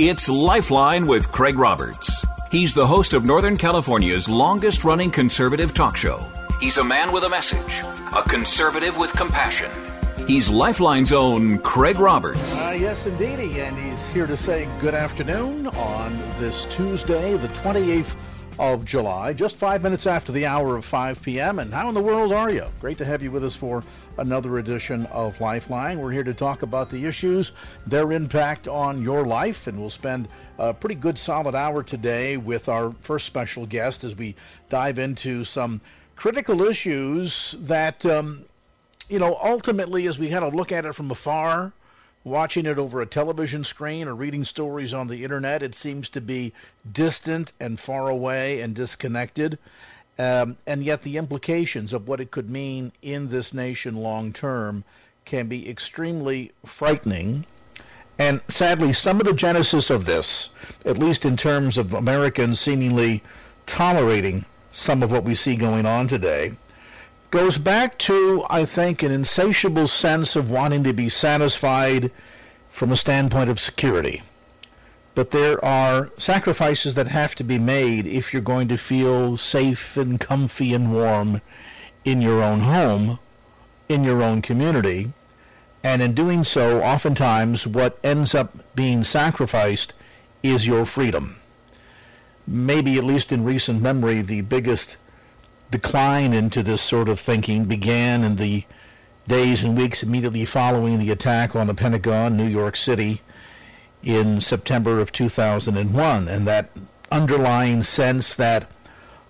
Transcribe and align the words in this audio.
It's 0.00 0.28
Lifeline 0.28 1.08
with 1.08 1.32
Craig 1.32 1.58
Roberts. 1.58 2.24
He's 2.52 2.72
the 2.72 2.86
host 2.86 3.14
of 3.14 3.24
Northern 3.24 3.56
California's 3.56 4.28
longest 4.28 4.84
running 4.84 5.10
conservative 5.10 5.74
talk 5.74 5.96
show. 5.96 6.24
He's 6.60 6.76
a 6.76 6.84
man 6.84 7.10
with 7.10 7.24
a 7.24 7.28
message, 7.28 7.82
a 8.16 8.22
conservative 8.22 8.96
with 8.96 9.12
compassion. 9.14 9.68
He's 10.28 10.48
Lifeline's 10.48 11.12
own 11.12 11.58
Craig 11.58 11.98
Roberts. 11.98 12.54
Uh, 12.54 12.76
yes, 12.78 13.06
indeedy. 13.06 13.60
And 13.60 13.76
he's 13.76 14.06
here 14.12 14.28
to 14.28 14.36
say 14.36 14.68
good 14.80 14.94
afternoon 14.94 15.66
on 15.66 16.14
this 16.38 16.64
Tuesday, 16.66 17.36
the 17.36 17.48
28th 17.48 18.14
of 18.60 18.84
July, 18.84 19.32
just 19.32 19.56
five 19.56 19.82
minutes 19.82 20.06
after 20.06 20.30
the 20.30 20.46
hour 20.46 20.76
of 20.76 20.84
5 20.84 21.20
p.m. 21.22 21.58
And 21.58 21.74
how 21.74 21.88
in 21.88 21.96
the 21.96 22.00
world 22.00 22.32
are 22.32 22.50
you? 22.50 22.66
Great 22.80 22.98
to 22.98 23.04
have 23.04 23.20
you 23.20 23.32
with 23.32 23.44
us 23.44 23.56
for 23.56 23.82
another 24.18 24.58
edition 24.58 25.06
of 25.06 25.40
Lifeline. 25.40 25.98
We're 25.98 26.10
here 26.10 26.24
to 26.24 26.34
talk 26.34 26.62
about 26.62 26.90
the 26.90 27.06
issues, 27.06 27.52
their 27.86 28.12
impact 28.12 28.68
on 28.68 29.02
your 29.02 29.24
life, 29.24 29.66
and 29.66 29.78
we'll 29.78 29.90
spend 29.90 30.28
a 30.58 30.74
pretty 30.74 30.96
good 30.96 31.16
solid 31.16 31.54
hour 31.54 31.82
today 31.82 32.36
with 32.36 32.68
our 32.68 32.92
first 33.00 33.26
special 33.26 33.64
guest 33.64 34.04
as 34.04 34.16
we 34.16 34.34
dive 34.68 34.98
into 34.98 35.44
some 35.44 35.80
critical 36.16 36.62
issues 36.62 37.54
that, 37.60 38.04
um, 38.04 38.44
you 39.08 39.18
know, 39.18 39.38
ultimately, 39.42 40.06
as 40.06 40.18
we 40.18 40.28
kind 40.28 40.44
of 40.44 40.52
look 40.52 40.72
at 40.72 40.84
it 40.84 40.94
from 40.94 41.10
afar, 41.10 41.72
watching 42.24 42.66
it 42.66 42.78
over 42.78 43.00
a 43.00 43.06
television 43.06 43.64
screen 43.64 44.08
or 44.08 44.14
reading 44.14 44.44
stories 44.44 44.92
on 44.92 45.06
the 45.06 45.22
internet, 45.22 45.62
it 45.62 45.74
seems 45.74 46.08
to 46.08 46.20
be 46.20 46.52
distant 46.90 47.52
and 47.60 47.78
far 47.78 48.08
away 48.08 48.60
and 48.60 48.74
disconnected. 48.74 49.58
Um, 50.18 50.56
and 50.66 50.82
yet, 50.82 51.02
the 51.02 51.16
implications 51.16 51.92
of 51.92 52.08
what 52.08 52.20
it 52.20 52.30
could 52.30 52.50
mean 52.50 52.92
in 53.02 53.28
this 53.28 53.54
nation 53.54 53.96
long 53.96 54.32
term 54.32 54.84
can 55.24 55.46
be 55.46 55.68
extremely 55.68 56.52
frightening. 56.66 57.46
And 58.18 58.40
sadly, 58.48 58.92
some 58.92 59.20
of 59.20 59.26
the 59.26 59.32
genesis 59.32 59.90
of 59.90 60.06
this, 60.06 60.50
at 60.84 60.98
least 60.98 61.24
in 61.24 61.36
terms 61.36 61.78
of 61.78 61.92
Americans 61.92 62.58
seemingly 62.58 63.22
tolerating 63.66 64.44
some 64.72 65.04
of 65.04 65.12
what 65.12 65.22
we 65.22 65.36
see 65.36 65.54
going 65.54 65.86
on 65.86 66.08
today, 66.08 66.56
goes 67.30 67.58
back 67.58 67.96
to, 67.98 68.44
I 68.50 68.64
think, 68.64 69.02
an 69.02 69.12
insatiable 69.12 69.86
sense 69.86 70.34
of 70.34 70.50
wanting 70.50 70.82
to 70.84 70.92
be 70.92 71.08
satisfied 71.08 72.10
from 72.70 72.90
a 72.90 72.96
standpoint 72.96 73.50
of 73.50 73.60
security 73.60 74.22
but 75.18 75.32
there 75.32 75.62
are 75.64 76.10
sacrifices 76.16 76.94
that 76.94 77.08
have 77.08 77.34
to 77.34 77.42
be 77.42 77.58
made 77.58 78.06
if 78.06 78.32
you're 78.32 78.40
going 78.40 78.68
to 78.68 78.76
feel 78.76 79.36
safe 79.36 79.96
and 79.96 80.20
comfy 80.20 80.72
and 80.72 80.94
warm 80.94 81.40
in 82.04 82.22
your 82.22 82.40
own 82.40 82.60
home, 82.60 83.18
in 83.88 84.04
your 84.04 84.22
own 84.22 84.40
community. 84.40 85.12
And 85.82 86.00
in 86.00 86.14
doing 86.14 86.44
so, 86.44 86.80
oftentimes 86.84 87.66
what 87.66 87.98
ends 88.04 88.32
up 88.32 88.58
being 88.76 89.02
sacrificed 89.02 89.92
is 90.44 90.68
your 90.68 90.86
freedom. 90.86 91.34
Maybe, 92.46 92.96
at 92.96 93.02
least 93.02 93.32
in 93.32 93.42
recent 93.42 93.82
memory, 93.82 94.22
the 94.22 94.42
biggest 94.42 94.98
decline 95.68 96.32
into 96.32 96.62
this 96.62 96.80
sort 96.80 97.08
of 97.08 97.18
thinking 97.18 97.64
began 97.64 98.22
in 98.22 98.36
the 98.36 98.66
days 99.26 99.64
and 99.64 99.76
weeks 99.76 100.04
immediately 100.04 100.44
following 100.44 101.00
the 101.00 101.10
attack 101.10 101.56
on 101.56 101.66
the 101.66 101.74
Pentagon, 101.74 102.36
New 102.36 102.46
York 102.46 102.76
City, 102.76 103.20
in 104.02 104.40
September 104.40 105.00
of 105.00 105.12
2001, 105.12 106.28
and 106.28 106.46
that 106.46 106.70
underlying 107.10 107.82
sense 107.82 108.34
that 108.34 108.70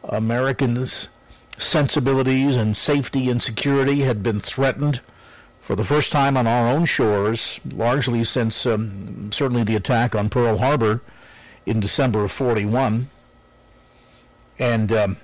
Americans' 0.05 1.09
sensibilities 1.57 2.57
and 2.57 2.77
safety 2.77 3.29
and 3.29 3.43
security 3.43 4.01
had 4.01 4.23
been 4.23 4.41
threatened 4.41 5.01
for 5.61 5.77
the 5.77 5.85
first 5.85 6.13
time 6.13 6.37
on 6.37 6.47
our 6.47 6.69
own 6.69 6.87
shores, 6.87 7.61
largely 7.71 8.25
since 8.25 8.65
um, 8.65 9.31
certainly 9.33 9.65
the 9.65 9.77
attack 9.77 10.15
on 10.15 10.31
Pearl 10.31 10.59
Harbor 10.59 11.03
in 11.67 11.81
December 11.81 12.25
of 12.25 12.33
41. 12.33 13.11
And 14.59 14.91
um, 14.91 15.19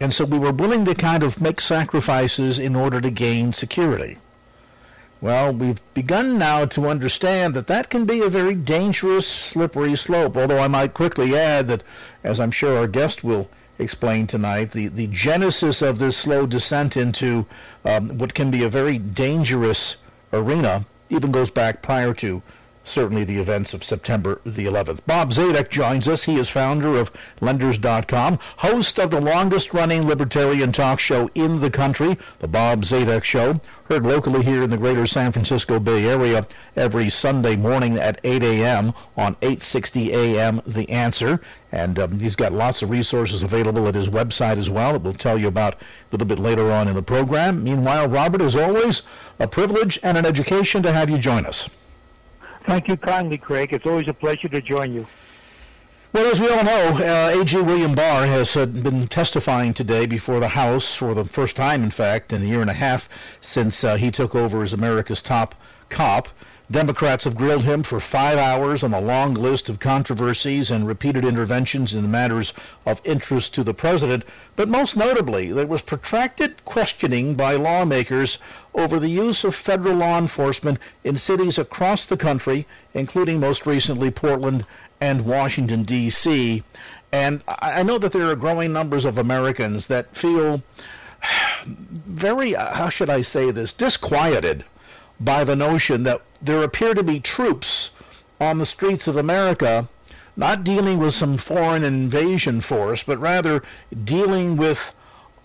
and 0.00 0.12
so 0.12 0.24
we 0.24 0.38
were 0.38 0.52
willing 0.52 0.84
to 0.84 0.94
kind 0.94 1.22
of 1.22 1.40
make 1.40 1.60
sacrifices 1.60 2.58
in 2.58 2.74
order 2.74 3.00
to 3.00 3.10
gain 3.10 3.52
security. 3.52 4.18
Well, 5.22 5.54
we've 5.54 5.80
begun 5.94 6.36
now 6.36 6.64
to 6.64 6.88
understand 6.88 7.54
that 7.54 7.68
that 7.68 7.88
can 7.88 8.06
be 8.06 8.20
a 8.22 8.28
very 8.28 8.54
dangerous, 8.54 9.24
slippery 9.24 9.96
slope. 9.96 10.36
Although 10.36 10.58
I 10.58 10.66
might 10.66 10.94
quickly 10.94 11.36
add 11.36 11.68
that, 11.68 11.84
as 12.24 12.40
I'm 12.40 12.50
sure 12.50 12.76
our 12.76 12.88
guest 12.88 13.22
will 13.22 13.48
explain 13.78 14.26
tonight, 14.26 14.72
the, 14.72 14.88
the 14.88 15.06
genesis 15.06 15.80
of 15.80 16.00
this 16.00 16.16
slow 16.16 16.44
descent 16.44 16.96
into 16.96 17.46
um, 17.84 18.18
what 18.18 18.34
can 18.34 18.50
be 18.50 18.64
a 18.64 18.68
very 18.68 18.98
dangerous 18.98 19.94
arena 20.32 20.86
even 21.08 21.30
goes 21.30 21.50
back 21.50 21.82
prior 21.82 22.12
to 22.14 22.42
certainly 22.84 23.24
the 23.24 23.38
events 23.38 23.74
of 23.74 23.84
September 23.84 24.40
the 24.44 24.66
11th. 24.66 25.00
Bob 25.06 25.30
Zadek 25.30 25.70
joins 25.70 26.08
us. 26.08 26.24
He 26.24 26.36
is 26.36 26.48
founder 26.48 26.96
of 26.96 27.10
Lenders.com, 27.40 28.38
host 28.58 28.98
of 28.98 29.10
the 29.10 29.20
longest 29.20 29.72
running 29.72 30.06
libertarian 30.06 30.72
talk 30.72 31.00
show 31.00 31.30
in 31.34 31.60
the 31.60 31.70
country, 31.70 32.18
The 32.40 32.48
Bob 32.48 32.82
Zadek 32.82 33.24
Show, 33.24 33.60
heard 33.88 34.06
locally 34.06 34.42
here 34.42 34.62
in 34.62 34.70
the 34.70 34.76
greater 34.76 35.06
San 35.06 35.32
Francisco 35.32 35.78
Bay 35.78 36.06
Area 36.06 36.46
every 36.76 37.10
Sunday 37.10 37.56
morning 37.56 37.98
at 37.98 38.20
8 38.24 38.42
a.m. 38.42 38.94
on 39.16 39.36
860 39.42 40.12
a.m. 40.12 40.62
The 40.66 40.88
Answer. 40.88 41.40
And 41.70 41.98
um, 41.98 42.20
he's 42.20 42.36
got 42.36 42.52
lots 42.52 42.82
of 42.82 42.90
resources 42.90 43.42
available 43.42 43.86
at 43.88 43.94
his 43.94 44.08
website 44.08 44.58
as 44.58 44.70
well 44.70 44.92
that 44.92 45.02
we'll 45.02 45.12
tell 45.12 45.38
you 45.38 45.48
about 45.48 45.74
a 45.74 45.78
little 46.12 46.26
bit 46.26 46.38
later 46.38 46.70
on 46.70 46.88
in 46.88 46.94
the 46.94 47.02
program. 47.02 47.62
Meanwhile, 47.62 48.08
Robert, 48.08 48.40
as 48.40 48.56
always, 48.56 49.02
a 49.38 49.48
privilege 49.48 49.98
and 50.02 50.16
an 50.16 50.24
education 50.24 50.82
to 50.82 50.92
have 50.92 51.10
you 51.10 51.18
join 51.18 51.44
us. 51.46 51.68
Thank 52.66 52.88
you 52.88 52.96
kindly, 52.96 53.38
Craig. 53.38 53.72
It's 53.72 53.86
always 53.86 54.08
a 54.08 54.14
pleasure 54.14 54.48
to 54.48 54.60
join 54.60 54.92
you. 54.92 55.06
Well, 56.12 56.30
as 56.30 56.38
we 56.38 56.48
all 56.48 56.62
know, 56.62 56.98
uh, 56.98 57.40
A.G. 57.40 57.58
William 57.62 57.94
Barr 57.94 58.26
has 58.26 58.54
uh, 58.54 58.66
been 58.66 59.08
testifying 59.08 59.72
today 59.72 60.04
before 60.04 60.40
the 60.40 60.48
House 60.48 60.94
for 60.94 61.14
the 61.14 61.24
first 61.24 61.56
time, 61.56 61.82
in 61.82 61.90
fact, 61.90 62.32
in 62.32 62.42
a 62.42 62.44
year 62.44 62.60
and 62.60 62.68
a 62.68 62.74
half 62.74 63.08
since 63.40 63.82
uh, 63.82 63.96
he 63.96 64.10
took 64.10 64.34
over 64.34 64.62
as 64.62 64.74
America's 64.74 65.22
top 65.22 65.54
cop. 65.88 66.28
Democrats 66.70 67.24
have 67.24 67.34
grilled 67.34 67.64
him 67.64 67.82
for 67.82 68.00
five 68.00 68.38
hours 68.38 68.82
on 68.82 68.94
a 68.94 69.00
long 69.00 69.34
list 69.34 69.68
of 69.68 69.78
controversies 69.78 70.70
and 70.70 70.86
repeated 70.86 71.24
interventions 71.24 71.92
in 71.92 72.10
matters 72.10 72.54
of 72.86 73.00
interest 73.04 73.54
to 73.54 73.64
the 73.64 73.74
president. 73.74 74.24
But 74.56 74.68
most 74.68 74.96
notably, 74.96 75.52
there 75.52 75.66
was 75.66 75.82
protracted 75.82 76.64
questioning 76.64 77.34
by 77.34 77.56
lawmakers 77.56 78.38
over 78.74 78.98
the 78.98 79.08
use 79.08 79.44
of 79.44 79.54
federal 79.54 79.96
law 79.96 80.18
enforcement 80.18 80.78
in 81.04 81.16
cities 81.16 81.58
across 81.58 82.06
the 82.06 82.16
country, 82.16 82.66
including 82.94 83.40
most 83.40 83.66
recently 83.66 84.10
Portland 84.10 84.64
and 85.00 85.24
Washington, 85.24 85.82
D.C. 85.82 86.62
And 87.12 87.42
I 87.46 87.82
know 87.82 87.98
that 87.98 88.12
there 88.12 88.28
are 88.28 88.36
growing 88.36 88.72
numbers 88.72 89.04
of 89.04 89.18
Americans 89.18 89.86
that 89.88 90.16
feel 90.16 90.62
very, 91.64 92.56
uh, 92.56 92.74
how 92.74 92.88
should 92.88 93.10
I 93.10 93.22
say 93.22 93.50
this, 93.50 93.72
disquieted 93.72 94.64
by 95.20 95.44
the 95.44 95.56
notion 95.56 96.04
that 96.04 96.22
there 96.40 96.62
appear 96.62 96.94
to 96.94 97.02
be 97.02 97.20
troops 97.20 97.90
on 98.40 98.58
the 98.58 98.66
streets 98.66 99.06
of 99.06 99.16
America 99.16 99.88
not 100.36 100.64
dealing 100.64 100.98
with 100.98 101.14
some 101.14 101.36
foreign 101.36 101.84
invasion 101.84 102.60
force, 102.60 103.02
but 103.02 103.18
rather 103.18 103.62
dealing 104.04 104.56
with 104.56 104.94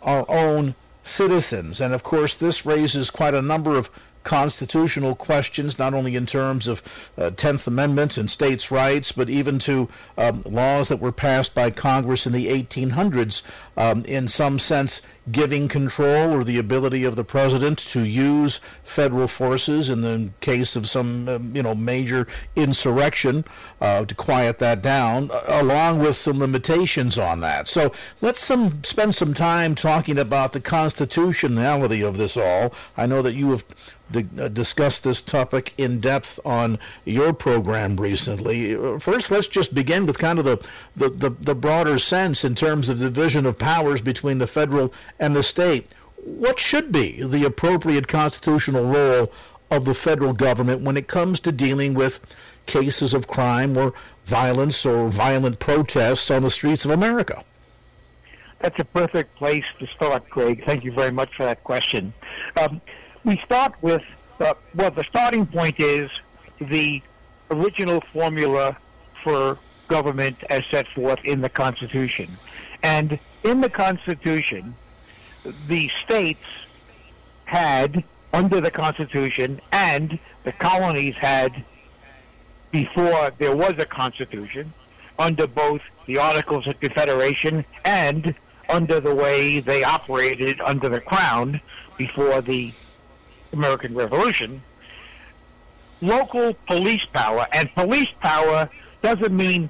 our 0.01 0.25
own 0.29 0.75
citizens. 1.07 1.81
And 1.81 1.93
of 1.93 2.03
course, 2.03 2.35
this 2.35 2.65
raises 2.65 3.09
quite 3.09 3.33
a 3.33 3.41
number 3.41 3.77
of 3.77 3.89
constitutional 4.27 5.15
questions, 5.15 5.79
not 5.79 5.93
only 5.93 6.17
in 6.17 6.25
terms 6.25 6.67
of 6.67 6.83
uh, 7.17 7.29
10th 7.31 7.65
Amendment 7.65 8.17
and 8.17 8.29
states' 8.29 8.69
rights, 8.69 9.13
but 9.13 9.29
even 9.29 9.57
to 9.57 9.87
um, 10.17 10.43
laws 10.45 10.89
that 10.89 10.99
were 10.99 11.13
passed 11.13 11.55
by 11.55 11.71
Congress 11.71 12.25
in 12.25 12.33
the 12.33 12.47
1800s, 12.47 13.41
um, 13.77 14.03
in 14.03 14.27
some 14.27 14.59
sense 14.59 15.01
giving 15.31 15.67
control 15.67 16.33
or 16.33 16.43
the 16.43 16.57
ability 16.57 17.03
of 17.03 17.15
the 17.15 17.23
president 17.23 17.77
to 17.77 18.01
use 18.01 18.59
federal 18.83 19.27
forces 19.27 19.89
in 19.89 20.01
the 20.01 20.29
case 20.39 20.75
of 20.75 20.89
some, 20.89 21.27
um, 21.27 21.55
you 21.55 21.61
know, 21.61 21.75
major 21.75 22.27
insurrection 22.55 23.45
uh, 23.81 24.03
to 24.05 24.15
quiet 24.15 24.59
that 24.59 24.81
down, 24.81 25.29
along 25.47 25.99
with 25.99 26.15
some 26.15 26.39
limitations 26.39 27.17
on 27.17 27.41
that. 27.41 27.67
So 27.67 27.93
let's 28.21 28.41
some 28.41 28.83
spend 28.83 29.15
some 29.15 29.33
time 29.33 29.75
talking 29.75 30.17
about 30.17 30.53
the 30.53 30.61
constitutionality 30.61 32.01
of 32.01 32.17
this 32.17 32.35
all. 32.35 32.73
I 32.95 33.05
know 33.05 33.21
that 33.21 33.33
you 33.33 33.51
have 33.51 33.63
uh, 33.69 33.73
discussed 34.11 35.03
this 35.03 35.21
topic 35.21 35.73
in 35.77 35.99
depth 35.99 36.39
on 36.45 36.79
your 37.05 37.33
program 37.33 37.97
recently. 37.97 38.75
Uh, 38.75 38.99
first, 38.99 39.31
let's 39.31 39.47
just 39.47 39.73
begin 39.73 40.05
with 40.05 40.17
kind 40.17 40.39
of 40.39 40.45
the, 40.45 40.57
the, 40.95 41.09
the, 41.09 41.29
the 41.29 41.55
broader 41.55 41.99
sense 41.99 42.43
in 42.43 42.55
terms 42.55 42.89
of 42.89 42.99
the 42.99 43.09
division 43.09 43.45
of 43.45 43.57
powers 43.57 44.01
between 44.01 44.37
the 44.37 44.47
federal 44.47 44.93
and 45.19 45.35
the 45.35 45.43
state. 45.43 45.93
What 46.23 46.59
should 46.59 46.91
be 46.91 47.21
the 47.23 47.45
appropriate 47.45 48.07
constitutional 48.07 48.85
role 48.85 49.31
of 49.69 49.85
the 49.85 49.93
federal 49.93 50.33
government 50.33 50.81
when 50.81 50.97
it 50.97 51.07
comes 51.07 51.39
to 51.41 51.51
dealing 51.51 51.93
with 51.93 52.19
cases 52.65 53.13
of 53.13 53.27
crime 53.27 53.77
or 53.77 53.93
violence 54.25 54.85
or 54.85 55.09
violent 55.09 55.59
protests 55.59 56.29
on 56.31 56.43
the 56.43 56.51
streets 56.51 56.85
of 56.85 56.91
America? 56.91 57.43
That's 58.59 58.79
a 58.79 58.85
perfect 58.85 59.35
place 59.35 59.63
to 59.79 59.87
start, 59.87 60.29
Craig. 60.29 60.63
Thank 60.65 60.83
you 60.83 60.91
very 60.91 61.11
much 61.11 61.35
for 61.35 61.43
that 61.43 61.63
question. 61.63 62.13
Um, 62.59 62.81
we 63.27 63.37
start 63.43 63.73
with, 63.81 64.01
uh, 64.39 64.53
well, 64.73 64.89
the 64.89 65.03
starting 65.03 65.45
point 65.45 65.75
is 65.79 66.09
the 66.61 67.01
original 67.51 68.01
formula 68.13 68.77
for 69.21 69.59
government 69.89 70.37
as 70.49 70.63
set 70.71 70.87
forth 70.95 71.19
in 71.25 71.41
the 71.41 71.49
Constitution. 71.49 72.37
And 72.83 73.19
in 73.43 73.59
the 73.59 73.69
Constitution, 73.69 74.73
the 75.67 75.91
states 76.05 76.45
had, 77.43 78.05
under 78.33 78.61
the 78.61 78.71
Constitution, 78.71 79.59
and 79.73 80.17
the 80.45 80.53
colonies 80.53 81.15
had, 81.15 81.65
before 82.71 83.31
there 83.39 83.55
was 83.55 83.73
a 83.77 83.85
Constitution, 83.85 84.73
under 85.19 85.47
both 85.47 85.81
the 86.05 86.17
Articles 86.17 86.65
of 86.65 86.79
Confederation 86.79 87.65
and 87.83 88.33
under 88.69 89.01
the 89.01 89.13
way 89.13 89.59
they 89.59 89.83
operated 89.83 90.61
under 90.61 90.87
the 90.87 91.01
Crown 91.01 91.59
before 91.97 92.41
the 92.41 92.71
American 93.53 93.93
Revolution, 93.95 94.61
local 96.01 96.53
police 96.67 97.05
power, 97.13 97.47
and 97.53 97.73
police 97.75 98.09
power 98.21 98.69
doesn't 99.01 99.35
mean 99.35 99.69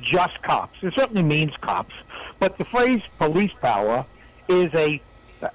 just 0.00 0.40
cops. 0.42 0.78
It 0.82 0.94
certainly 0.96 1.22
means 1.22 1.52
cops, 1.60 1.94
but 2.38 2.58
the 2.58 2.64
phrase 2.64 3.00
police 3.18 3.52
power 3.60 4.04
is 4.48 4.68
a 4.74 5.00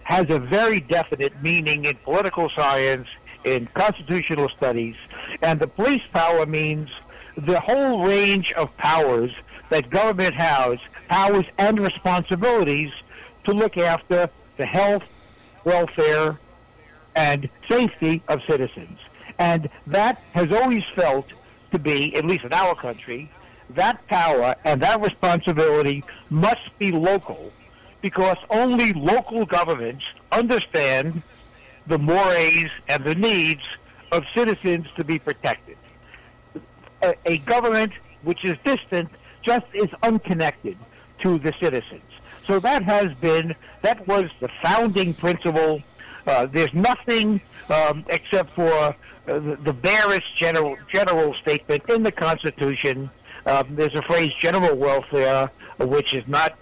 has 0.03 0.25
a 0.29 0.39
very 0.39 0.81
definite 0.81 1.41
meaning 1.41 1.85
in 1.85 1.95
political 2.03 2.49
science, 2.49 3.07
in 3.45 3.67
constitutional 3.73 4.49
studies, 4.49 4.95
and 5.41 5.59
the 5.59 5.67
police 5.67 6.01
power 6.11 6.45
means 6.45 6.89
the 7.37 7.59
whole 7.59 8.05
range 8.05 8.51
of 8.53 8.75
powers 8.77 9.31
that 9.69 9.89
government 9.89 10.33
has, 10.33 10.77
powers 11.07 11.45
and 11.57 11.79
responsibilities 11.79 12.91
to 13.45 13.53
look 13.53 13.77
after 13.77 14.29
the 14.57 14.65
health, 14.65 15.03
welfare, 15.63 16.37
and 17.17 17.49
safety 17.67 18.21
of 18.29 18.39
citizens. 18.47 18.99
And 19.39 19.69
that 19.87 20.21
has 20.33 20.51
always 20.53 20.83
felt 20.95 21.25
to 21.71 21.79
be, 21.79 22.15
at 22.15 22.23
least 22.23 22.45
in 22.45 22.53
our 22.53 22.75
country, 22.75 23.29
that 23.71 24.05
power 24.07 24.55
and 24.63 24.81
that 24.81 25.01
responsibility 25.01 26.03
must 26.29 26.69
be 26.77 26.91
local 26.91 27.51
because 28.01 28.37
only 28.51 28.93
local 28.93 29.45
governments 29.45 30.05
understand 30.31 31.21
the 31.87 31.97
mores 31.97 32.69
and 32.87 33.03
the 33.03 33.15
needs 33.15 33.63
of 34.11 34.23
citizens 34.35 34.85
to 34.95 35.03
be 35.03 35.17
protected. 35.19 35.77
A, 37.01 37.15
a 37.25 37.37
government 37.39 37.93
which 38.21 38.45
is 38.45 38.55
distant 38.63 39.09
just 39.41 39.65
is 39.73 39.89
unconnected 40.03 40.77
to 41.23 41.39
the 41.39 41.53
citizens. 41.59 42.01
So 42.45 42.59
that 42.59 42.83
has 42.83 43.13
been, 43.15 43.55
that 43.81 44.07
was 44.07 44.29
the 44.39 44.49
founding 44.63 45.13
principle 45.13 45.81
uh, 46.27 46.45
there's 46.45 46.73
nothing 46.73 47.41
um, 47.69 48.05
except 48.09 48.51
for 48.53 48.69
uh, 48.71 48.93
the, 49.25 49.57
the 49.63 49.73
barest 49.73 50.35
general 50.35 50.77
general 50.91 51.33
statement 51.35 51.83
in 51.89 52.03
the 52.03 52.11
Constitution. 52.11 53.09
Um, 53.45 53.75
there's 53.75 53.95
a 53.95 54.01
phrase 54.03 54.31
"general 54.39 54.75
welfare," 54.75 55.51
which 55.79 56.13
is 56.13 56.27
not 56.27 56.57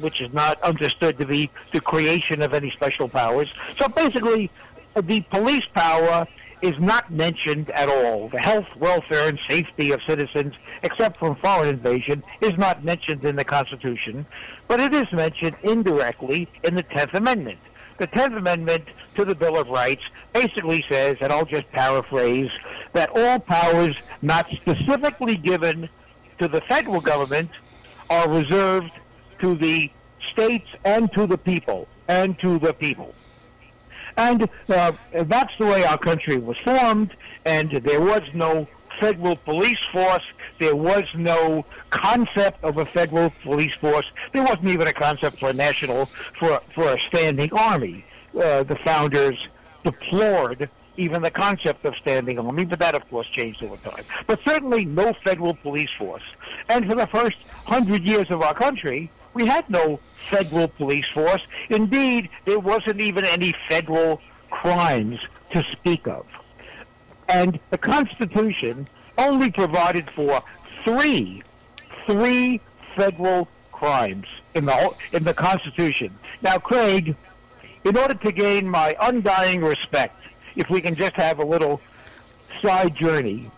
which 0.00 0.20
is 0.20 0.32
not 0.32 0.60
understood 0.62 1.18
to 1.18 1.26
be 1.26 1.50
the 1.72 1.80
creation 1.80 2.42
of 2.42 2.52
any 2.52 2.70
special 2.70 3.08
powers. 3.08 3.48
So 3.78 3.88
basically, 3.88 4.50
the 4.94 5.20
police 5.22 5.64
power 5.74 6.26
is 6.62 6.78
not 6.78 7.10
mentioned 7.10 7.70
at 7.70 7.88
all. 7.88 8.28
The 8.28 8.40
health, 8.40 8.66
welfare, 8.78 9.28
and 9.28 9.38
safety 9.48 9.92
of 9.92 10.00
citizens, 10.06 10.54
except 10.82 11.18
from 11.18 11.36
foreign 11.36 11.68
invasion, 11.68 12.22
is 12.40 12.56
not 12.56 12.84
mentioned 12.84 13.24
in 13.24 13.36
the 13.36 13.44
Constitution, 13.44 14.26
but 14.68 14.80
it 14.80 14.94
is 14.94 15.10
mentioned 15.12 15.56
indirectly 15.62 16.48
in 16.64 16.74
the 16.74 16.82
Tenth 16.82 17.14
Amendment. 17.14 17.58
The 17.98 18.06
Tenth 18.06 18.34
Amendment 18.34 18.84
to 19.14 19.24
the 19.24 19.34
Bill 19.34 19.58
of 19.58 19.68
Rights 19.68 20.02
basically 20.32 20.84
says, 20.88 21.16
and 21.20 21.32
I'll 21.32 21.46
just 21.46 21.70
paraphrase, 21.72 22.50
that 22.92 23.10
all 23.14 23.38
powers 23.38 23.96
not 24.22 24.48
specifically 24.50 25.36
given 25.36 25.88
to 26.38 26.48
the 26.48 26.60
federal 26.62 27.00
government 27.00 27.50
are 28.10 28.28
reserved 28.28 28.92
to 29.40 29.54
the 29.54 29.90
states 30.32 30.68
and 30.84 31.10
to 31.12 31.26
the 31.26 31.38
people, 31.38 31.88
and 32.08 32.38
to 32.40 32.58
the 32.58 32.74
people. 32.74 33.14
And 34.16 34.48
uh, 34.68 34.92
that's 35.12 35.56
the 35.58 35.66
way 35.66 35.84
our 35.84 35.98
country 35.98 36.38
was 36.38 36.56
formed, 36.64 37.14
and 37.44 37.70
there 37.70 38.00
was 38.00 38.22
no 38.34 38.66
federal 39.00 39.36
police 39.36 39.78
force. 39.92 40.24
There 40.58 40.76
was 40.76 41.04
no 41.14 41.64
concept 41.90 42.62
of 42.64 42.78
a 42.78 42.86
federal 42.86 43.30
police 43.42 43.74
force. 43.80 44.06
There 44.32 44.42
wasn't 44.42 44.68
even 44.68 44.88
a 44.88 44.92
concept 44.92 45.38
for 45.38 45.50
a 45.50 45.52
national, 45.52 46.06
for, 46.38 46.60
for 46.74 46.94
a 46.94 47.00
standing 47.08 47.52
army. 47.52 48.04
Uh, 48.34 48.62
the 48.62 48.76
founders 48.84 49.48
deplored 49.84 50.68
even 50.96 51.22
the 51.22 51.30
concept 51.30 51.84
of 51.84 51.94
standing 51.96 52.38
army, 52.38 52.64
but 52.64 52.78
that, 52.78 52.94
of 52.94 53.08
course, 53.10 53.26
changed 53.28 53.62
over 53.62 53.76
time. 53.76 54.04
But 54.26 54.40
certainly 54.44 54.84
no 54.84 55.12
federal 55.24 55.54
police 55.54 55.90
force. 55.98 56.22
And 56.68 56.86
for 56.86 56.94
the 56.94 57.06
first 57.06 57.36
hundred 57.66 58.06
years 58.06 58.30
of 58.30 58.42
our 58.42 58.54
country, 58.54 59.10
we 59.34 59.46
had 59.46 59.68
no 59.68 60.00
federal 60.30 60.68
police 60.68 61.06
force. 61.12 61.42
Indeed, 61.68 62.30
there 62.46 62.58
wasn't 62.58 63.00
even 63.00 63.24
any 63.26 63.52
federal 63.68 64.20
crimes 64.50 65.20
to 65.52 65.62
speak 65.72 66.06
of. 66.08 66.26
And 67.28 67.58
the 67.70 67.78
Constitution 67.78 68.88
only 69.18 69.50
provided 69.50 70.10
for 70.14 70.42
three, 70.84 71.42
three 72.06 72.60
federal 72.96 73.48
crimes 73.72 74.26
in 74.54 74.64
the 74.64 74.94
in 75.12 75.24
the 75.24 75.34
Constitution. 75.34 76.12
Now, 76.42 76.58
Craig, 76.58 77.16
in 77.84 77.96
order 77.96 78.14
to 78.14 78.32
gain 78.32 78.68
my 78.68 78.96
undying 79.00 79.62
respect, 79.62 80.16
if 80.54 80.70
we 80.70 80.80
can 80.80 80.94
just 80.94 81.14
have 81.14 81.38
a 81.38 81.44
little 81.44 81.80
side 82.62 82.94
journey, 82.96 83.50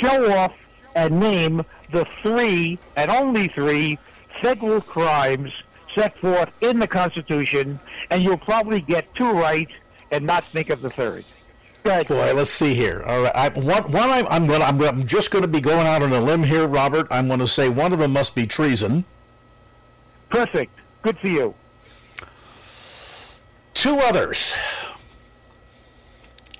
show 0.00 0.32
off 0.32 0.54
and 0.94 1.18
name 1.18 1.64
the 1.90 2.06
three 2.22 2.78
and 2.96 3.10
only 3.10 3.48
three 3.48 3.98
federal 4.40 4.80
crimes 4.80 5.52
set 5.94 6.16
forth 6.18 6.48
in 6.60 6.78
the 6.78 6.86
Constitution, 6.86 7.78
and 8.10 8.22
you'll 8.22 8.38
probably 8.38 8.80
get 8.80 9.12
two 9.14 9.30
right 9.30 9.68
and 10.10 10.24
not 10.26 10.44
think 10.52 10.70
of 10.70 10.80
the 10.82 10.90
third. 10.90 11.24
Boy, 11.82 12.32
let's 12.34 12.50
see 12.50 12.74
here. 12.74 13.02
All 13.06 13.22
right, 13.22 13.32
I, 13.34 13.48
one, 13.48 13.90
one 13.90 14.08
I, 14.08 14.24
I'm, 14.30 14.46
going 14.46 14.62
I'm, 14.62 14.80
I'm 14.82 15.06
just 15.06 15.30
going 15.30 15.42
to 15.42 15.48
be 15.48 15.60
going 15.60 15.86
out 15.86 16.02
on 16.02 16.12
a 16.12 16.20
limb 16.20 16.44
here, 16.44 16.66
Robert. 16.66 17.08
I'm 17.10 17.26
going 17.26 17.40
to 17.40 17.48
say 17.48 17.68
one 17.68 17.92
of 17.92 17.98
them 17.98 18.12
must 18.12 18.34
be 18.34 18.46
treason. 18.46 19.04
Perfect. 20.30 20.72
Good 21.02 21.18
for 21.18 21.28
you. 21.28 21.54
Two 23.74 23.98
others. 23.98 24.54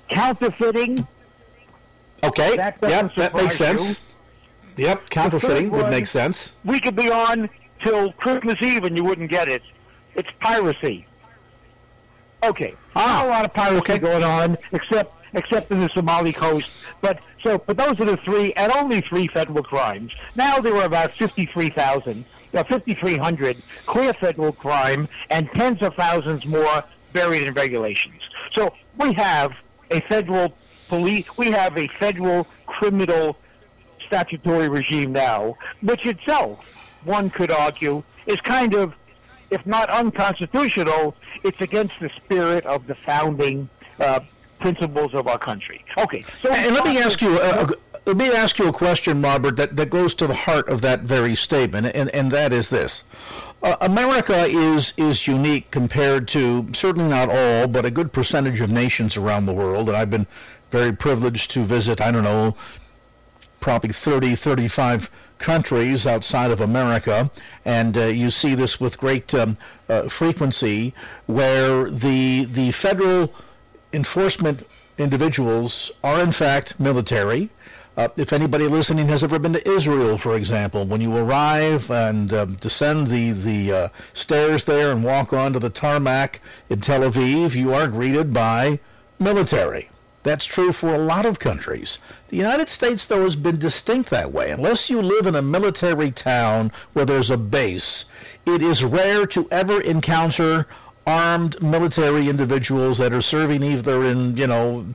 Counterfeiting. 0.09 1.07
Okay. 2.23 2.57
That 2.57 2.77
yep, 2.81 3.15
that 3.15 3.33
makes 3.33 3.57
sense. 3.57 4.01
You. 4.77 4.85
Yep, 4.85 5.09
counterfeiting 5.09 5.71
would 5.71 5.89
make 5.89 6.07
sense. 6.07 6.53
We 6.65 6.79
could 6.79 6.95
be 6.95 7.09
on 7.09 7.49
till 7.83 8.11
Christmas 8.13 8.55
Eve 8.61 8.83
and 8.83 8.97
you 8.97 9.03
wouldn't 9.03 9.29
get 9.29 9.47
it. 9.47 9.61
It's 10.15 10.29
piracy. 10.41 11.05
Okay. 12.43 12.75
Ah, 12.95 13.21
Not 13.21 13.25
a 13.25 13.29
lot 13.29 13.45
of 13.45 13.53
piracy 13.53 13.77
okay. 13.77 13.97
going 13.97 14.23
on, 14.23 14.57
except 14.71 15.13
except 15.33 15.71
in 15.71 15.79
the 15.79 15.89
Somali 15.89 16.33
coast. 16.33 16.69
But 17.01 17.19
so, 17.43 17.57
but 17.57 17.77
those 17.77 17.99
are 17.99 18.05
the 18.05 18.17
three, 18.17 18.53
and 18.53 18.71
only 18.73 19.01
three 19.01 19.27
federal 19.27 19.63
crimes. 19.63 20.11
Now 20.35 20.59
there 20.59 20.73
were 20.73 20.85
about 20.85 21.13
fifty-three 21.13 21.69
thousand, 21.69 22.25
uh, 22.53 22.63
fifty-three 22.63 23.17
hundred 23.17 23.61
clear 23.85 24.13
federal 24.13 24.51
crime, 24.51 25.07
and 25.29 25.49
tens 25.51 25.81
of 25.81 25.95
thousands 25.95 26.45
more 26.45 26.83
buried 27.13 27.47
in 27.47 27.53
regulations. 27.53 28.21
So 28.53 28.73
we 28.99 29.13
have 29.13 29.53
a 29.91 30.01
federal 30.01 30.53
police, 30.89 31.25
we 31.37 31.51
have 31.51 31.77
a 31.77 31.87
federal 31.99 32.47
criminal 32.65 33.37
statutory 34.05 34.67
regime 34.67 35.11
now, 35.11 35.55
which 35.81 36.05
itself, 36.05 36.63
one 37.03 37.29
could 37.29 37.51
argue, 37.51 38.03
is 38.25 38.37
kind 38.37 38.73
of 38.73 38.93
if 39.51 39.65
not 39.67 39.87
unconstitutional, 39.91 41.15
it's 41.43 41.61
against 41.61 41.93
the 41.99 42.09
spirit 42.09 42.65
of 42.65 42.87
the 42.87 42.95
founding 42.95 43.69
uh, 43.99 44.19
principles 44.59 45.13
of 45.13 45.27
our 45.27 45.37
country. 45.37 45.83
Okay, 45.97 46.23
so 46.41 46.51
and 46.51 46.73
let 46.73 46.85
me 46.85 46.97
ask 46.97 47.21
you. 47.21 47.37
Uh, 47.39 47.67
let 48.05 48.17
me 48.17 48.29
ask 48.31 48.59
you 48.59 48.67
a 48.67 48.73
question, 48.73 49.21
Robert, 49.21 49.55
that, 49.55 49.77
that 49.77 49.89
goes 49.89 50.13
to 50.15 50.27
the 50.27 50.35
heart 50.35 50.67
of 50.67 50.81
that 50.81 51.01
very 51.01 51.37
statement, 51.37 51.87
and, 51.95 52.09
and 52.09 52.31
that 52.31 52.51
is 52.51 52.69
this. 52.69 53.03
Uh, 53.61 53.77
America 53.79 54.45
is 54.45 54.91
is 54.97 55.25
unique 55.25 55.71
compared 55.71 56.27
to 56.29 56.67
certainly 56.73 57.09
not 57.09 57.29
all, 57.29 57.67
but 57.67 57.85
a 57.85 57.91
good 57.91 58.11
percentage 58.11 58.59
of 58.59 58.71
nations 58.71 59.15
around 59.15 59.45
the 59.45 59.53
world. 59.53 59.87
And 59.87 59.95
I've 59.95 60.09
been 60.09 60.27
very 60.69 60.91
privileged 60.91 61.51
to 61.51 61.63
visit. 61.63 62.01
I 62.01 62.11
don't 62.11 62.25
know, 62.25 62.57
probably 63.61 63.93
30, 63.93 64.35
35 64.35 65.09
countries 65.37 66.05
outside 66.05 66.51
of 66.51 66.59
America, 66.59 67.31
and 67.63 67.97
uh, 67.97 68.05
you 68.05 68.31
see 68.31 68.53
this 68.53 68.81
with 68.81 68.97
great 68.97 69.33
um, 69.33 69.57
uh, 69.93 70.09
frequency, 70.09 70.93
where 71.25 71.89
the 71.89 72.45
the 72.45 72.71
federal 72.71 73.33
enforcement 73.91 74.65
individuals 74.97 75.91
are 76.03 76.19
in 76.21 76.31
fact 76.31 76.79
military. 76.79 77.49
Uh, 77.95 78.07
if 78.17 78.33
anybody 78.33 78.67
listening 78.67 79.07
has 79.07 79.23
ever 79.23 79.37
been 79.37 79.53
to 79.53 79.69
Israel, 79.69 80.17
for 80.17 80.35
example, 80.35 80.83
when 80.83 80.99
you 80.99 81.15
arrive 81.15 81.91
and 81.91 82.33
um, 82.33 82.55
descend 82.55 83.07
the 83.07 83.31
the 83.49 83.61
uh, 83.71 83.89
stairs 84.13 84.63
there 84.63 84.91
and 84.91 85.03
walk 85.03 85.31
onto 85.31 85.59
the 85.59 85.69
tarmac 85.69 86.41
in 86.69 86.81
Tel 86.81 87.01
Aviv, 87.01 87.53
you 87.53 87.73
are 87.73 87.87
greeted 87.87 88.33
by 88.33 88.79
military. 89.19 89.89
That's 90.23 90.45
true 90.45 90.71
for 90.71 90.95
a 90.95 90.97
lot 91.13 91.25
of 91.25 91.37
countries. 91.37 91.97
The 92.29 92.37
United 92.37 92.69
States, 92.69 93.03
though, 93.05 93.25
has 93.25 93.35
been 93.35 93.59
distinct 93.59 94.09
that 94.09 94.31
way. 94.31 94.51
Unless 94.51 94.89
you 94.89 95.01
live 95.01 95.27
in 95.27 95.35
a 95.35 95.41
military 95.41 96.11
town 96.11 96.71
where 96.93 97.05
there's 97.05 97.29
a 97.29 97.37
base, 97.37 98.05
it 98.45 98.61
is 98.61 98.83
rare 98.83 99.25
to 99.27 99.47
ever 99.51 99.79
encounter 99.81 100.67
armed 101.05 101.61
military 101.61 102.29
individuals 102.29 102.97
that 102.97 103.13
are 103.13 103.21
serving 103.21 103.61
either 103.61 104.03
in, 104.03 104.37
you 104.37 104.47
know, 104.47 104.85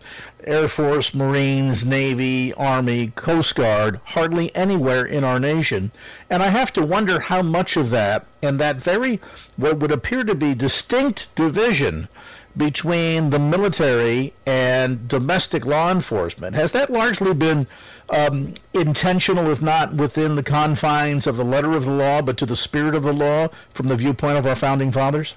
Air 0.44 0.68
Force, 0.68 1.14
Marines, 1.14 1.84
Navy, 1.84 2.54
Army, 2.54 3.08
Coast 3.08 3.54
Guard, 3.54 4.00
hardly 4.04 4.54
anywhere 4.56 5.04
in 5.04 5.24
our 5.24 5.38
nation. 5.38 5.92
And 6.30 6.42
I 6.42 6.48
have 6.48 6.72
to 6.74 6.86
wonder 6.86 7.20
how 7.20 7.42
much 7.42 7.76
of 7.76 7.90
that 7.90 8.26
and 8.42 8.58
that 8.58 8.76
very, 8.76 9.20
what 9.56 9.78
would 9.78 9.90
appear 9.90 10.24
to 10.24 10.34
be 10.34 10.54
distinct 10.54 11.26
division 11.34 12.08
between 12.58 13.30
the 13.30 13.38
military 13.38 14.34
and 14.44 15.08
domestic 15.08 15.64
law 15.64 15.90
enforcement, 15.90 16.56
has 16.56 16.72
that 16.72 16.90
largely 16.90 17.32
been 17.32 17.66
um, 18.10 18.54
intentional, 18.74 19.50
if 19.50 19.62
not 19.62 19.94
within 19.94 20.34
the 20.34 20.42
confines 20.42 21.26
of 21.26 21.36
the 21.36 21.44
letter 21.44 21.72
of 21.72 21.84
the 21.84 21.90
law, 21.90 22.20
but 22.20 22.36
to 22.38 22.46
the 22.46 22.56
spirit 22.56 22.94
of 22.94 23.04
the 23.04 23.12
law 23.12 23.48
from 23.72 23.86
the 23.86 23.96
viewpoint 23.96 24.36
of 24.36 24.46
our 24.46 24.56
founding 24.56 24.90
fathers? 24.90 25.36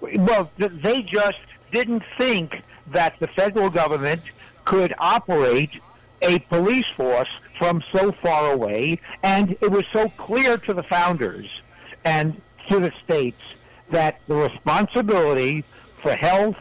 Well, 0.00 0.50
they 0.58 1.02
just 1.02 1.40
didn't 1.72 2.02
think 2.18 2.62
that 2.88 3.18
the 3.18 3.28
federal 3.28 3.70
government 3.70 4.22
could 4.64 4.94
operate 4.98 5.70
a 6.20 6.38
police 6.40 6.86
force 6.96 7.28
from 7.58 7.82
so 7.90 8.12
far 8.12 8.52
away, 8.52 9.00
and 9.22 9.52
it 9.60 9.70
was 9.70 9.84
so 9.92 10.08
clear 10.10 10.58
to 10.58 10.74
the 10.74 10.82
founders 10.82 11.48
and 12.04 12.40
to 12.68 12.78
the 12.78 12.92
states 13.02 13.40
that 13.90 14.20
the 14.28 14.34
responsibility 14.34 15.64
for 16.02 16.12
health, 16.12 16.56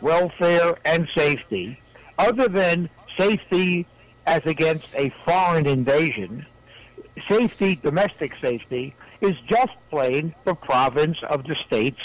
welfare, 0.00 0.76
and 0.84 1.08
safety, 1.14 1.80
other 2.18 2.48
than 2.48 2.88
safety 3.18 3.86
as 4.26 4.40
against 4.44 4.86
a 4.94 5.12
foreign 5.24 5.66
invasion, 5.66 6.46
safety, 7.28 7.76
domestic 7.76 8.32
safety, 8.40 8.94
is 9.20 9.36
just 9.48 9.72
plain 9.90 10.34
the 10.44 10.54
province 10.54 11.18
of 11.28 11.44
the 11.44 11.56
states 11.66 12.00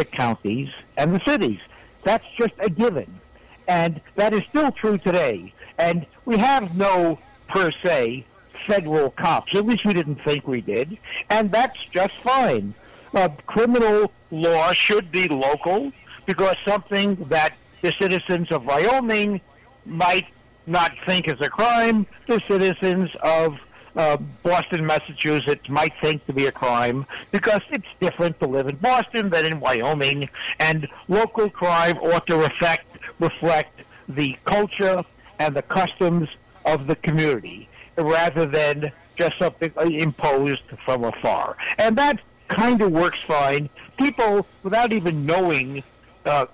the 0.00 0.04
counties, 0.06 0.70
and 0.96 1.14
the 1.14 1.20
cities. 1.26 1.60
That's 2.04 2.24
just 2.38 2.54
a 2.58 2.70
given. 2.70 3.20
And 3.68 4.00
that 4.16 4.32
is 4.32 4.42
still 4.48 4.72
true 4.72 4.96
today. 4.96 5.52
And 5.78 6.06
we 6.24 6.38
have 6.38 6.74
no, 6.74 7.18
per 7.48 7.70
se, 7.70 8.24
federal 8.66 9.10
cops. 9.10 9.54
At 9.54 9.66
least 9.66 9.84
we 9.84 9.92
didn't 9.92 10.24
think 10.24 10.48
we 10.48 10.62
did. 10.62 10.96
And 11.28 11.52
that's 11.52 11.78
just 11.92 12.14
fine. 12.22 12.74
Uh, 13.14 13.28
criminal 13.46 14.10
law 14.30 14.72
should 14.72 15.10
be 15.12 15.28
local 15.28 15.92
because 16.30 16.54
something 16.64 17.16
that 17.28 17.54
the 17.82 17.92
citizens 18.00 18.52
of 18.52 18.64
Wyoming 18.64 19.40
might 19.84 20.28
not 20.64 20.92
think 21.04 21.26
is 21.26 21.40
a 21.40 21.50
crime, 21.50 22.06
the 22.28 22.40
citizens 22.46 23.10
of 23.24 23.58
uh, 23.96 24.16
Boston, 24.44 24.86
Massachusetts 24.86 25.68
might 25.68 25.92
think 26.00 26.24
to 26.26 26.32
be 26.32 26.46
a 26.46 26.52
crime 26.52 27.04
because 27.32 27.62
it's 27.70 27.88
different 27.98 28.38
to 28.38 28.46
live 28.46 28.68
in 28.68 28.76
Boston 28.76 29.28
than 29.30 29.44
in 29.44 29.58
Wyoming, 29.58 30.30
and 30.60 30.86
local 31.08 31.50
crime 31.50 31.98
ought 31.98 32.28
to 32.28 32.36
reflect 32.36 32.86
reflect 33.18 33.80
the 34.08 34.36
culture 34.44 35.02
and 35.40 35.56
the 35.56 35.62
customs 35.62 36.28
of 36.64 36.86
the 36.86 36.94
community 36.94 37.68
rather 37.98 38.46
than 38.46 38.92
just 39.18 39.36
something 39.40 39.72
imposed 39.76 40.62
from 40.84 41.02
afar. 41.02 41.56
And 41.76 41.98
that 41.98 42.20
kind 42.46 42.80
of 42.80 42.92
works 42.92 43.18
fine. 43.26 43.68
People, 43.96 44.46
without 44.62 44.92
even 44.92 45.26
knowing 45.26 45.82
uh, 46.24 46.46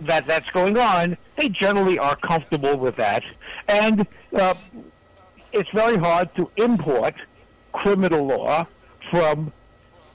that 0.00 0.26
that's 0.26 0.48
going 0.50 0.78
on, 0.78 1.16
they 1.38 1.48
generally 1.48 1.98
are 1.98 2.16
comfortable 2.16 2.76
with 2.76 2.96
that. 2.96 3.22
And 3.68 4.06
uh, 4.34 4.54
it's 5.52 5.70
very 5.70 5.96
hard 5.96 6.34
to 6.36 6.50
import 6.56 7.14
criminal 7.72 8.26
law 8.26 8.66
from 9.10 9.52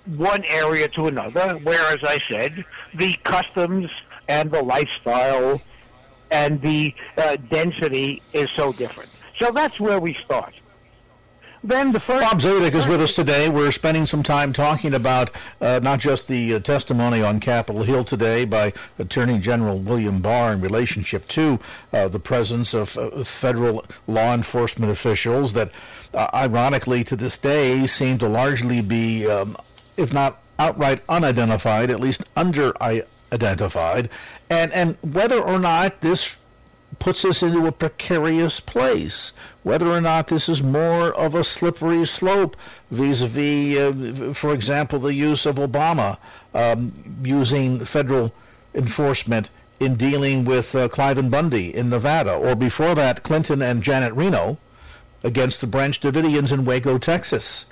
one 0.06 0.44
area 0.46 0.88
to 0.90 1.08
another, 1.08 1.58
where, 1.58 1.94
as 1.94 2.04
I 2.04 2.20
said, 2.32 2.66
the 2.94 3.14
customs 3.24 3.90
and 4.28 4.52
the 4.52 4.62
lifestyle 4.62 5.62
and 6.32 6.62
the 6.62 6.94
uh, 7.18 7.38
density 7.50 8.22
is 8.34 8.50
so 8.52 8.74
different. 8.74 9.10
So 9.40 9.52
that's 9.52 9.80
where 9.80 10.00
we 10.00 10.14
start. 10.26 10.54
Then 11.68 11.92
the 11.92 12.00
first 12.00 12.22
Bob 12.22 12.40
Zadek 12.40 12.74
is 12.76 12.88
with 12.88 13.02
us 13.02 13.12
today. 13.12 13.50
We're 13.50 13.72
spending 13.72 14.06
some 14.06 14.24
time 14.24 14.54
talking 14.54 14.94
about 14.94 15.32
uh, 15.60 15.82
not 15.84 16.00
just 16.00 16.30
the 16.30 16.54
uh, 16.54 16.60
testimony 16.60 17.22
on 17.22 17.42
Capitol 17.42 17.84
Hill 17.84 18.06
today 18.06 18.46
by 18.46 18.72
Attorney 18.98 19.38
General 19.38 19.78
William 19.78 20.22
Barr 20.22 20.54
in 20.54 20.62
relationship 20.62 21.28
to 21.28 21.60
uh, 21.92 22.08
the 22.08 22.22
presence 22.22 22.74
of 22.74 22.98
uh, 22.98 23.22
federal 23.26 23.84
law 24.08 24.34
enforcement 24.34 24.94
officials 24.94 25.52
that, 25.54 25.70
uh, 26.14 26.30
ironically, 26.34 27.04
to 27.04 27.18
this 27.18 27.38
day, 27.38 27.86
seem 27.86 28.18
to 28.20 28.30
largely 28.30 28.80
be, 28.80 29.28
um, 29.28 29.58
if 29.98 30.14
not 30.14 30.42
outright 30.58 31.02
unidentified, 31.10 31.90
at 31.90 32.00
least 32.00 32.24
under 32.38 32.82
identified, 32.82 34.10
and 34.50 34.72
and 34.72 34.96
whether 35.02 35.38
or 35.38 35.60
not 35.60 36.00
this 36.00 36.38
puts 37.00 37.26
us 37.26 37.44
into 37.44 37.68
a 37.68 37.72
precarious 37.72 38.60
place. 38.60 39.34
Whether 39.68 39.92
or 39.92 40.00
not 40.00 40.30
this 40.30 40.48
is 40.48 40.64
more 40.64 41.14
of 41.14 41.36
a 41.36 41.44
slippery 41.44 42.06
slope 42.06 42.56
vis-a-vis, 42.90 43.78
uh, 43.78 44.34
for 44.34 44.54
example, 44.54 44.98
the 44.98 45.14
use 45.14 45.46
of 45.46 45.58
Obama 45.58 46.20
um, 46.54 46.94
using 47.22 47.84
federal 47.84 48.32
enforcement 48.74 49.50
in 49.82 49.96
dealing 49.96 50.46
with 50.46 50.74
uh, 50.74 50.88
Cliven 50.88 51.30
Bundy 51.30 51.76
in 51.76 51.90
Nevada, 51.90 52.34
or 52.34 52.56
before 52.56 52.96
that, 52.96 53.24
Clinton 53.24 53.62
and 53.62 53.84
Janet 53.84 54.14
Reno 54.14 54.58
against 55.22 55.60
the 55.60 55.68
Branch 55.68 56.00
Davidians 56.00 56.54
in 56.54 56.64
Waco, 56.64 56.98
Texas. 56.98 57.66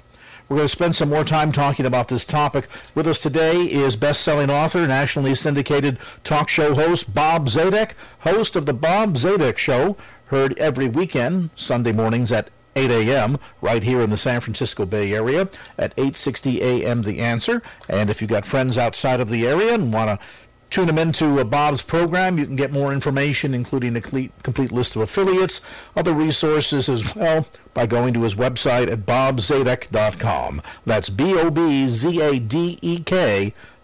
We're 0.48 0.58
going 0.58 0.68
to 0.68 0.72
spend 0.72 0.96
some 0.96 1.10
more 1.10 1.24
time 1.24 1.52
talking 1.52 1.88
about 1.88 2.08
this 2.08 2.24
topic. 2.24 2.68
With 2.94 3.08
us 3.08 3.18
today 3.18 3.64
is 3.64 3.96
best-selling 3.96 4.52
author, 4.52 4.86
nationally 4.86 5.34
syndicated 5.34 5.98
talk 6.24 6.50
show 6.50 6.76
host 6.76 7.12
Bob 7.16 7.48
Zadek, 7.48 7.94
host 8.20 8.56
of 8.56 8.68
the 8.68 8.74
Bob 8.74 9.16
Zadek 9.16 9.58
Show, 9.58 9.98
heard 10.26 10.56
every 10.60 10.88
weekend, 10.88 11.50
Sunday 11.56 11.92
mornings 11.92 12.32
at 12.32 12.52
8 12.76 12.92
a.m. 12.92 13.40
right 13.60 13.82
here 13.82 14.02
in 14.02 14.12
the 14.12 14.18
San 14.18 14.40
Francisco 14.40 14.86
Bay 14.86 15.14
Area 15.14 15.50
at 15.80 15.96
8:60 15.96 16.60
a.m. 16.62 17.02
The 17.02 17.20
Answer. 17.20 17.64
And 17.90 18.12
if 18.12 18.22
you've 18.22 18.30
got 18.30 18.46
friends 18.46 18.78
outside 18.78 19.20
of 19.20 19.30
the 19.30 19.48
area 19.48 19.74
and 19.74 19.92
want 19.92 20.10
to 20.10 20.26
tune 20.70 20.88
them 20.88 20.98
into 20.98 21.40
uh, 21.40 21.44
Bob's 21.44 21.82
program. 21.82 22.38
You 22.38 22.46
can 22.46 22.56
get 22.56 22.72
more 22.72 22.94
information, 22.94 23.54
including 23.54 23.96
a 23.96 24.02
complete, 24.02 24.72
list 24.72 24.96
of 24.96 25.02
affiliates, 25.02 25.62
other 25.96 26.14
resources 26.14 26.90
as 26.90 27.16
well, 27.16 27.48
by 27.74 27.86
going 27.86 28.14
to 28.14 28.24
his 28.24 28.36
website 28.36 28.92
at 28.92 29.06
bobzadek.com. 29.06 30.62
That's 30.86 31.10
B-O-B-Z-A-D-E-K 31.10 31.94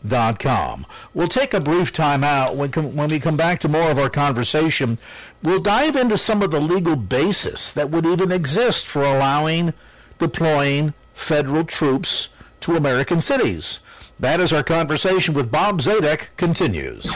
dot 0.07 0.39
com. 0.39 0.85
We'll 1.13 1.27
take 1.27 1.53
a 1.53 1.59
brief 1.59 1.93
time 1.93 2.23
out. 2.23 2.55
When, 2.55 2.71
com- 2.71 2.95
when 2.95 3.09
we 3.09 3.19
come 3.19 3.37
back 3.37 3.59
to 3.61 3.67
more 3.67 3.91
of 3.91 3.99
our 3.99 4.09
conversation, 4.09 4.97
we'll 5.43 5.61
dive 5.61 5.95
into 5.95 6.17
some 6.17 6.41
of 6.41 6.51
the 6.51 6.59
legal 6.59 6.95
basis 6.95 7.71
that 7.73 7.91
would 7.91 8.05
even 8.05 8.31
exist 8.31 8.87
for 8.87 9.03
allowing 9.03 9.73
deploying 10.17 10.93
federal 11.13 11.63
troops 11.63 12.29
to 12.61 12.75
American 12.75 13.21
cities. 13.21 13.79
That 14.21 14.39
is 14.39 14.53
our 14.53 14.61
conversation 14.61 15.33
with 15.33 15.51
Bob 15.51 15.81
Zadek 15.81 16.27
continues. 16.37 17.07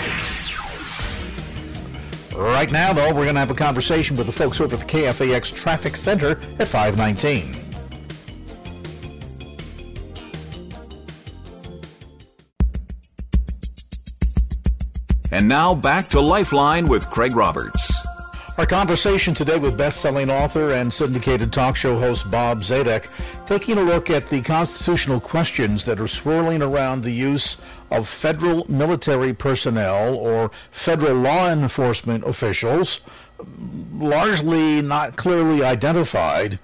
Right 2.36 2.72
now, 2.72 2.94
though, 2.94 3.14
we're 3.14 3.26
going 3.26 3.36
to 3.36 3.40
have 3.40 3.52
a 3.52 3.56
conversation 3.56 4.18
with 4.18 4.26
the 4.26 4.34
folks 4.34 4.60
over 4.60 4.74
at 4.74 4.80
the 4.80 4.88
KFAX 4.88 5.54
Traffic 5.54 5.98
Center 5.98 6.42
at 6.58 6.68
519. 6.68 7.62
And 15.32 15.48
now 15.48 15.76
back 15.76 16.08
to 16.08 16.20
Lifeline 16.20 16.88
with 16.88 17.08
Craig 17.12 17.36
Roberts. 17.36 17.85
Our 18.58 18.66
conversation 18.66 19.34
today 19.34 19.60
with 19.60 19.78
best-selling 19.78 20.30
author 20.30 20.72
and 20.72 20.94
syndicated 20.94 21.52
talk 21.52 21.76
show 21.76 22.00
host 22.00 22.32
Bob 22.32 22.62
Zadek, 22.62 23.06
taking 23.46 23.78
a 23.78 23.84
look 23.84 24.10
at 24.10 24.30
the 24.30 24.42
constitutional 24.42 25.20
questions 25.20 25.84
that 25.84 26.00
are 26.00 26.08
swirling 26.08 26.62
around 26.62 27.02
the 27.02 27.12
use 27.12 27.58
of 27.92 28.08
federal 28.08 28.66
military 28.72 29.34
personnel 29.34 30.16
or 30.16 30.52
federal 30.72 31.18
law 31.18 31.50
enforcement 31.50 32.24
officials, 32.24 33.02
largely 33.94 34.82
not 34.82 35.18
clearly 35.18 35.62
identified, 35.62 36.58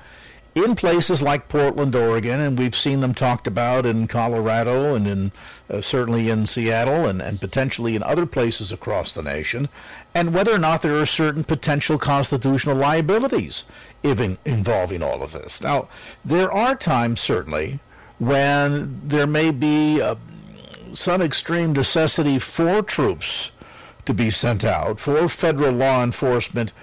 in 0.53 0.75
places 0.75 1.21
like 1.21 1.47
Portland, 1.47 1.95
Oregon, 1.95 2.39
and 2.39 2.59
we've 2.59 2.75
seen 2.75 2.99
them 2.99 3.13
talked 3.13 3.47
about 3.47 3.85
in 3.85 4.07
Colorado 4.07 4.95
and 4.95 5.07
in 5.07 5.31
uh, 5.69 5.81
certainly 5.81 6.29
in 6.29 6.45
Seattle 6.45 7.05
and, 7.05 7.21
and 7.21 7.39
potentially 7.39 7.95
in 7.95 8.03
other 8.03 8.25
places 8.25 8.71
across 8.71 9.13
the 9.13 9.23
nation, 9.23 9.69
and 10.13 10.33
whether 10.33 10.53
or 10.53 10.59
not 10.59 10.81
there 10.81 10.97
are 10.97 11.05
certain 11.05 11.45
potential 11.45 11.97
constitutional 11.97 12.75
liabilities 12.75 13.63
even 14.03 14.37
involving 14.43 15.01
all 15.01 15.23
of 15.23 15.31
this. 15.31 15.61
Now, 15.61 15.87
there 16.25 16.51
are 16.51 16.75
times 16.75 17.21
certainly 17.21 17.79
when 18.19 19.01
there 19.07 19.27
may 19.27 19.51
be 19.51 20.01
uh, 20.01 20.15
some 20.93 21.21
extreme 21.21 21.71
necessity 21.71 22.39
for 22.39 22.81
troops 22.81 23.51
to 24.05 24.13
be 24.13 24.29
sent 24.29 24.63
out, 24.63 24.99
for 24.99 25.29
federal 25.29 25.71
law 25.71 26.03
enforcement 26.03 26.73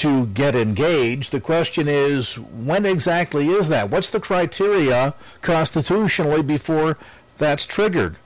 to 0.00 0.26
get 0.26 0.54
engaged. 0.56 1.30
The 1.30 1.40
question 1.40 1.88
is, 1.88 2.38
when 2.38 2.86
exactly 2.86 3.48
is 3.48 3.68
that? 3.68 3.90
What's 3.90 4.08
the 4.08 4.18
criteria 4.18 5.14
constitutionally 5.42 6.42
before 6.42 6.96
that's 7.36 7.66
triggered? 7.66 8.16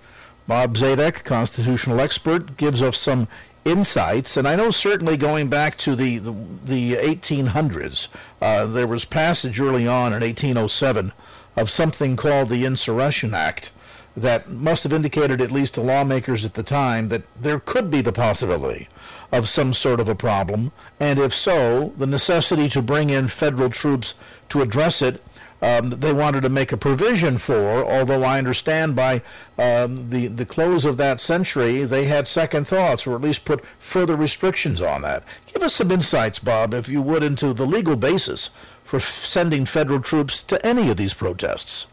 Bob 0.46 0.76
Zadek, 0.76 1.24
constitutional 1.24 2.00
expert, 2.00 2.56
gives 2.56 2.80
us 2.80 2.98
some 2.98 3.26
insights, 3.64 4.36
and 4.36 4.46
I 4.46 4.54
know 4.54 4.70
certainly 4.70 5.16
going 5.16 5.48
back 5.48 5.76
to 5.78 5.96
the 5.96 6.18
the, 6.18 6.32
the 6.64 6.94
1800s, 6.94 8.06
uh, 8.40 8.66
there 8.66 8.86
was 8.86 9.04
passage 9.04 9.58
early 9.58 9.88
on 9.88 10.12
in 10.12 10.20
1807 10.20 11.12
of 11.56 11.70
something 11.70 12.14
called 12.14 12.50
the 12.50 12.64
Insurrection 12.64 13.34
Act 13.34 13.72
that 14.16 14.48
must 14.48 14.84
have 14.84 14.92
indicated 14.92 15.40
at 15.40 15.50
least 15.50 15.74
to 15.74 15.80
lawmakers 15.80 16.44
at 16.44 16.54
the 16.54 16.62
time 16.62 17.08
that 17.08 17.22
there 17.40 17.58
could 17.58 17.90
be 17.90 18.00
the 18.00 18.12
possibility 18.12 18.88
of 19.34 19.48
some 19.48 19.74
sort 19.74 19.98
of 19.98 20.08
a 20.08 20.14
problem, 20.14 20.70
and 21.00 21.18
if 21.18 21.34
so, 21.34 21.92
the 21.98 22.06
necessity 22.06 22.68
to 22.68 22.80
bring 22.80 23.10
in 23.10 23.26
federal 23.26 23.68
troops 23.68 24.14
to 24.48 24.62
address 24.62 25.02
it. 25.02 25.20
Um, 25.60 25.90
they 25.90 26.12
wanted 26.12 26.42
to 26.42 26.50
make 26.50 26.72
a 26.72 26.76
provision 26.76 27.38
for, 27.38 27.84
although 27.84 28.22
I 28.22 28.38
understand 28.38 28.94
by 28.94 29.22
um, 29.58 30.10
the, 30.10 30.26
the 30.26 30.44
close 30.44 30.84
of 30.84 30.98
that 30.98 31.22
century, 31.22 31.84
they 31.84 32.04
had 32.04 32.28
second 32.28 32.68
thoughts, 32.68 33.06
or 33.06 33.14
at 33.14 33.22
least 33.22 33.46
put 33.46 33.64
further 33.78 34.14
restrictions 34.14 34.82
on 34.82 35.02
that. 35.02 35.24
Give 35.46 35.62
us 35.62 35.74
some 35.74 35.90
insights, 35.90 36.38
Bob, 36.38 36.74
if 36.74 36.86
you 36.88 37.00
would, 37.00 37.22
into 37.22 37.54
the 37.54 37.66
legal 37.66 37.96
basis 37.96 38.50
for 38.84 39.00
sending 39.00 39.64
federal 39.64 40.00
troops 40.00 40.42
to 40.42 40.64
any 40.66 40.90
of 40.90 40.98
these 40.98 41.14
protests. 41.14 41.86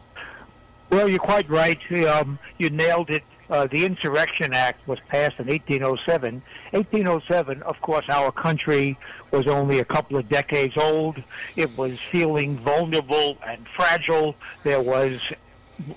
Well, 0.90 1.08
you're 1.08 1.18
quite 1.18 1.48
right. 1.48 1.80
Um, 2.06 2.38
you 2.58 2.68
nailed 2.68 3.08
it. 3.08 3.24
Uh, 3.52 3.66
the 3.66 3.84
Insurrection 3.84 4.54
Act 4.54 4.88
was 4.88 4.98
passed 5.08 5.38
in 5.38 5.46
1807. 5.46 6.42
1807, 6.70 7.62
of 7.64 7.78
course, 7.82 8.06
our 8.08 8.32
country 8.32 8.98
was 9.30 9.46
only 9.46 9.78
a 9.78 9.84
couple 9.84 10.16
of 10.16 10.26
decades 10.30 10.74
old. 10.78 11.22
It 11.54 11.76
was 11.76 11.98
feeling 12.10 12.56
vulnerable 12.56 13.36
and 13.46 13.66
fragile. 13.76 14.36
There 14.64 14.80
was, 14.80 15.20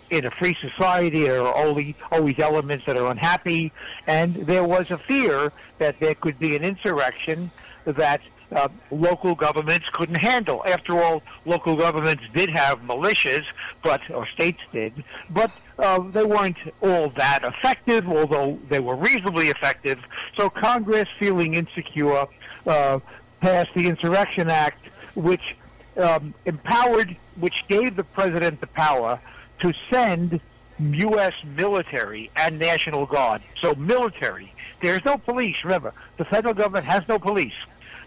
in 0.10 0.26
a 0.26 0.32
free 0.32 0.58
society, 0.60 1.24
there 1.24 1.44
are 1.44 1.54
always, 1.54 1.96
always 2.12 2.38
elements 2.40 2.88
that 2.88 2.98
are 2.98 3.10
unhappy, 3.10 3.72
and 4.06 4.36
there 4.36 4.66
was 4.66 4.92
a 4.92 4.98
fear 4.98 5.54
that 5.78 5.98
there 6.02 6.16
could 6.16 6.38
be 6.38 6.58
an 6.58 6.64
insurrection 6.66 7.50
that 7.86 8.20
uh, 8.52 8.68
local 8.92 9.34
governments 9.34 9.86
couldn't 9.94 10.16
handle. 10.16 10.62
After 10.66 11.02
all, 11.02 11.24
local 11.46 11.78
governments 11.78 12.24
did 12.34 12.50
have 12.50 12.82
militias, 12.82 13.46
but 13.82 14.02
or 14.12 14.28
states 14.28 14.60
did, 14.74 15.06
but 15.30 15.52
uh, 15.78 16.00
they 16.00 16.24
weren't 16.24 16.58
all 16.82 17.10
that 17.12 17.44
effective, 17.44 18.08
although 18.08 18.58
they 18.70 18.80
were 18.80 18.96
reasonably 18.96 19.50
effective. 19.50 20.00
So 20.36 20.50
Congress, 20.50 21.08
feeling 21.20 21.56
insecure, 21.56 22.26
uh, 22.66 23.00
passed 23.42 23.72
the 23.76 23.88
Insurrection 23.88 24.50
Act, 24.50 24.88
which 25.16 25.56
um, 25.98 26.34
empowered, 26.46 27.16
which 27.40 27.64
gave 27.68 27.96
the 27.96 28.04
president 28.04 28.62
the 28.62 28.68
power 28.68 29.20
to 29.60 29.74
send 29.90 30.40
U.S. 30.80 31.34
military 31.44 32.30
and 32.36 32.60
National 32.60 33.06
Guard. 33.06 33.42
So 33.62 33.74
military. 33.76 34.52
There's 34.82 35.04
no 35.06 35.18
police. 35.18 35.56
Remember, 35.64 35.94
the 36.18 36.26
federal 36.26 36.54
government 36.54 36.86
has 36.86 37.08
no 37.08 37.18
police 37.18 37.54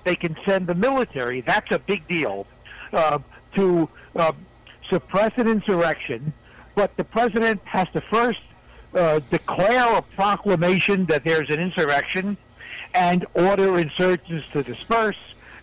they 0.09 0.17
can 0.17 0.37
send 0.47 0.67
the 0.67 0.75
military. 0.75 1.43
That's 1.43 1.71
a 1.71 1.79
big 1.79 2.09
deal 2.09 2.47
uh, 2.95 3.19
to 3.57 3.89
uh, 4.17 4.33
suppress 4.89 5.33
an 5.37 5.47
insurrection. 5.49 6.33
But 6.79 6.97
the 6.97 7.03
president 7.03 7.61
has 7.65 7.89
to 7.93 8.01
first 8.03 8.39
uh, 8.95 9.19
declare 9.31 9.97
a 9.97 10.01
proclamation 10.01 11.07
that 11.07 11.25
there's 11.25 11.51
an 11.51 11.59
insurrection 11.59 12.37
and 12.95 13.27
order 13.35 13.81
insurgents 13.81 14.47
to 14.53 14.63
disperse. 14.63 15.17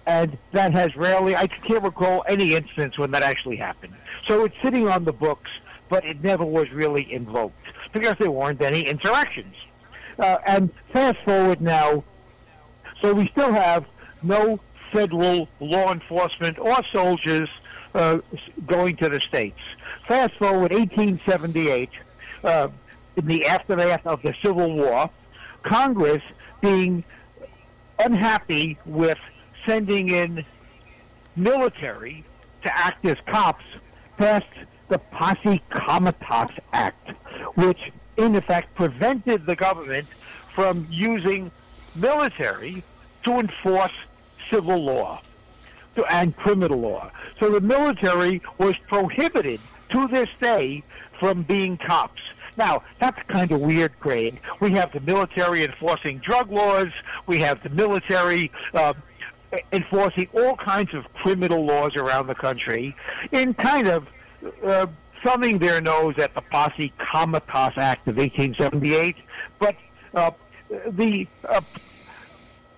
And 0.05 0.37
that 0.51 0.73
has 0.73 0.93
rarely, 0.97 1.33
I 1.33 1.47
can't 1.47 1.83
recall 1.83 2.25
any 2.27 2.53
instance 2.53 2.97
when 2.97 3.11
that 3.11 3.23
actually 3.23 3.55
happened. 3.55 3.93
So 4.27 4.43
it's 4.43 4.57
sitting 4.61 4.89
on 4.89 5.05
the 5.05 5.13
books, 5.13 5.49
but 5.87 6.03
it 6.03 6.21
never 6.21 6.43
was 6.43 6.69
really 6.71 7.09
invoked 7.13 7.65
because 7.93 8.15
there 8.19 8.29
weren't 8.29 8.61
any 8.61 8.81
insurrections. 8.81 9.55
Uh, 10.19 10.39
and 10.45 10.69
fast 10.91 11.19
forward 11.23 11.61
now, 11.61 12.03
so 13.01 13.13
we 13.13 13.29
still 13.29 13.53
have 13.53 13.85
no 14.21 14.59
federal 14.91 15.47
law 15.61 15.93
enforcement 15.93 16.59
or 16.59 16.75
soldiers 16.91 17.47
uh, 17.93 18.17
going 18.67 18.97
to 18.97 19.07
the 19.07 19.21
states. 19.21 19.61
Fast 20.07 20.35
forward 20.35 20.71
1878, 20.71 21.89
uh, 22.43 22.67
in 23.15 23.25
the 23.25 23.45
aftermath 23.47 24.05
of 24.05 24.21
the 24.21 24.35
Civil 24.43 24.73
War, 24.73 25.09
Congress 25.63 26.21
being 26.61 27.03
unhappy 27.97 28.77
with 28.85 29.17
sending 29.65 30.09
in 30.09 30.45
military 31.35 32.23
to 32.63 32.77
act 32.77 33.03
as 33.05 33.17
cops 33.25 33.63
passed 34.17 34.45
the 34.89 34.99
Posse 34.99 35.61
Comitatus 35.71 36.55
Act, 36.71 37.11
which 37.55 37.91
in 38.17 38.35
effect 38.35 38.75
prevented 38.75 39.47
the 39.47 39.55
government 39.55 40.07
from 40.53 40.85
using 40.89 41.49
military 41.95 42.83
to 43.23 43.39
enforce 43.39 43.91
civil 44.51 44.77
law 44.77 45.19
to 45.95 46.05
and 46.13 46.35
criminal 46.37 46.79
law. 46.79 47.09
So 47.39 47.49
the 47.49 47.61
military 47.61 48.41
was 48.59 48.75
prohibited 48.87 49.59
to 49.89 50.07
this 50.07 50.29
day 50.39 50.83
from 51.19 51.43
being 51.43 51.77
cops. 51.77 52.21
Now, 52.57 52.83
that's 52.99 53.21
kind 53.27 53.51
of 53.51 53.61
weird, 53.61 53.99
Craig. 53.99 54.39
We 54.59 54.71
have 54.71 54.91
the 54.93 55.01
military 55.01 55.63
enforcing 55.63 56.19
drug 56.19 56.51
laws. 56.51 56.87
We 57.27 57.39
have 57.39 57.61
the 57.63 57.69
military 57.69 58.51
uh, 58.73 58.93
enforcing 59.71 60.27
all 60.33 60.55
kinds 60.55 60.93
of 60.93 61.05
criminal 61.13 61.65
laws 61.65 61.95
around 61.95 62.27
the 62.27 62.35
country 62.35 62.95
in 63.31 63.53
kind 63.55 63.87
of 63.87 64.07
uh, 64.63 64.87
thumbing 65.23 65.59
their 65.59 65.81
nose 65.81 66.15
at 66.17 66.33
the 66.35 66.41
Posse 66.41 66.93
Comitatus 66.97 67.77
Act 67.77 68.07
of 68.07 68.17
1878. 68.17 69.15
But 69.59 69.75
uh, 70.13 70.31
the 70.89 71.27
uh, 71.47 71.61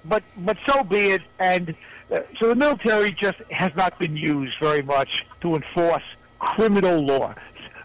but 0.05 0.23
but 0.37 0.57
so 0.65 0.83
be 0.83 1.11
it. 1.11 1.21
And 1.39 1.75
uh, 2.11 2.19
so 2.39 2.47
the 2.47 2.55
military 2.55 3.11
just 3.11 3.39
has 3.51 3.71
not 3.75 3.99
been 3.99 4.15
used 4.15 4.57
very 4.59 4.81
much 4.81 5.25
to 5.41 5.55
enforce 5.55 6.03
criminal 6.39 6.99
law, 6.99 7.33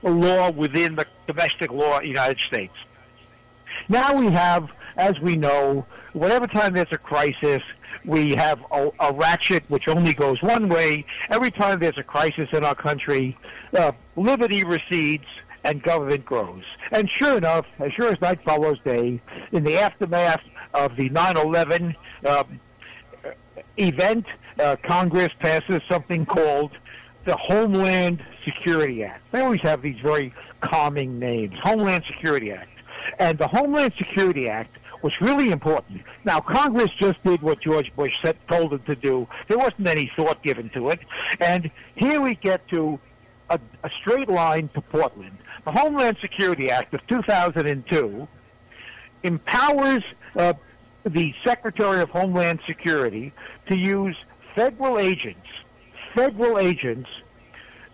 a 0.03 0.11
law 0.11 0.51
within 0.51 0.97
the 0.97 1.07
domestic 1.27 1.71
law 1.71 1.97
of 1.97 2.03
the 2.03 2.09
United 2.09 2.39
States. 2.41 2.75
Now 3.89 4.15
we 4.15 4.31
have, 4.31 4.69
as 4.97 5.19
we 5.21 5.37
know, 5.37 5.87
whatever 6.13 6.47
time 6.47 6.75
there's 6.75 6.93
a 6.93 6.99
crisis, 6.99 7.63
we 8.05 8.33
have 8.33 8.61
a, 8.73 8.91
a 9.01 9.13
ratchet 9.13 9.65
which 9.69 9.89
only 9.89 10.15
goes 10.15 10.41
one 10.43 10.69
way. 10.69 11.05
Every 11.31 11.51
time 11.51 11.79
there's 11.79 11.99
a 11.99 12.03
crisis 12.03 12.49
in 12.53 12.65
our 12.65 12.75
country, 12.75 13.37
uh, 13.77 13.93
liberty 14.17 14.65
recedes 14.65 15.27
and 15.65 15.83
government 15.83 16.25
grows. 16.25 16.65
And 16.91 17.09
sure 17.19 17.37
enough, 17.39 17.67
as 17.79 17.93
sure 17.93 18.09
as 18.09 18.21
night 18.21 18.41
follows 18.45 18.79
day, 18.85 19.21
in 19.53 19.65
the 19.65 19.79
aftermath 19.79 20.43
of 20.75 20.97
the 20.97 21.09
9/11 21.11 21.95
um, 22.27 22.61
event, 23.77 24.27
uh, 24.59 24.77
Congress 24.83 25.31
passes 25.39 25.81
something 25.89 26.27
called 26.27 26.73
the 27.25 27.37
Homeland 27.37 28.23
Security 28.45 29.05
Act. 29.05 29.23
They 29.33 29.41
always 29.41 29.61
have 29.63 29.83
these 29.83 29.99
very 30.03 30.33
calming 30.61 31.19
names. 31.19 31.55
Homeland 31.63 32.05
Security 32.07 32.53
Act. 32.53 32.69
And 33.19 33.39
the 33.39 33.49
Homeland 33.49 33.93
Security 33.99 34.49
Act 34.49 34.77
was 35.03 35.13
really 35.21 35.51
important. 35.51 36.03
Now, 36.25 36.41
Congress 36.41 36.91
just 37.01 37.23
did 37.25 37.43
what 37.43 37.61
George 37.61 37.93
Bush 37.97 38.13
said, 38.23 38.37
told 38.49 38.71
them 38.71 38.83
to 38.87 38.95
do. 38.95 39.27
There 39.49 39.59
wasn't 39.59 39.89
any 39.89 40.11
thought 40.17 40.43
given 40.43 40.71
to 40.71 40.91
it. 40.91 41.01
And 41.41 41.71
here 41.97 42.21
we 42.21 42.37
get 42.37 42.67
to 42.69 42.99
a, 43.51 43.59
a 43.83 43.91
straight 44.01 44.29
line 44.29 44.69
to 44.75 44.81
Portland. 44.81 45.39
The 45.65 45.73
Homeland 45.73 46.17
Security 46.21 46.71
Act 46.71 46.95
of 46.95 47.07
2002 47.07 48.29
empowers 49.25 50.03
uh, 50.37 50.55
the 51.05 51.35
Secretary 51.45 52.01
of 52.01 52.11
Homeland 52.11 52.61
Security 52.67 53.33
to 53.69 53.77
use 53.77 54.17
federal 54.55 54.99
agents, 54.99 55.47
federal 56.15 56.59
agents, 56.59 57.09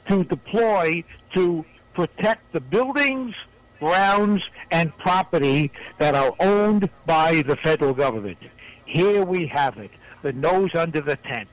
to 0.09 0.24
deploy 0.24 1.04
to 1.35 1.64
protect 1.94 2.52
the 2.52 2.61
buildings, 2.61 3.35
grounds, 3.78 4.42
and 4.70 4.96
property 4.98 5.70
that 5.98 6.14
are 6.14 6.35
owned 6.40 6.88
by 7.07 7.42
the 7.42 7.57
federal 7.57 7.92
government. 7.92 8.38
Here 8.87 9.24
we 9.24 9.46
have 9.46 9.78
it, 9.78 9.90
the 10.22 10.33
nose 10.33 10.74
under 10.74 11.00
the 11.00 11.16
tent. 11.16 11.50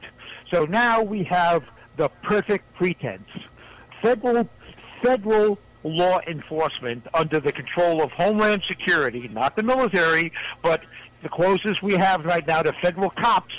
So 0.51 0.65
now 0.65 1.01
we 1.01 1.23
have 1.25 1.63
the 1.97 2.09
perfect 2.23 2.73
pretense. 2.75 3.27
Federal, 4.01 4.47
federal 5.03 5.57
law 5.83 6.19
enforcement 6.27 7.05
under 7.13 7.39
the 7.39 7.51
control 7.51 8.01
of 8.01 8.11
Homeland 8.11 8.63
Security, 8.67 9.27
not 9.27 9.55
the 9.55 9.63
military, 9.63 10.31
but 10.61 10.81
the 11.23 11.29
closest 11.29 11.81
we 11.81 11.93
have 11.93 12.25
right 12.25 12.45
now 12.47 12.61
to 12.61 12.73
federal 12.81 13.09
cops, 13.09 13.53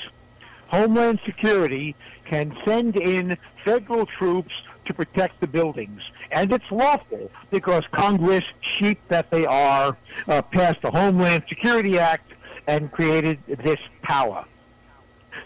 Homeland 0.68 1.20
Security 1.24 1.94
can 2.24 2.57
send 2.64 2.96
in 2.96 3.37
federal 3.64 4.07
troops 4.07 4.52
to 4.87 4.94
protect 4.94 5.40
the 5.40 5.46
buildings. 5.46 6.00
And 6.31 6.52
it's 6.52 6.70
lawful 6.70 7.31
because 7.50 7.85
Congress, 7.92 8.44
sheep 8.79 9.00
that 9.09 9.31
they 9.31 9.46
are, 9.46 9.96
uh, 10.29 10.42
passed 10.42 10.83
the 10.83 10.90
Homeland 10.90 11.44
Security 11.48 11.98
Act 11.98 12.33
and 12.66 12.90
created 12.90 13.38
this 13.46 13.79
power. 14.02 14.44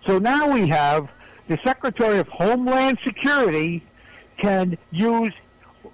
So 0.07 0.19
now 0.19 0.53
we 0.53 0.69
have 0.69 1.09
the 1.49 1.59
Secretary 1.65 2.19
of 2.19 2.29
Homeland 2.29 2.99
Security 3.05 3.85
can 4.39 4.79
use 4.91 5.33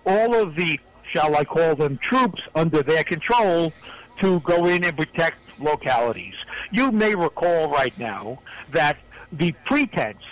all 0.05 0.35
of 0.35 0.55
the, 0.55 0.79
shall 1.13 1.37
I 1.37 1.45
call 1.45 1.75
them, 1.75 1.99
troops 1.99 2.43
under 2.55 2.83
their 2.83 3.03
control 3.03 3.73
to 4.21 4.41
go 4.41 4.67
in 4.67 4.85
and 4.85 4.97
protect 4.97 5.39
localities. 5.59 6.35
You 6.71 6.93
may 6.93 7.15
recall 7.15 7.71
right 7.71 7.97
now 7.99 8.41
that 8.73 8.99
the 9.33 9.53
pretense, 9.65 10.23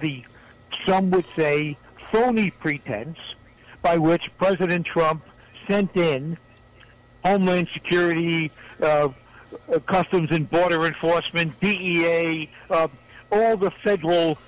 the 0.00 0.24
some 0.86 1.10
would 1.10 1.26
say 1.36 1.76
phony 2.12 2.50
pretense, 2.50 3.18
by 3.82 3.96
which 3.96 4.22
President 4.38 4.86
Trump 4.86 5.22
sent 5.66 5.94
in 5.96 6.36
Homeland 7.24 7.68
Security, 7.72 8.50
uh, 8.80 9.08
uh 9.72 9.78
Customs 9.80 10.28
and 10.30 10.48
Border 10.50 10.86
Enforcement, 10.86 11.58
DEA, 11.60 12.50
uh, 12.70 12.88
all 13.30 13.56
the 13.56 13.70
federal 13.82 14.38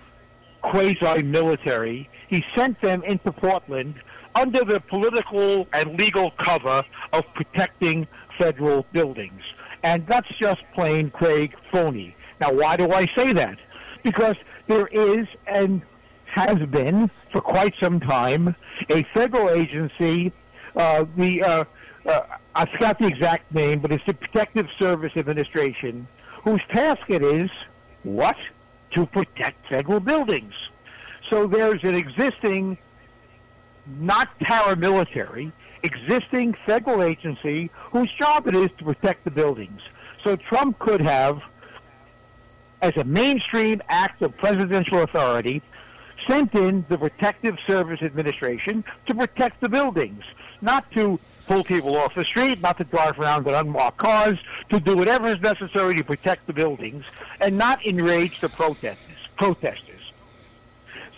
quasi-military. 0.62 2.08
He 2.28 2.44
sent 2.54 2.80
them 2.80 3.02
into 3.04 3.32
Portland 3.32 3.94
under 4.34 4.64
the 4.64 4.80
political 4.80 5.66
and 5.72 5.98
legal 5.98 6.30
cover 6.32 6.84
of 7.12 7.24
protecting 7.34 8.06
federal 8.38 8.86
buildings. 8.92 9.42
And 9.82 10.06
that's 10.06 10.28
just 10.38 10.60
plain 10.74 11.10
Craig 11.10 11.54
phony. 11.72 12.14
Now, 12.40 12.52
why 12.52 12.76
do 12.76 12.90
I 12.92 13.06
say 13.16 13.32
that? 13.32 13.58
Because 14.02 14.36
there 14.66 14.86
is 14.86 15.26
and 15.46 15.82
has 16.26 16.58
been 16.68 17.10
for 17.32 17.40
quite 17.40 17.74
some 17.80 18.00
time 18.00 18.54
a 18.88 19.02
federal 19.14 19.50
agency, 19.50 20.32
uh, 20.76 21.04
the 21.16 21.42
uh, 21.42 21.64
uh, 22.06 22.20
I 22.54 22.66
forgot 22.66 22.98
the 22.98 23.06
exact 23.06 23.52
name, 23.54 23.80
but 23.80 23.92
it's 23.92 24.04
the 24.06 24.14
Protective 24.14 24.68
Service 24.78 25.12
Administration, 25.16 26.06
whose 26.42 26.60
task 26.72 27.02
it 27.08 27.22
is 27.22 27.50
what 28.02 28.36
to 28.92 29.06
protect 29.06 29.68
federal 29.68 30.00
buildings. 30.00 30.54
So 31.28 31.46
there's 31.46 31.82
an 31.84 31.94
existing, 31.94 32.78
not 33.98 34.28
paramilitary, 34.40 35.52
existing 35.82 36.56
federal 36.66 37.02
agency 37.02 37.70
whose 37.92 38.10
job 38.18 38.46
it 38.46 38.56
is 38.56 38.70
to 38.78 38.84
protect 38.84 39.24
the 39.24 39.30
buildings. 39.30 39.80
So 40.24 40.36
Trump 40.36 40.78
could 40.78 41.00
have, 41.00 41.40
as 42.82 42.96
a 42.96 43.04
mainstream 43.04 43.82
act 43.88 44.22
of 44.22 44.36
presidential 44.36 45.02
authority, 45.02 45.62
sent 46.28 46.54
in 46.54 46.84
the 46.88 46.98
Protective 46.98 47.58
Service 47.66 48.02
Administration 48.02 48.84
to 49.06 49.14
protect 49.14 49.60
the 49.60 49.68
buildings, 49.68 50.22
not 50.60 50.90
to 50.92 51.18
pull 51.46 51.64
people 51.64 51.96
off 51.96 52.14
the 52.14 52.24
street, 52.24 52.60
not 52.60 52.78
to 52.78 52.84
drive 52.84 53.18
around 53.18 53.46
in 53.46 53.54
unmarked 53.54 53.98
cars, 53.98 54.38
to 54.68 54.78
do 54.78 54.96
whatever 54.96 55.28
is 55.28 55.40
necessary 55.40 55.94
to 55.96 56.04
protect 56.04 56.46
the 56.46 56.52
buildings, 56.52 57.04
and 57.40 57.56
not 57.56 57.84
enrage 57.84 58.40
the 58.40 58.48
protesters. 58.48 59.16
protesters. 59.36 60.12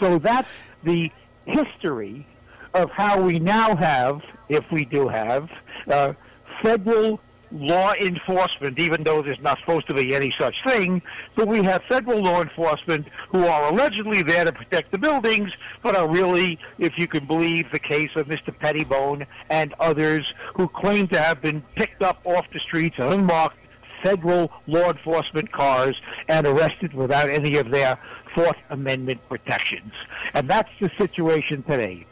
So 0.00 0.18
that's 0.18 0.48
the 0.84 1.10
history 1.46 2.26
of 2.74 2.90
how 2.90 3.20
we 3.20 3.38
now 3.38 3.76
have, 3.76 4.22
if 4.48 4.64
we 4.70 4.84
do 4.84 5.08
have, 5.08 5.50
uh, 5.88 6.14
federal 6.62 7.20
law 7.52 7.92
enforcement, 7.94 8.78
even 8.78 9.02
though 9.02 9.22
there's 9.22 9.40
not 9.40 9.58
supposed 9.60 9.86
to 9.88 9.94
be 9.94 10.14
any 10.14 10.34
such 10.38 10.54
thing, 10.66 11.02
but 11.36 11.46
we 11.46 11.62
have 11.62 11.82
federal 11.88 12.20
law 12.20 12.42
enforcement 12.42 13.06
who 13.30 13.44
are 13.44 13.72
allegedly 13.72 14.22
there 14.22 14.44
to 14.44 14.52
protect 14.52 14.92
the 14.92 14.98
buildings, 14.98 15.50
but 15.82 15.94
are 15.96 16.08
really, 16.08 16.58
if 16.78 16.92
you 16.96 17.06
can 17.06 17.26
believe 17.26 17.70
the 17.72 17.78
case 17.78 18.10
of 18.16 18.26
Mr. 18.26 18.56
Pettibone 18.58 19.26
and 19.50 19.74
others 19.80 20.32
who 20.54 20.68
claim 20.68 21.08
to 21.08 21.18
have 21.18 21.42
been 21.42 21.62
picked 21.76 22.02
up 22.02 22.20
off 22.24 22.46
the 22.52 22.60
streets 22.60 22.96
in 22.98 23.04
unmarked 23.04 23.56
federal 24.02 24.50
law 24.66 24.90
enforcement 24.90 25.52
cars 25.52 25.96
and 26.28 26.46
arrested 26.46 26.92
without 26.92 27.30
any 27.30 27.56
of 27.56 27.70
their 27.70 27.98
Fourth 28.34 28.56
Amendment 28.70 29.20
protections. 29.28 29.92
And 30.34 30.48
that's 30.48 30.70
the 30.80 30.90
situation 30.98 31.62
today. 31.62 32.06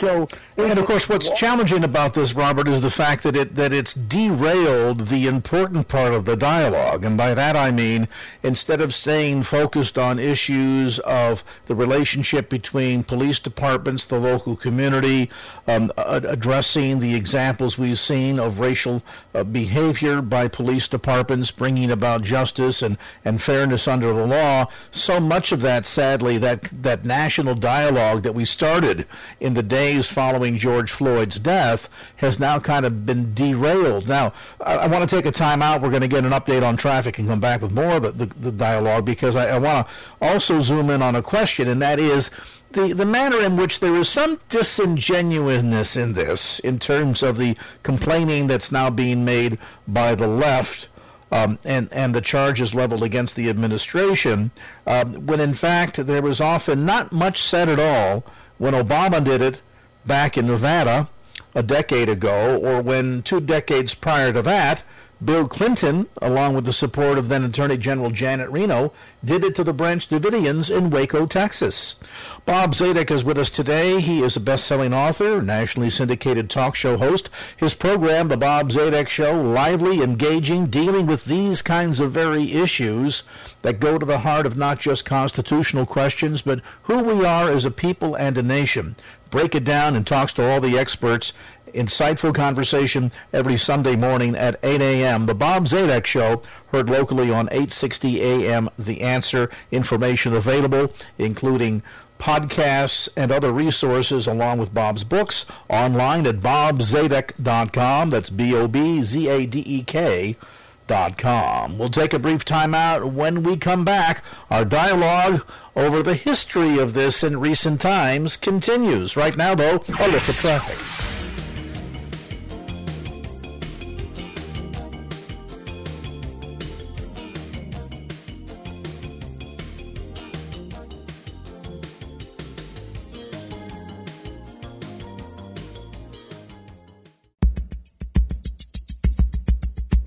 So, 0.00 0.28
and 0.56 0.76
of 0.78 0.86
course, 0.86 1.08
what's 1.08 1.30
challenging 1.30 1.84
about 1.84 2.14
this, 2.14 2.32
Robert, 2.32 2.66
is 2.66 2.80
the 2.80 2.90
fact 2.90 3.22
that 3.22 3.36
it 3.36 3.54
that 3.54 3.72
it's 3.72 3.94
derailed 3.94 5.06
the 5.08 5.28
important 5.28 5.86
part 5.86 6.12
of 6.12 6.24
the 6.24 6.36
dialogue, 6.36 7.04
and 7.04 7.16
by 7.16 7.32
that 7.34 7.54
I 7.54 7.70
mean 7.70 8.08
instead 8.42 8.80
of 8.80 8.92
staying 8.92 9.44
focused 9.44 9.96
on 9.96 10.18
issues 10.18 10.98
of 11.00 11.44
the 11.66 11.76
relationship 11.76 12.48
between 12.48 13.04
police 13.04 13.38
departments, 13.38 14.04
the 14.04 14.18
local 14.18 14.56
community, 14.56 15.30
um, 15.68 15.92
addressing 15.96 16.98
the 16.98 17.14
examples 17.14 17.78
we've 17.78 18.00
seen 18.00 18.40
of 18.40 18.58
racial 18.58 19.00
uh, 19.34 19.44
behavior 19.44 20.20
by 20.20 20.48
police 20.48 20.88
departments, 20.88 21.52
bringing 21.52 21.90
about 21.90 22.22
justice 22.22 22.82
and 22.82 22.98
and 23.24 23.40
fairness 23.40 23.86
under 23.86 24.12
the 24.12 24.26
law. 24.26 24.66
So 24.90 25.20
much 25.20 25.52
of 25.52 25.60
that, 25.60 25.86
sadly, 25.86 26.36
that 26.38 26.64
that 26.82 27.04
national 27.04 27.54
dialogue 27.54 28.24
that 28.24 28.34
we 28.34 28.44
started 28.44 29.06
in 29.38 29.54
the 29.54 29.62
day 29.62 29.83
days 29.84 30.08
following 30.08 30.56
George 30.56 30.90
Floyd's 30.90 31.38
death 31.38 31.90
has 32.16 32.40
now 32.40 32.58
kind 32.58 32.86
of 32.86 33.04
been 33.04 33.34
derailed. 33.34 34.08
Now, 34.08 34.32
I, 34.58 34.76
I 34.76 34.86
want 34.86 35.08
to 35.08 35.16
take 35.16 35.26
a 35.26 35.30
time 35.30 35.60
out. 35.60 35.82
We're 35.82 35.90
going 35.90 36.00
to 36.00 36.08
get 36.08 36.24
an 36.24 36.32
update 36.32 36.66
on 36.66 36.78
traffic 36.78 37.18
and 37.18 37.28
come 37.28 37.38
back 37.38 37.60
with 37.60 37.70
more 37.70 37.96
of 37.96 38.02
the, 38.02 38.12
the, 38.12 38.26
the 38.26 38.52
dialogue 38.52 39.04
because 39.04 39.36
I, 39.36 39.48
I 39.48 39.58
want 39.58 39.86
to 39.86 39.92
also 40.26 40.62
zoom 40.62 40.88
in 40.88 41.02
on 41.02 41.14
a 41.14 41.22
question, 41.22 41.68
and 41.68 41.82
that 41.82 41.98
is 41.98 42.30
the, 42.72 42.94
the 42.94 43.04
manner 43.04 43.38
in 43.40 43.58
which 43.58 43.80
there 43.80 43.94
is 43.94 44.08
some 44.08 44.40
disingenuousness 44.48 45.96
in 45.96 46.14
this, 46.14 46.60
in 46.60 46.78
terms 46.78 47.22
of 47.22 47.36
the 47.36 47.54
complaining 47.82 48.46
that's 48.46 48.72
now 48.72 48.88
being 48.88 49.22
made 49.22 49.58
by 49.86 50.14
the 50.14 50.28
left. 50.28 50.88
Um, 51.30 51.58
and, 51.64 51.88
and 51.90 52.14
the 52.14 52.20
charges 52.20 52.74
leveled 52.74 53.02
against 53.02 53.34
the 53.34 53.48
administration, 53.48 54.52
um, 54.86 55.26
when 55.26 55.40
in 55.40 55.52
fact 55.52 56.06
there 56.06 56.22
was 56.22 56.40
often 56.40 56.86
not 56.86 57.10
much 57.10 57.42
said 57.42 57.68
at 57.68 57.80
all 57.80 58.24
when 58.58 58.72
Obama 58.72 59.22
did 59.22 59.42
it 59.42 59.60
back 60.06 60.36
in 60.36 60.46
Nevada 60.46 61.08
a 61.54 61.62
decade 61.62 62.08
ago, 62.08 62.58
or 62.58 62.82
when 62.82 63.22
two 63.22 63.40
decades 63.40 63.94
prior 63.94 64.32
to 64.32 64.42
that, 64.42 64.82
Bill 65.24 65.48
Clinton, 65.48 66.06
along 66.20 66.54
with 66.54 66.66
the 66.66 66.72
support 66.72 67.16
of 67.16 67.28
then 67.28 67.44
Attorney 67.44 67.78
General 67.78 68.10
Janet 68.10 68.50
Reno, 68.50 68.92
did 69.24 69.44
it 69.44 69.54
to 69.54 69.64
the 69.64 69.72
Branch 69.72 70.06
Davidians 70.06 70.76
in 70.76 70.90
Waco, 70.90 71.24
Texas. 71.24 71.96
Bob 72.44 72.74
Zadek 72.74 73.10
is 73.10 73.24
with 73.24 73.38
us 73.38 73.48
today. 73.48 74.00
He 74.00 74.20
is 74.22 74.36
a 74.36 74.40
best-selling 74.40 74.92
author, 74.92 75.40
nationally 75.40 75.88
syndicated 75.88 76.50
talk 76.50 76.74
show 76.74 76.98
host. 76.98 77.30
His 77.56 77.72
program, 77.72 78.28
The 78.28 78.36
Bob 78.36 78.70
Zadek 78.70 79.08
Show, 79.08 79.40
lively, 79.40 80.02
engaging, 80.02 80.66
dealing 80.66 81.06
with 81.06 81.24
these 81.24 81.62
kinds 81.62 82.00
of 82.00 82.12
very 82.12 82.52
issues 82.52 83.22
that 83.62 83.80
go 83.80 83.96
to 83.98 84.04
the 84.04 84.18
heart 84.18 84.44
of 84.44 84.58
not 84.58 84.78
just 84.78 85.06
constitutional 85.06 85.86
questions, 85.86 86.42
but 86.42 86.60
who 86.82 87.02
we 87.02 87.24
are 87.24 87.50
as 87.50 87.64
a 87.64 87.70
people 87.70 88.14
and 88.14 88.36
a 88.36 88.42
nation. 88.42 88.94
Break 89.34 89.56
it 89.56 89.64
down 89.64 89.96
and 89.96 90.06
talks 90.06 90.32
to 90.34 90.48
all 90.48 90.60
the 90.60 90.78
experts 90.78 91.32
insightful 91.74 92.32
conversation 92.32 93.10
every 93.32 93.58
Sunday 93.58 93.96
morning 93.96 94.36
at 94.36 94.60
8 94.62 94.80
a.m. 94.80 95.26
The 95.26 95.34
Bob 95.34 95.66
Zadek 95.66 96.06
Show, 96.06 96.40
heard 96.68 96.88
locally 96.88 97.32
on 97.32 97.48
860 97.48 98.22
a.m. 98.22 98.70
The 98.78 99.00
Answer. 99.00 99.50
Information 99.72 100.34
available, 100.34 100.94
including 101.18 101.82
podcasts 102.20 103.08
and 103.16 103.32
other 103.32 103.50
resources 103.50 104.28
along 104.28 104.58
with 104.58 104.72
Bob's 104.72 105.02
books 105.02 105.46
online 105.68 106.28
at 106.28 106.36
bobzadek.com. 106.36 108.10
That's 108.10 108.30
B-O-B-Z-A-D-E-K 108.30 110.32
dot 110.34 110.48
com. 110.88 111.78
We'll 111.78 111.90
take 111.90 112.12
a 112.12 112.18
brief 112.18 112.44
time 112.44 112.74
out. 112.74 113.12
When 113.12 113.42
we 113.42 113.56
come 113.56 113.84
back, 113.84 114.22
our 114.50 114.64
dialogue 114.64 115.46
over 115.76 116.02
the 116.02 116.14
history 116.14 116.78
of 116.78 116.92
this 116.92 117.24
in 117.24 117.40
recent 117.40 117.80
times 117.80 118.36
continues. 118.36 119.16
Right 119.16 119.36
now, 119.36 119.54
though, 119.54 119.84
a 120.00 120.08
look 120.08 120.28
at 120.28 120.34
traffic. 120.34 121.13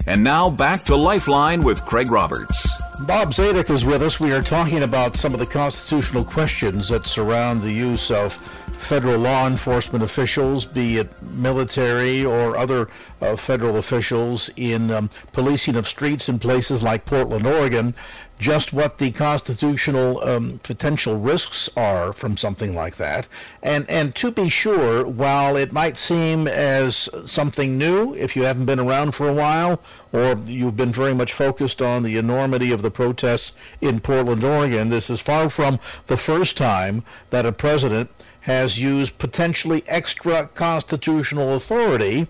And 0.07 0.23
now 0.23 0.49
back 0.49 0.83
to 0.83 0.95
Lifeline 0.95 1.61
with 1.63 1.83
Craig 1.83 2.09
Roberts. 2.09 2.81
Bob 3.01 3.33
Zadek 3.33 3.69
is 3.69 3.83
with 3.83 4.01
us. 4.01 4.21
We 4.21 4.31
are 4.31 4.41
talking 4.41 4.83
about 4.83 5.17
some 5.17 5.33
of 5.33 5.39
the 5.41 5.45
constitutional 5.45 6.23
questions 6.23 6.87
that 6.87 7.05
surround 7.05 7.61
the 7.61 7.73
use 7.73 8.09
of 8.09 8.33
federal 8.77 9.19
law 9.19 9.47
enforcement 9.47 10.01
officials, 10.01 10.63
be 10.63 10.99
it 10.99 11.21
military 11.33 12.23
or 12.23 12.55
other 12.55 12.87
uh, 13.21 13.35
federal 13.35 13.75
officials, 13.75 14.49
in 14.55 14.91
um, 14.91 15.09
policing 15.33 15.75
of 15.75 15.85
streets 15.85 16.29
in 16.29 16.39
places 16.39 16.81
like 16.81 17.05
Portland, 17.05 17.45
Oregon 17.45 17.93
just 18.39 18.71
what 18.71 18.97
the 18.97 19.11
constitutional 19.11 20.23
um, 20.23 20.59
potential 20.63 21.19
risks 21.19 21.69
are 21.75 22.13
from 22.13 22.37
something 22.37 22.75
like 22.75 22.97
that. 22.97 23.27
And, 23.63 23.89
and 23.89 24.13
to 24.15 24.31
be 24.31 24.49
sure, 24.49 25.05
while 25.05 25.55
it 25.55 25.71
might 25.71 25.97
seem 25.97 26.47
as 26.47 27.09
something 27.25 27.77
new 27.77 28.13
if 28.13 28.35
you 28.35 28.43
haven't 28.43 28.65
been 28.65 28.79
around 28.79 29.13
for 29.13 29.27
a 29.27 29.33
while, 29.33 29.81
or 30.11 30.39
you've 30.45 30.77
been 30.77 30.91
very 30.91 31.13
much 31.13 31.33
focused 31.33 31.81
on 31.81 32.03
the 32.03 32.17
enormity 32.17 32.71
of 32.71 32.81
the 32.81 32.91
protests 32.91 33.53
in 33.81 33.99
Portland, 33.99 34.43
Oregon, 34.43 34.89
this 34.89 35.09
is 35.09 35.19
far 35.19 35.49
from 35.49 35.79
the 36.07 36.17
first 36.17 36.57
time 36.57 37.03
that 37.31 37.45
a 37.45 37.51
president 37.51 38.09
has 38.41 38.79
used 38.79 39.17
potentially 39.17 39.83
extra 39.87 40.47
constitutional 40.53 41.55
authority 41.55 42.27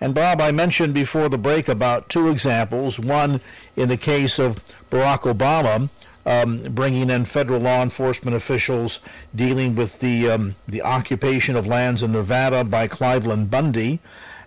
and 0.00 0.14
Bob, 0.14 0.40
I 0.40 0.52
mentioned 0.52 0.94
before 0.94 1.28
the 1.28 1.38
break 1.38 1.68
about 1.68 2.08
two 2.08 2.28
examples. 2.28 2.98
One 2.98 3.40
in 3.76 3.88
the 3.88 3.96
case 3.96 4.38
of 4.38 4.60
Barack 4.90 5.20
Obama, 5.20 5.88
um, 6.26 6.74
bringing 6.74 7.08
in 7.08 7.24
federal 7.24 7.60
law 7.60 7.82
enforcement 7.82 8.36
officials 8.36 8.98
dealing 9.34 9.74
with 9.74 10.00
the 10.00 10.28
um, 10.28 10.56
the 10.66 10.82
occupation 10.82 11.56
of 11.56 11.66
lands 11.66 12.02
in 12.02 12.12
Nevada 12.12 12.64
by 12.64 12.88
Cliven 12.88 13.48
Bundy, 13.48 14.00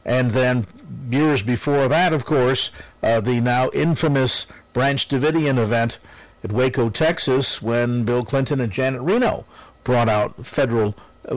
and 0.06 0.32
then 0.32 0.68
years 1.10 1.42
before 1.42 1.88
that, 1.88 2.14
of 2.14 2.26
course, 2.26 2.72
uh, 3.02 3.22
the 3.22 3.40
now 3.40 3.70
infamous 3.74 4.46
Branch 4.74 5.08
Davidian 5.08 5.58
event 5.58 5.98
at 6.44 6.52
Waco, 6.52 6.90
Texas, 6.90 7.62
when 7.62 8.04
Bill 8.04 8.24
Clinton 8.24 8.60
and 8.60 8.72
Janet 8.72 9.02
Reno 9.02 9.46
brought 9.84 10.10
out 10.10 10.46
federal 10.46 10.96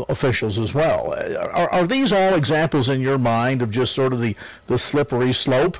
officials 0.08 0.58
as 0.58 0.74
well. 0.74 1.14
Are, 1.14 1.70
are 1.72 1.86
these 1.86 2.12
all 2.12 2.34
examples 2.34 2.88
in 2.88 3.00
your 3.00 3.18
mind 3.18 3.62
of 3.62 3.70
just 3.70 3.94
sort 3.94 4.12
of 4.12 4.20
the, 4.20 4.36
the 4.66 4.78
slippery 4.78 5.32
slope? 5.32 5.76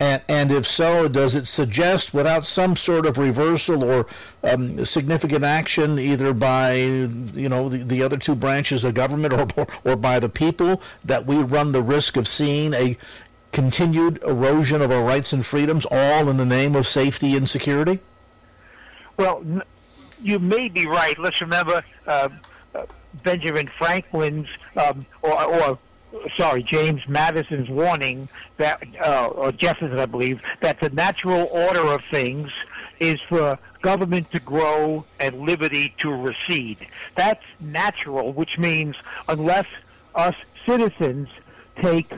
And, 0.00 0.22
and 0.28 0.50
if 0.50 0.66
so, 0.66 1.06
does 1.08 1.36
it 1.36 1.46
suggest, 1.46 2.12
without 2.12 2.46
some 2.46 2.74
sort 2.74 3.06
of 3.06 3.16
reversal 3.16 3.84
or 3.84 4.06
um, 4.42 4.84
significant 4.84 5.44
action, 5.44 6.00
either 6.00 6.34
by 6.34 6.74
you 6.74 7.48
know 7.48 7.68
the, 7.68 7.78
the 7.78 8.02
other 8.02 8.16
two 8.16 8.34
branches 8.34 8.82
of 8.82 8.94
government 8.94 9.32
or, 9.32 9.66
or, 9.84 9.96
by 9.96 10.18
the 10.18 10.28
people, 10.28 10.82
that 11.04 11.26
we 11.26 11.36
run 11.36 11.70
the 11.70 11.82
risk 11.82 12.16
of 12.16 12.26
seeing 12.26 12.74
a 12.74 12.96
continued 13.52 14.20
erosion 14.24 14.82
of 14.82 14.90
our 14.90 15.04
rights 15.04 15.32
and 15.32 15.46
freedoms, 15.46 15.86
all 15.90 16.28
in 16.28 16.38
the 16.38 16.44
name 16.44 16.74
of 16.74 16.88
safety 16.88 17.36
and 17.36 17.48
security? 17.48 18.00
Well, 19.16 19.44
you 20.20 20.40
may 20.40 20.68
be 20.68 20.86
right. 20.86 21.16
Let's 21.20 21.40
remember. 21.40 21.84
Uh, 22.04 22.30
Benjamin 23.22 23.70
Franklin's 23.78 24.48
um, 24.76 25.06
or, 25.22 25.44
or 25.44 25.78
sorry, 26.36 26.62
James 26.62 27.02
Madison's 27.08 27.68
warning 27.68 28.28
that, 28.56 28.82
uh, 29.04 29.26
or 29.26 29.52
Jefferson, 29.52 29.98
I 29.98 30.06
believe, 30.06 30.40
that 30.60 30.80
the 30.80 30.90
natural 30.90 31.48
order 31.50 31.80
of 31.80 32.02
things 32.10 32.50
is 33.00 33.20
for 33.28 33.58
government 33.82 34.30
to 34.32 34.40
grow 34.40 35.04
and 35.20 35.40
liberty 35.40 35.94
to 35.98 36.10
recede. 36.10 36.78
That's 37.16 37.44
natural, 37.60 38.32
which 38.32 38.58
means 38.58 38.96
unless 39.28 39.66
us 40.14 40.34
citizens 40.66 41.28
take 41.82 42.10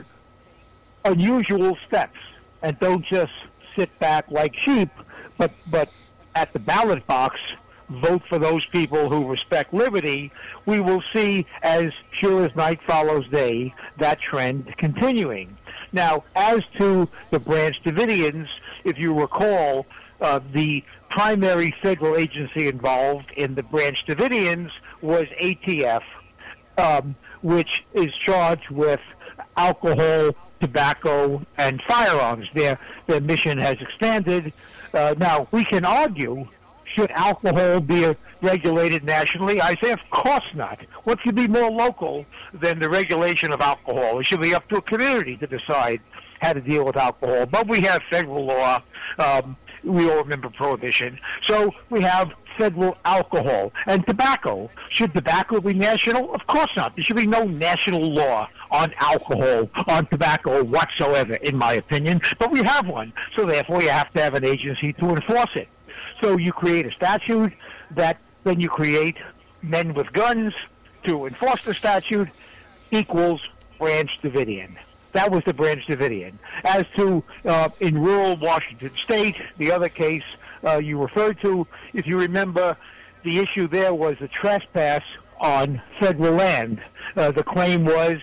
unusual 1.03 1.77
steps 1.87 2.19
and 2.61 2.79
don't 2.79 3.05
just 3.05 3.33
sit 3.75 3.97
back 3.99 4.29
like 4.29 4.55
sheep, 4.55 4.89
but 5.37 5.51
but 5.67 5.89
at 6.35 6.53
the 6.53 6.59
ballot 6.59 7.05
box 7.07 7.39
vote 7.89 8.21
for 8.27 8.37
those 8.37 8.65
people 8.67 9.09
who 9.09 9.27
respect 9.27 9.73
liberty, 9.73 10.31
we 10.65 10.79
will 10.79 11.03
see, 11.13 11.45
as 11.61 11.91
sure 12.11 12.45
as 12.45 12.55
night 12.55 12.79
follows 12.85 13.27
day, 13.29 13.73
that 13.97 14.19
trend 14.19 14.73
continuing. 14.77 15.55
Now, 15.93 16.23
as 16.35 16.61
to 16.77 17.07
the 17.31 17.39
Branch 17.39 17.75
Davidians, 17.83 18.47
if 18.83 18.97
you 18.97 19.13
recall, 19.13 19.85
uh, 20.19 20.39
the 20.53 20.83
primary 21.09 21.73
federal 21.81 22.15
agency 22.15 22.67
involved 22.67 23.31
in 23.37 23.55
the 23.55 23.63
Branch 23.63 23.97
Davidians 24.07 24.71
was 25.01 25.25
ATF, 25.41 26.03
um, 26.77 27.15
which 27.41 27.85
is 27.93 28.13
charged 28.15 28.69
with 28.69 28.99
alcohol, 29.55 30.35
tobacco, 30.59 31.41
and 31.57 31.81
firearms. 31.87 32.47
Their 32.53 32.79
their 33.07 33.21
mission 33.21 33.57
has 33.59 33.75
expanded. 33.79 34.51
Uh, 34.93 35.15
now 35.17 35.47
we 35.51 35.63
can 35.63 35.85
argue 35.85 36.47
should 36.97 37.11
alcohol 37.11 37.79
be 37.79 38.15
regulated 38.41 39.03
nationally? 39.03 39.61
I 39.61 39.75
say, 39.81 39.91
of 39.91 39.99
course 40.09 40.45
not. 40.55 40.79
What 41.03 41.19
should 41.21 41.35
be 41.35 41.47
more 41.47 41.69
local 41.69 42.25
than 42.53 42.79
the 42.79 42.89
regulation 42.89 43.51
of 43.51 43.61
alcohol? 43.61 44.19
It 44.19 44.27
should 44.27 44.41
be 44.41 44.55
up 44.55 44.67
to 44.69 44.77
a 44.77 44.81
community 44.81 45.37
to 45.37 45.47
decide 45.47 46.01
how 46.41 46.53
to 46.53 46.61
deal 46.61 46.85
with 46.85 46.97
alcohol. 46.97 47.45
But 47.45 47.67
we 47.67 47.81
have 47.81 48.01
federal 48.09 48.45
law. 48.45 48.81
Um, 49.19 49.57
we 49.83 50.09
all 50.09 50.17
remember 50.17 50.49
prohibition. 50.49 51.19
So 51.43 51.71
we 51.89 52.01
have 52.01 52.31
federal 52.57 52.97
alcohol 53.05 53.71
and 53.85 54.05
tobacco. 54.07 54.69
Should 54.89 55.13
tobacco 55.13 55.61
be 55.61 55.75
national? 55.75 56.33
Of 56.33 56.47
course 56.47 56.71
not. 56.75 56.95
There 56.95 57.03
should 57.03 57.15
be 57.15 57.27
no 57.27 57.43
national 57.43 58.01
law 58.01 58.49
on 58.71 58.93
alcohol, 58.99 59.69
on 59.87 60.07
tobacco 60.07 60.63
whatsoever, 60.63 61.35
in 61.35 61.55
my 61.55 61.73
opinion. 61.73 62.21
But 62.39 62.51
we 62.51 62.63
have 62.63 62.87
one. 62.87 63.13
So 63.35 63.45
therefore 63.45 63.81
you 63.83 63.89
have 63.89 64.11
to 64.13 64.21
have 64.21 64.33
an 64.33 64.43
agency 64.43 64.93
to 64.93 65.09
enforce 65.09 65.51
it. 65.55 65.69
So 66.21 66.37
you 66.37 66.51
create 66.51 66.85
a 66.85 66.91
statute 66.91 67.53
that 67.91 68.17
then 68.43 68.59
you 68.59 68.69
create 68.69 69.17
men 69.61 69.93
with 69.93 70.11
guns 70.13 70.53
to 71.03 71.25
enforce 71.25 71.63
the 71.63 71.73
statute 71.73 72.29
equals 72.91 73.41
Branch 73.77 74.09
Davidian. 74.23 74.75
That 75.13 75.31
was 75.31 75.43
the 75.45 75.53
Branch 75.53 75.85
Davidian. 75.85 76.33
As 76.63 76.85
to 76.95 77.23
uh, 77.45 77.69
in 77.79 77.97
rural 77.97 78.37
Washington 78.37 78.91
State, 79.03 79.37
the 79.57 79.71
other 79.71 79.89
case 79.89 80.23
uh, 80.65 80.77
you 80.77 81.01
referred 81.01 81.39
to, 81.41 81.67
if 81.93 82.07
you 82.07 82.19
remember, 82.19 82.77
the 83.23 83.39
issue 83.39 83.67
there 83.67 83.93
was 83.93 84.17
the 84.19 84.27
trespass 84.27 85.03
on 85.39 85.81
federal 85.99 86.33
land. 86.33 86.81
Uh, 87.15 87.31
the 87.31 87.43
claim 87.43 87.85
was 87.85 88.17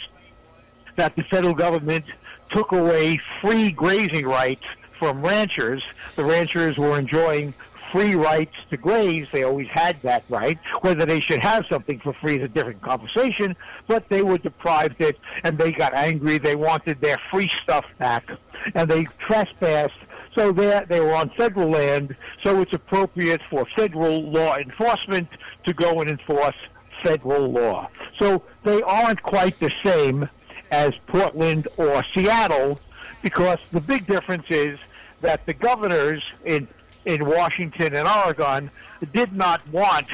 that 0.96 1.14
the 1.16 1.22
federal 1.24 1.54
government 1.54 2.04
took 2.50 2.72
away 2.72 3.18
free 3.40 3.70
grazing 3.70 4.26
rights 4.26 4.64
from 4.98 5.22
ranchers. 5.22 5.82
The 6.16 6.24
ranchers 6.24 6.76
were 6.76 6.98
enjoying 6.98 7.54
free 7.94 8.16
rights 8.16 8.56
to 8.70 8.76
graze. 8.76 9.28
They 9.32 9.44
always 9.44 9.68
had 9.68 10.02
that 10.02 10.24
right. 10.28 10.58
Whether 10.80 11.06
they 11.06 11.20
should 11.20 11.38
have 11.38 11.64
something 11.70 12.00
for 12.00 12.12
free 12.14 12.38
is 12.38 12.42
a 12.42 12.48
different 12.48 12.82
conversation, 12.82 13.54
but 13.86 14.08
they 14.08 14.22
were 14.22 14.38
deprived 14.38 15.00
it 15.00 15.16
and 15.44 15.56
they 15.56 15.70
got 15.70 15.94
angry. 15.94 16.38
They 16.38 16.56
wanted 16.56 17.00
their 17.00 17.18
free 17.30 17.48
stuff 17.62 17.84
back 17.98 18.28
and 18.74 18.90
they 18.90 19.04
trespassed. 19.20 19.94
So 20.34 20.50
they 20.50 20.82
they 20.88 20.98
were 20.98 21.14
on 21.14 21.30
federal 21.36 21.70
land, 21.70 22.16
so 22.42 22.60
it's 22.60 22.72
appropriate 22.72 23.40
for 23.48 23.64
federal 23.76 24.28
law 24.28 24.56
enforcement 24.56 25.28
to 25.64 25.72
go 25.72 26.00
and 26.00 26.10
enforce 26.10 26.56
federal 27.04 27.48
law. 27.48 27.88
So 28.18 28.42
they 28.64 28.82
aren't 28.82 29.22
quite 29.22 29.60
the 29.60 29.70
same 29.84 30.28
as 30.72 30.90
Portland 31.06 31.68
or 31.76 32.02
Seattle 32.12 32.80
because 33.22 33.58
the 33.70 33.80
big 33.80 34.08
difference 34.08 34.46
is 34.48 34.80
that 35.20 35.46
the 35.46 35.54
governors 35.54 36.24
in 36.44 36.66
in 37.04 37.24
Washington 37.24 37.94
and 37.94 38.08
Oregon 38.08 38.70
did 39.12 39.32
not 39.32 39.66
want 39.68 40.06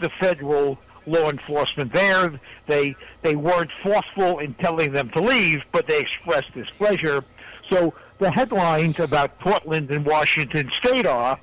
the 0.00 0.10
federal 0.20 0.78
law 1.06 1.30
enforcement 1.30 1.92
there. 1.92 2.40
They 2.66 2.96
they 3.22 3.36
weren't 3.36 3.70
forceful 3.82 4.38
in 4.38 4.54
telling 4.54 4.92
them 4.92 5.10
to 5.10 5.20
leave, 5.20 5.62
but 5.72 5.86
they 5.86 6.00
expressed 6.00 6.52
displeasure. 6.54 7.24
So 7.70 7.94
the 8.18 8.30
headlines 8.30 8.98
about 8.98 9.38
Portland 9.40 9.90
and 9.90 10.04
Washington 10.04 10.70
State 10.78 11.06
are 11.06 11.38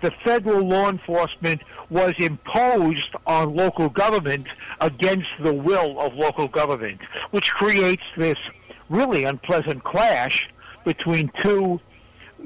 the 0.00 0.12
federal 0.24 0.66
law 0.66 0.88
enforcement 0.88 1.62
was 1.90 2.14
imposed 2.18 3.14
on 3.26 3.56
local 3.56 3.88
government 3.88 4.46
against 4.80 5.28
the 5.40 5.52
will 5.52 5.98
of 5.98 6.14
local 6.14 6.46
government, 6.46 7.00
which 7.30 7.50
creates 7.52 8.02
this 8.16 8.38
really 8.88 9.24
unpleasant 9.24 9.82
clash 9.84 10.48
between 10.84 11.30
two 11.42 11.80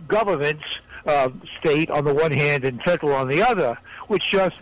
governments 0.08 0.64
uh, 1.06 1.30
state 1.58 1.90
on 1.90 2.04
the 2.04 2.14
one 2.14 2.32
hand 2.32 2.64
and 2.64 2.80
federal 2.82 3.14
on 3.14 3.28
the 3.28 3.42
other, 3.42 3.78
which 4.08 4.24
just 4.30 4.56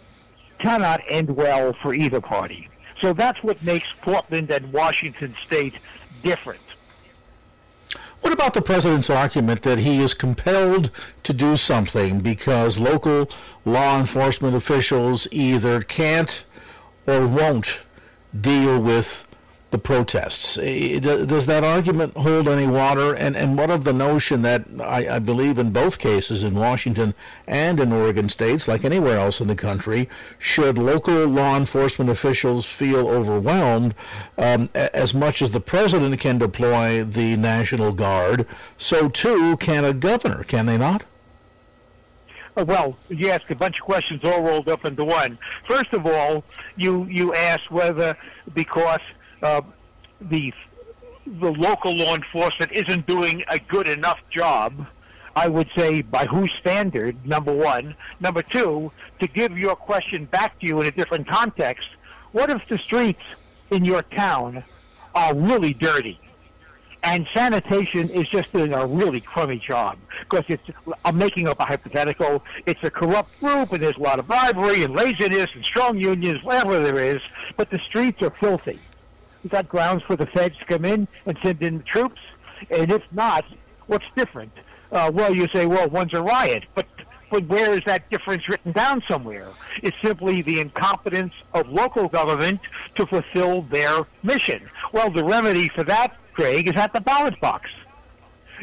cannot 0.59 1.01
end 1.09 1.31
well 1.31 1.75
for 1.83 1.95
either 1.95 2.21
party. 2.21 2.69
So 3.01 3.13
that's 3.13 3.43
what 3.43 3.63
makes 3.63 3.87
Portland 4.03 4.51
and 4.51 4.73
Washington 4.73 5.35
state 5.47 5.75
different. 6.23 6.61
What 8.21 8.35
about 8.35 8.53
the 8.53 8.61
president's 8.61 9.09
argument 9.09 9.63
that 9.63 9.79
he 9.79 10.03
is 10.03 10.13
compelled 10.13 10.91
to 11.23 11.33
do 11.33 11.57
something 11.57 12.21
because 12.21 12.79
local 12.79 13.31
law 13.65 13.99
enforcement 13.99 14.55
officials 14.55 15.27
either 15.31 15.81
can't 15.81 16.45
or 17.07 17.27
won't 17.27 17.79
deal 18.39 18.79
with 18.79 19.25
the 19.71 19.79
protests. 19.79 20.57
Does 20.57 21.47
that 21.47 21.63
argument 21.63 22.17
hold 22.17 22.49
any 22.49 22.67
water? 22.67 23.15
And, 23.15 23.37
and 23.37 23.57
what 23.57 23.71
of 23.71 23.85
the 23.85 23.93
notion 23.93 24.43
that 24.43 24.65
I, 24.81 25.17
I, 25.17 25.19
believe 25.21 25.59
in 25.59 25.71
both 25.71 25.99
cases, 25.99 26.43
in 26.43 26.55
Washington 26.55 27.15
and 27.47 27.79
in 27.79 27.93
Oregon 27.93 28.29
states, 28.29 28.67
like 28.67 28.85
anywhere 28.85 29.17
else 29.17 29.41
in 29.41 29.47
the 29.47 29.55
country, 29.55 30.09
should 30.39 30.77
local 30.77 31.27
law 31.27 31.57
enforcement 31.57 32.11
officials 32.11 32.67
feel 32.67 33.09
overwhelmed, 33.09 33.95
um, 34.37 34.69
as 34.75 35.15
much 35.15 35.41
as 35.41 35.53
the 35.53 35.61
president 35.61 36.19
can 36.19 36.39
deploy 36.39 37.05
the 37.05 37.37
National 37.37 37.93
Guard, 37.93 38.47
so 38.77 39.09
too 39.09 39.57
can 39.59 39.85
a 39.85 39.95
governor, 39.95 40.43
can 40.43 40.67
they 40.67 40.79
not? 40.79 41.05
Uh, 42.57 42.65
well, 42.65 42.97
you 43.09 43.31
ask 43.31 43.49
a 43.51 43.55
bunch 43.55 43.79
of 43.79 43.85
questions 43.85 44.21
all 44.25 44.43
rolled 44.43 44.69
up 44.69 44.85
into 44.85 45.05
one. 45.05 45.39
First 45.69 45.93
of 45.93 46.05
all, 46.07 46.43
you 46.77 47.05
you 47.05 47.33
ask 47.35 47.71
whether 47.71 48.17
because 48.53 49.01
uh, 49.43 49.63
the 50.21 50.53
the 51.27 51.53
local 51.53 51.95
law 51.95 52.15
enforcement 52.15 52.73
isn't 52.73 53.07
doing 53.07 53.45
a 53.49 53.59
good 53.59 53.89
enough 53.89 54.19
job, 54.31 54.87
I 55.37 55.49
would 55.49 55.69
say 55.77 56.03
by 56.03 56.27
whose 56.27 56.51
standard, 56.61 57.25
number 57.27 57.53
one. 57.53 57.95
Number 58.19 58.43
two, 58.43 58.91
to 59.21 59.29
give 59.29 59.57
your 59.57 59.77
question 59.77 60.25
back 60.25 60.59
to 60.61 60.67
you 60.67 60.81
in 60.81 60.89
a 60.89 60.91
different 60.91 61.29
context, 61.29 61.89
what 62.33 62.51
if 62.51 62.63
the 62.69 62.79
streets 62.79 63.23
in 63.71 63.85
your 63.85 64.03
town 64.03 64.65
are 65.15 65.35
really 65.35 65.73
dirty? 65.75 66.19
And 67.03 67.27
sanitation 67.33 68.11
is 68.11 68.29
just 68.29 68.53
doing 68.53 68.75
a 68.75 68.87
really 68.87 69.21
crummy 69.21 69.59
job 69.59 69.99
because 70.21 70.45
it's, 70.49 70.63
I'm 71.05 71.17
making 71.17 71.49
up 71.49 71.59
a 71.59 71.65
hypothetical. 71.65 72.43
It's 72.67 72.81
a 72.83 72.91
corrupt 72.91 73.39
group 73.41 73.73
and 73.73 73.83
there's 73.83 73.97
a 73.97 74.01
lot 74.01 74.19
of 74.19 74.27
bribery 74.27 74.83
and 74.83 74.95
laziness 74.95 75.51
and 75.55 75.65
strong 75.65 75.99
unions, 75.99 76.43
whatever 76.43 76.83
there 76.83 76.99
is, 76.99 77.23
but 77.57 77.71
the 77.71 77.79
streets 77.79 78.21
are 78.21 78.35
filthy 78.39 78.81
is 79.45 79.51
that 79.51 79.69
grounds 79.69 80.03
for 80.07 80.17
the 80.17 80.27
feds 80.27 80.57
to 80.59 80.65
come 80.67 80.85
in 80.85 81.09
and 81.27 81.39
send 81.43 81.63
in 81.63 81.83
troops? 81.83 82.21
And 82.71 82.93
if 82.93 83.03
not, 83.13 83.45
what's 83.87 84.05
different? 84.17 84.53
Uh, 84.93 85.11
well, 85.13 85.35
you 85.35 85.47
say, 85.55 85.67
well, 85.67 85.89
one's 85.89 86.15
a 86.15 86.23
riot, 86.23 86.65
but 86.75 86.87
but 87.31 87.47
where 87.47 87.73
is 87.73 87.81
that 87.87 88.11
difference 88.11 88.49
written 88.49 88.73
down 88.73 89.03
somewhere? 89.07 89.47
It's 89.85 89.97
simply 90.03 90.43
the 90.43 90.61
incompetence 90.61 91.33
of 91.55 91.69
local 91.69 92.09
government 92.09 92.61
to 92.97 93.07
fulfill 93.07 93.63
their 93.63 94.05
mission. 94.25 94.69
Well, 94.93 95.13
the 95.13 95.25
remedy 95.25 95.69
for 95.69 95.85
that, 95.85 96.17
Craig, 96.33 96.69
is 96.69 96.75
at 96.75 96.93
the 96.93 97.01
ballot 97.01 97.41
box. 97.41 97.71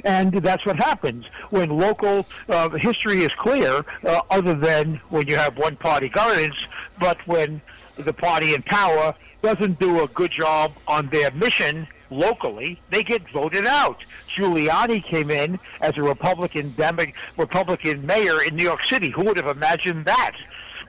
And 0.04 0.34
that's 0.34 0.66
what 0.66 0.76
happens 0.76 1.26
when 1.50 1.70
local 1.70 2.28
uh, 2.50 2.70
history 2.72 3.24
is 3.24 3.32
clear, 3.38 3.86
uh, 4.06 4.22
other 4.30 4.54
than 4.54 5.00
when 5.10 5.28
you 5.28 5.38
have 5.38 5.58
one 5.58 5.78
party 5.78 6.10
governance, 6.10 6.56
but 7.00 7.18
when 7.26 7.62
the 7.96 8.14
party 8.14 8.54
in 8.54 8.62
power 8.64 9.16
doesn't 9.42 9.80
do 9.80 10.04
a 10.04 10.08
good 10.10 10.32
job 10.32 10.74
on 10.88 11.08
their 11.10 11.32
mission 11.32 11.88
locally, 12.10 12.80
they 12.90 13.04
get 13.04 13.30
voted 13.32 13.66
out. 13.66 14.04
Giuliani 14.36 15.04
came 15.04 15.30
in 15.30 15.60
as 15.82 15.98
a 15.98 16.04
Republican 16.04 16.74
Demo- 16.78 17.12
Republican 17.38 18.06
mayor 18.06 18.42
in 18.44 18.56
New 18.56 18.64
York 18.64 18.84
City. 18.86 19.10
Who 19.10 19.24
would 19.26 19.38
have 19.38 19.48
imagined 19.48 20.06
that? 20.06 20.36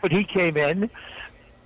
But 0.00 0.12
he 0.12 0.24
came 0.24 0.56
in 0.56 0.90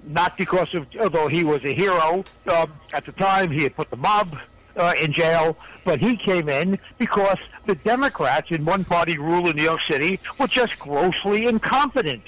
not 0.05 0.37
because 0.37 0.75
of, 0.75 0.87
although 0.99 1.29
he 1.29 1.45
was 1.45 1.63
a 1.65 1.73
hero 1.75 2.25
um, 2.53 2.73
at 2.93 3.07
the 3.07 3.13
time, 3.13 3.51
he 3.51 3.63
had 3.63 3.77
put 3.77 3.89
the 3.91 3.97
mob 3.97 4.37
uh, 4.77 4.95
in 5.01 5.13
jail, 5.13 5.57
but 5.85 6.01
he 6.01 6.17
came 6.17 6.49
in 6.49 6.79
because 6.99 7.37
the 7.67 7.75
Democrats 7.77 8.51
in 8.51 8.65
one-party 8.65 9.19
rule 9.19 9.49
in 9.49 9.55
New 9.57 9.63
York 9.63 9.83
City 9.83 10.19
were 10.39 10.49
just 10.49 10.79
grossly 10.79 11.47
incompetent, 11.47 12.25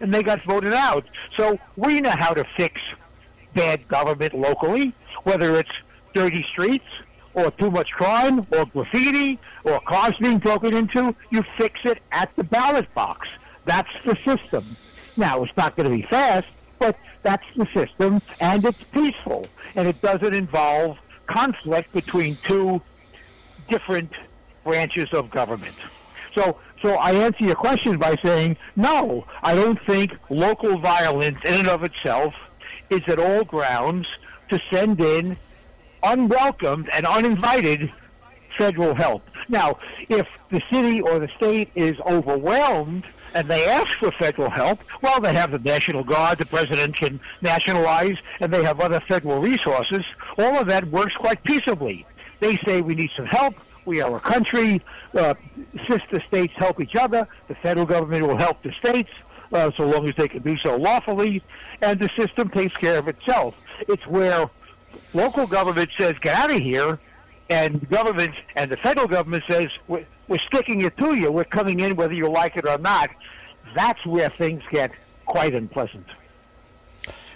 and 0.00 0.12
they 0.12 0.22
got 0.22 0.42
voted 0.44 0.72
out. 0.72 1.04
So 1.36 1.58
we 1.76 2.00
know 2.00 2.14
how 2.18 2.34
to 2.34 2.44
fix 2.56 2.80
bad 3.54 3.86
government 3.88 4.34
locally, 4.34 4.92
whether 5.24 5.56
it's 5.56 5.70
dirty 6.14 6.44
streets 6.44 6.84
or 7.34 7.50
too 7.52 7.70
much 7.70 7.90
crime 7.90 8.46
or 8.52 8.66
graffiti 8.66 9.38
or 9.64 9.80
cars 9.80 10.14
being 10.20 10.38
broken 10.38 10.74
into, 10.74 11.14
you 11.30 11.42
fix 11.56 11.80
it 11.84 11.98
at 12.12 12.34
the 12.36 12.44
ballot 12.44 12.92
box. 12.94 13.28
That's 13.64 13.88
the 14.04 14.16
system. 14.24 14.76
Now, 15.16 15.42
it's 15.42 15.56
not 15.56 15.76
going 15.76 15.90
to 15.90 15.96
be 15.96 16.02
fast, 16.02 16.46
but 16.78 16.96
that's 17.22 17.44
the 17.56 17.66
system, 17.74 18.20
and 18.40 18.64
it's 18.64 18.82
peaceful, 18.92 19.46
and 19.76 19.86
it 19.86 20.00
doesn't 20.02 20.34
involve 20.34 20.98
conflict 21.26 21.92
between 21.92 22.36
two 22.46 22.82
different 23.68 24.10
branches 24.64 25.06
of 25.12 25.30
government. 25.30 25.76
So, 26.34 26.58
so 26.82 26.94
I 26.94 27.12
answer 27.12 27.44
your 27.44 27.54
question 27.54 27.98
by 27.98 28.16
saying, 28.24 28.56
no, 28.74 29.26
I 29.42 29.54
don't 29.54 29.78
think 29.86 30.12
local 30.28 30.78
violence 30.78 31.38
in 31.44 31.54
and 31.60 31.68
of 31.68 31.84
itself– 31.84 32.34
is 32.92 33.02
at 33.08 33.18
all 33.18 33.44
grounds 33.44 34.06
to 34.50 34.60
send 34.70 35.00
in 35.00 35.36
unwelcomed 36.02 36.88
and 36.92 37.06
uninvited 37.06 37.90
federal 38.58 38.94
help. 38.94 39.22
Now, 39.48 39.78
if 40.08 40.26
the 40.50 40.62
city 40.70 41.00
or 41.00 41.18
the 41.18 41.28
state 41.36 41.70
is 41.74 41.98
overwhelmed 42.00 43.04
and 43.34 43.48
they 43.48 43.66
ask 43.66 43.98
for 43.98 44.12
federal 44.12 44.50
help, 44.50 44.80
well, 45.00 45.20
they 45.20 45.32
have 45.32 45.50
the 45.50 45.58
National 45.58 46.04
Guard, 46.04 46.38
the 46.38 46.46
president 46.46 46.94
can 46.96 47.18
nationalize, 47.40 48.18
and 48.40 48.52
they 48.52 48.62
have 48.62 48.80
other 48.80 49.00
federal 49.00 49.40
resources. 49.40 50.04
All 50.38 50.58
of 50.58 50.66
that 50.68 50.84
works 50.88 51.14
quite 51.16 51.42
peaceably. 51.44 52.06
They 52.40 52.56
say 52.58 52.82
we 52.82 52.94
need 52.94 53.10
some 53.16 53.26
help. 53.26 53.54
We 53.84 54.00
are 54.00 54.16
a 54.16 54.20
country. 54.20 54.82
Uh, 55.14 55.34
sister 55.88 56.22
states 56.28 56.52
help 56.56 56.80
each 56.80 56.94
other. 56.94 57.26
The 57.48 57.54
federal 57.56 57.86
government 57.86 58.26
will 58.26 58.36
help 58.36 58.62
the 58.62 58.72
states 58.72 59.10
uh, 59.52 59.70
so 59.76 59.86
long 59.86 60.08
as 60.08 60.14
they 60.16 60.28
can 60.28 60.42
do 60.42 60.56
so 60.58 60.76
lawfully, 60.76 61.42
and 61.80 61.98
the 62.00 62.10
system 62.16 62.48
takes 62.48 62.76
care 62.76 62.98
of 62.98 63.08
itself. 63.08 63.54
It's 63.88 64.06
where 64.06 64.48
local 65.14 65.46
government 65.46 65.90
says, 65.98 66.14
get 66.20 66.36
out 66.36 66.50
of 66.50 66.60
here, 66.60 66.98
and 67.50 67.88
government 67.90 68.34
and 68.56 68.70
the 68.70 68.76
federal 68.78 69.08
government 69.08 69.44
says, 69.48 69.66
we're, 69.88 70.06
we're 70.28 70.38
sticking 70.46 70.82
it 70.82 70.96
to 70.98 71.14
you, 71.14 71.30
we're 71.30 71.44
coming 71.44 71.80
in 71.80 71.96
whether 71.96 72.14
you 72.14 72.28
like 72.28 72.56
it 72.56 72.66
or 72.66 72.78
not. 72.78 73.10
That's 73.74 74.04
where 74.06 74.30
things 74.30 74.62
get 74.70 74.92
quite 75.26 75.54
unpleasant. 75.54 76.06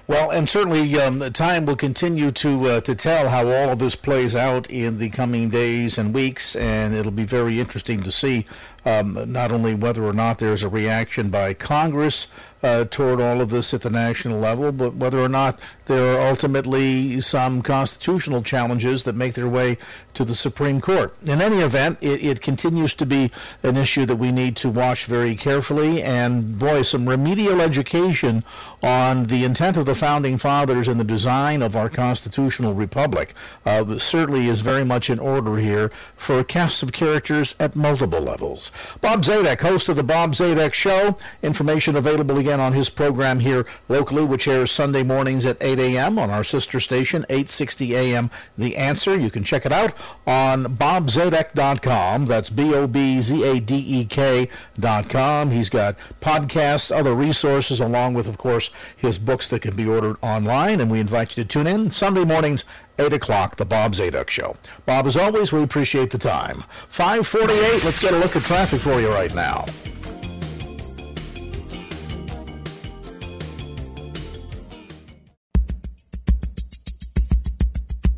Well, 0.09 0.31
and 0.31 0.48
certainly 0.48 0.94
um, 1.00 1.18
time 1.33 1.66
will 1.66 1.74
continue 1.74 2.31
to 2.31 2.68
uh, 2.68 2.81
to 2.83 2.94
tell 2.94 3.29
how 3.29 3.48
all 3.48 3.70
of 3.70 3.81
this 3.81 3.96
plays 3.96 4.37
out 4.37 4.70
in 4.70 4.98
the 4.98 5.09
coming 5.09 5.50
days 5.50 5.98
and 5.98 6.14
weeks, 6.14 6.55
and 6.55 6.94
it'll 6.94 7.11
be 7.11 7.24
very 7.24 7.59
interesting 7.59 8.05
to 8.05 8.12
see 8.12 8.44
um, 8.87 9.31
not 9.31 9.51
only 9.51 9.75
whether 9.75 10.05
or 10.05 10.12
not 10.12 10.38
there's 10.38 10.62
a 10.62 10.68
reaction 10.68 11.29
by 11.29 11.53
Congress 11.53 12.29
uh, 12.66 12.85
toward 12.90 13.20
all 13.20 13.40
of 13.40 13.50
this 13.50 13.72
at 13.72 13.83
the 13.83 13.90
national 13.90 14.40
level, 14.40 14.72
but 14.72 14.96
whether 14.96 15.20
or 15.20 15.29
not 15.29 15.59
there 15.87 16.16
are 16.16 16.29
ultimately 16.29 17.20
some 17.20 17.62
constitutional 17.62 18.42
challenges 18.42 19.05
that 19.05 19.14
make 19.14 19.35
their 19.35 19.48
way 19.48 19.79
to 20.14 20.24
the 20.24 20.35
Supreme 20.35 20.81
Court. 20.81 21.14
In 21.24 21.40
any 21.40 21.59
event, 21.59 21.98
it, 22.00 22.24
it 22.24 22.40
continues 22.40 22.92
to 22.94 23.07
be 23.07 23.31
an 23.62 23.76
issue 23.76 24.05
that 24.07 24.16
we 24.16 24.33
need 24.33 24.57
to 24.57 24.68
watch 24.68 25.05
very 25.05 25.37
carefully, 25.37 26.02
and 26.02 26.59
boy, 26.59 26.83
some 26.83 27.09
remedial 27.09 27.61
education 27.61 28.42
on 28.83 29.24
the 29.24 29.44
intent 29.44 29.76
of 29.76 29.87
the 29.87 29.94
Founding 29.94 30.37
Fathers 30.37 30.88
and 30.88 30.98
the 30.98 31.05
design 31.05 31.62
of 31.62 31.76
our 31.76 31.88
constitutional 31.88 32.74
republic 32.74 33.33
uh, 33.64 33.98
certainly 33.98 34.48
is 34.48 34.61
very 34.61 34.85
much 34.85 35.09
in 35.09 35.20
order 35.20 35.57
here 35.59 35.92
for 36.16 36.40
a 36.40 36.44
cast 36.44 36.83
of 36.83 36.92
characters 36.92 37.55
at 37.61 37.76
multiple 37.76 38.20
levels. 38.20 38.72
Bob 39.00 39.22
Zadek, 39.22 39.61
host 39.61 39.88
of 39.88 39.94
the 39.94 40.02
Bob 40.02 40.33
Zadek 40.33 40.72
Show. 40.72 41.16
Information 41.42 41.94
available 41.94 42.38
again 42.38 42.56
on 42.61 42.73
his 42.73 42.88
program 42.88 43.40
here 43.40 43.66
locally, 43.88 44.25
which 44.25 44.49
airs 44.49 44.71
Sunday 44.71 45.03
mornings 45.03 45.45
at 45.47 45.57
8 45.61 45.79
a.m. 45.79 46.19
on 46.19 46.31
our 46.31 46.45
sister 46.45 46.81
station, 46.81 47.25
860 47.29 47.95
a.m. 47.95 48.31
The 48.57 48.77
Answer. 48.77 49.19
You 49.19 49.31
can 49.31 49.45
check 49.45 49.66
it 49.66 49.73
out 49.73 49.92
on 50.27 50.77
bobzadek.com. 50.77 52.27
That's 52.27 52.51
B-O-B-Z-A-D-E-K 52.51 54.49
dot 54.79 55.09
com. 55.09 55.51
He's 55.51 55.69
got 55.69 55.97
podcasts, 56.21 56.95
other 56.95 57.14
resources, 57.14 57.81
along 57.81 58.14
with, 58.14 58.27
of 58.27 58.38
course, 58.38 58.71
his 58.97 59.19
books 59.19 59.49
that 59.49 59.62
can 59.62 59.75
be 59.77 59.87
ordered 59.87 60.16
online. 60.23 60.81
And 60.81 60.90
we 60.90 61.01
invite 61.01 61.37
you 61.37 61.45
to 61.45 61.49
tune 61.49 61.66
in 61.66 61.90
Sunday 61.90 62.25
mornings 62.25 62.64
8 62.99 63.12
o'clock, 63.12 63.57
the 63.57 63.64
Bob 63.64 63.95
Zadek 63.95 64.31
Show. 64.31 64.57
Bob, 64.87 65.07
as 65.07 65.16
always, 65.16 65.53
we 65.53 65.62
appreciate 65.62 66.11
the 66.11 66.18
time. 66.18 66.64
548, 66.89 67.85
let's 67.85 68.01
get 68.01 68.14
a 68.14 68.18
look 68.18 68.37
at 68.37 68.43
traffic 68.43 68.80
for 68.80 69.01
you 69.01 69.09
right 69.09 69.35
now. 69.35 69.66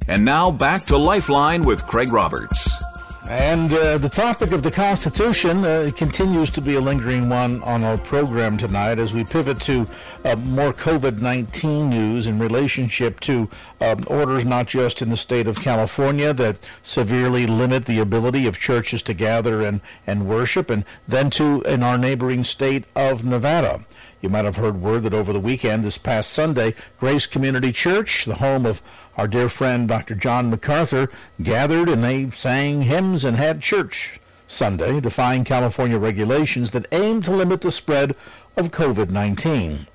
And 0.09 0.25
now 0.25 0.51
back 0.51 0.85
to 0.87 0.97
Lifeline 0.97 1.67
with 1.67 1.87
Craig 1.87 2.11
Roberts. 2.11 2.83
And 3.29 3.71
uh, 3.71 3.99
the 3.99 4.09
topic 4.09 4.53
of 4.53 4.63
the 4.63 4.71
Constitution 4.71 5.63
uh, 5.63 5.91
continues 5.95 6.49
to 6.53 6.63
be 6.63 6.77
a 6.77 6.81
lingering 6.81 7.29
one 7.29 7.63
on 7.65 7.85
our 7.85 7.99
program 7.99 8.57
tonight 8.57 8.99
as 8.99 9.13
we 9.13 9.23
pivot 9.23 9.61
to 9.61 9.87
uh, 10.25 10.35
more 10.37 10.73
COVID 10.73 11.21
19 11.21 11.91
news 11.91 12.27
in 12.27 12.39
relationship 12.39 13.21
to 13.21 13.51
um, 13.83 14.05
orders 14.07 14.47
not 14.47 14.67
just 14.67 15.03
in 15.03 15.11
the 15.11 15.17
state 15.19 15.47
of 15.47 15.57
California 15.57 16.33
that 16.33 16.57
severely 16.83 17.47
limit 17.47 17.85
the 17.85 17.99
ability 17.99 18.47
of 18.47 18.59
churches 18.59 19.03
to 19.03 19.13
gather 19.13 19.61
and, 19.61 19.83
and 20.07 20.27
worship, 20.27 20.71
and 20.71 20.87
then 21.07 21.29
to 21.29 21.61
in 21.63 21.83
our 21.83 21.99
neighboring 21.99 22.45
state 22.45 22.87
of 22.97 23.27
Nevada. 23.27 23.85
You 24.21 24.29
might 24.29 24.45
have 24.45 24.57
heard 24.57 24.81
word 24.81 25.05
that 25.05 25.14
over 25.14 25.33
the 25.33 25.39
weekend, 25.39 25.85
this 25.85 25.97
past 25.97 26.33
Sunday, 26.33 26.75
Grace 26.99 27.25
Community 27.25 27.71
Church, 27.71 28.25
the 28.25 28.37
home 28.37 28.66
of 28.66 28.83
our 29.16 29.29
dear 29.29 29.49
friend 29.49 29.87
Dr. 29.87 30.16
John 30.16 30.51
MacArthur, 30.51 31.09
gathered 31.41 31.89
and 31.89 32.03
they 32.03 32.29
sang 32.31 32.83
hymns 32.83 33.25
and 33.25 33.37
had 33.37 33.62
church 33.62 34.19
Sunday, 34.49 34.99
defying 34.99 35.45
California 35.45 35.99
regulations 35.99 36.73
that 36.73 36.89
aim 36.91 37.23
to 37.23 37.31
limit 37.31 37.61
the 37.61 37.71
spread 37.71 38.16
of 38.57 38.73
COVID-19. 38.73 39.87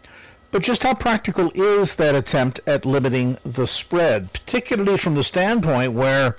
But 0.51 0.61
just 0.61 0.83
how 0.83 0.93
practical 0.93 1.51
is 1.53 1.95
that 1.95 2.15
attempt 2.15 2.61
at 2.65 2.85
limiting 2.85 3.37
the 3.43 3.67
spread, 3.67 4.31
particularly 4.31 4.97
from 4.97 5.15
the 5.15 5.23
standpoint 5.23 5.91
where, 5.91 6.37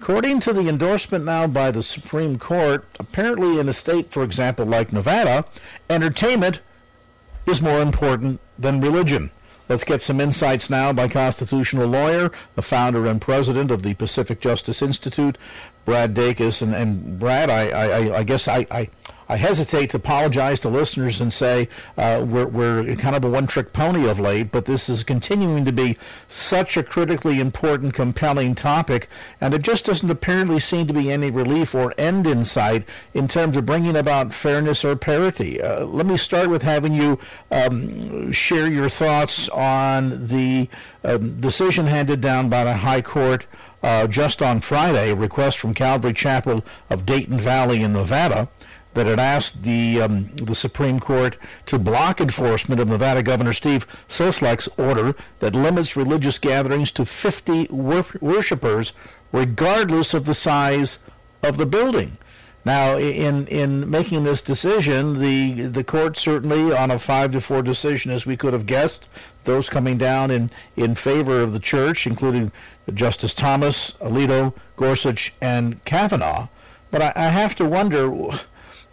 according 0.00 0.38
to 0.40 0.52
the 0.52 0.68
endorsement 0.68 1.24
now 1.24 1.48
by 1.48 1.72
the 1.72 1.82
Supreme 1.82 2.38
Court, 2.38 2.84
apparently 3.00 3.58
in 3.58 3.68
a 3.68 3.72
state, 3.72 4.12
for 4.12 4.22
example, 4.22 4.66
like 4.66 4.92
Nevada, 4.92 5.46
entertainment 5.90 6.60
is 7.46 7.60
more 7.60 7.80
important 7.80 8.40
than 8.58 8.80
religion. 8.80 9.30
Let's 9.68 9.84
get 9.84 10.02
some 10.02 10.20
insights 10.20 10.68
now 10.68 10.92
by 10.92 11.08
constitutional 11.08 11.86
lawyer, 11.86 12.30
the 12.54 12.62
founder 12.62 13.06
and 13.06 13.20
president 13.20 13.70
of 13.70 13.82
the 13.82 13.94
Pacific 13.94 14.40
Justice 14.40 14.82
Institute, 14.82 15.38
Brad 15.86 16.14
Dacus. 16.14 16.60
And, 16.60 16.74
and 16.74 17.18
Brad, 17.18 17.48
I, 17.48 17.68
I, 17.68 18.18
I 18.18 18.22
guess 18.24 18.46
I, 18.46 18.66
I, 18.70 18.90
I 19.28 19.36
hesitate 19.36 19.90
to 19.90 19.96
apologize 19.96 20.60
to 20.60 20.68
listeners 20.68 21.20
and 21.20 21.32
say 21.32 21.68
uh, 21.96 22.24
we're, 22.26 22.46
we're 22.46 22.96
kind 22.96 23.16
of 23.16 23.24
a 23.24 23.30
one-trick 23.30 23.72
pony 23.72 24.08
of 24.08 24.20
late, 24.20 24.52
but 24.52 24.66
this 24.66 24.88
is 24.88 25.04
continuing 25.04 25.64
to 25.64 25.72
be 25.72 25.96
such 26.28 26.76
a 26.76 26.82
critically 26.82 27.40
important, 27.40 27.94
compelling 27.94 28.54
topic, 28.54 29.08
and 29.40 29.54
it 29.54 29.62
just 29.62 29.86
doesn't 29.86 30.10
apparently 30.10 30.60
seem 30.60 30.86
to 30.86 30.92
be 30.92 31.10
any 31.10 31.30
relief 31.30 31.74
or 31.74 31.94
end 31.96 32.26
in 32.26 32.44
sight 32.44 32.84
in 33.14 33.28
terms 33.28 33.56
of 33.56 33.66
bringing 33.66 33.96
about 33.96 34.34
fairness 34.34 34.84
or 34.84 34.96
parity. 34.96 35.60
Uh, 35.60 35.84
let 35.84 36.06
me 36.06 36.16
start 36.16 36.50
with 36.50 36.62
having 36.62 36.92
you 36.94 37.18
um, 37.50 38.30
share 38.32 38.66
your 38.66 38.88
thoughts 38.88 39.48
on 39.50 40.26
the 40.26 40.68
um, 41.02 41.40
decision 41.40 41.86
handed 41.86 42.20
down 42.20 42.48
by 42.48 42.64
the 42.64 42.74
High 42.74 43.02
Court 43.02 43.46
uh, 43.82 44.06
just 44.06 44.40
on 44.40 44.60
Friday, 44.60 45.10
a 45.10 45.14
request 45.14 45.58
from 45.58 45.74
Calvary 45.74 46.14
Chapel 46.14 46.64
of 46.88 47.04
Dayton 47.04 47.38
Valley 47.38 47.82
in 47.82 47.92
Nevada 47.92 48.48
that 48.94 49.06
had 49.06 49.20
asked 49.20 49.62
the 49.62 50.00
um, 50.00 50.28
the 50.36 50.54
Supreme 50.54 50.98
Court 51.00 51.36
to 51.66 51.78
block 51.78 52.20
enforcement 52.20 52.80
of 52.80 52.88
Nevada 52.88 53.22
Governor 53.22 53.52
Steve 53.52 53.86
Sisolak's 54.08 54.68
order 54.78 55.14
that 55.40 55.54
limits 55.54 55.96
religious 55.96 56.38
gatherings 56.38 56.90
to 56.92 57.04
50 57.04 57.68
wor- 57.70 58.06
worshippers, 58.20 58.92
regardless 59.32 60.14
of 60.14 60.24
the 60.24 60.34
size 60.34 60.98
of 61.42 61.56
the 61.56 61.66
building. 61.66 62.16
Now, 62.64 62.96
in 62.96 63.46
in 63.48 63.90
making 63.90 64.24
this 64.24 64.40
decision, 64.40 65.20
the 65.20 65.66
the 65.66 65.84
court 65.84 66.16
certainly, 66.16 66.72
on 66.72 66.90
a 66.90 66.98
five 66.98 67.32
to 67.32 67.40
four 67.40 67.62
decision, 67.62 68.10
as 68.10 68.24
we 68.24 68.38
could 68.38 68.54
have 68.54 68.64
guessed, 68.64 69.06
those 69.44 69.68
coming 69.68 69.98
down 69.98 70.30
in 70.30 70.50
in 70.76 70.94
favor 70.94 71.42
of 71.42 71.52
the 71.52 71.60
church, 71.60 72.06
including 72.06 72.52
Justice 72.94 73.34
Thomas, 73.34 73.92
Alito, 74.00 74.54
Gorsuch, 74.76 75.34
and 75.42 75.84
Kavanaugh. 75.84 76.48
But 76.90 77.02
I, 77.02 77.12
I 77.16 77.28
have 77.28 77.54
to 77.56 77.66
wonder 77.66 78.08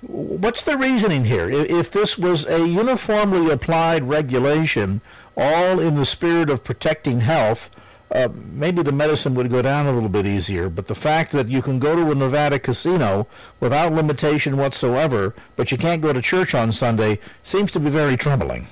What's 0.02 0.64
the 0.64 0.78
reasoning 0.78 1.26
here? 1.26 1.48
If 1.50 1.92
this 1.92 2.18
was 2.18 2.48
a 2.48 2.68
uniformly 2.68 3.52
applied 3.52 4.04
regulation, 4.06 5.02
all 5.38 5.80
in 5.80 5.96
the 5.96 6.06
spirit 6.06 6.50
of 6.50 6.64
protecting 6.64 7.20
health, 7.20 7.70
uh, 8.10 8.30
maybe 8.34 8.82
the 8.82 8.92
medicine 8.92 9.36
would 9.36 9.52
go 9.52 9.62
down 9.62 9.86
a 9.86 9.92
little 9.92 10.10
bit 10.10 10.26
easier. 10.26 10.70
But 10.70 10.88
the 10.88 10.96
fact 10.96 11.32
that 11.34 11.50
you 11.50 11.62
can 11.62 11.78
go 11.78 11.96
to 11.96 12.12
a 12.12 12.16
Nevada 12.16 12.58
casino 12.58 13.28
without 13.60 13.94
limitation 13.94 14.58
whatsoever, 14.58 15.36
but 15.56 15.72
you 15.72 15.78
can't 15.78 16.02
go 16.02 16.12
to 16.12 16.22
church 16.22 16.56
on 16.56 16.72
Sunday, 16.72 17.20
seems 17.44 17.72
to 17.72 17.80
be 17.80 17.92
very 17.92 18.18
troubling. 18.18 18.68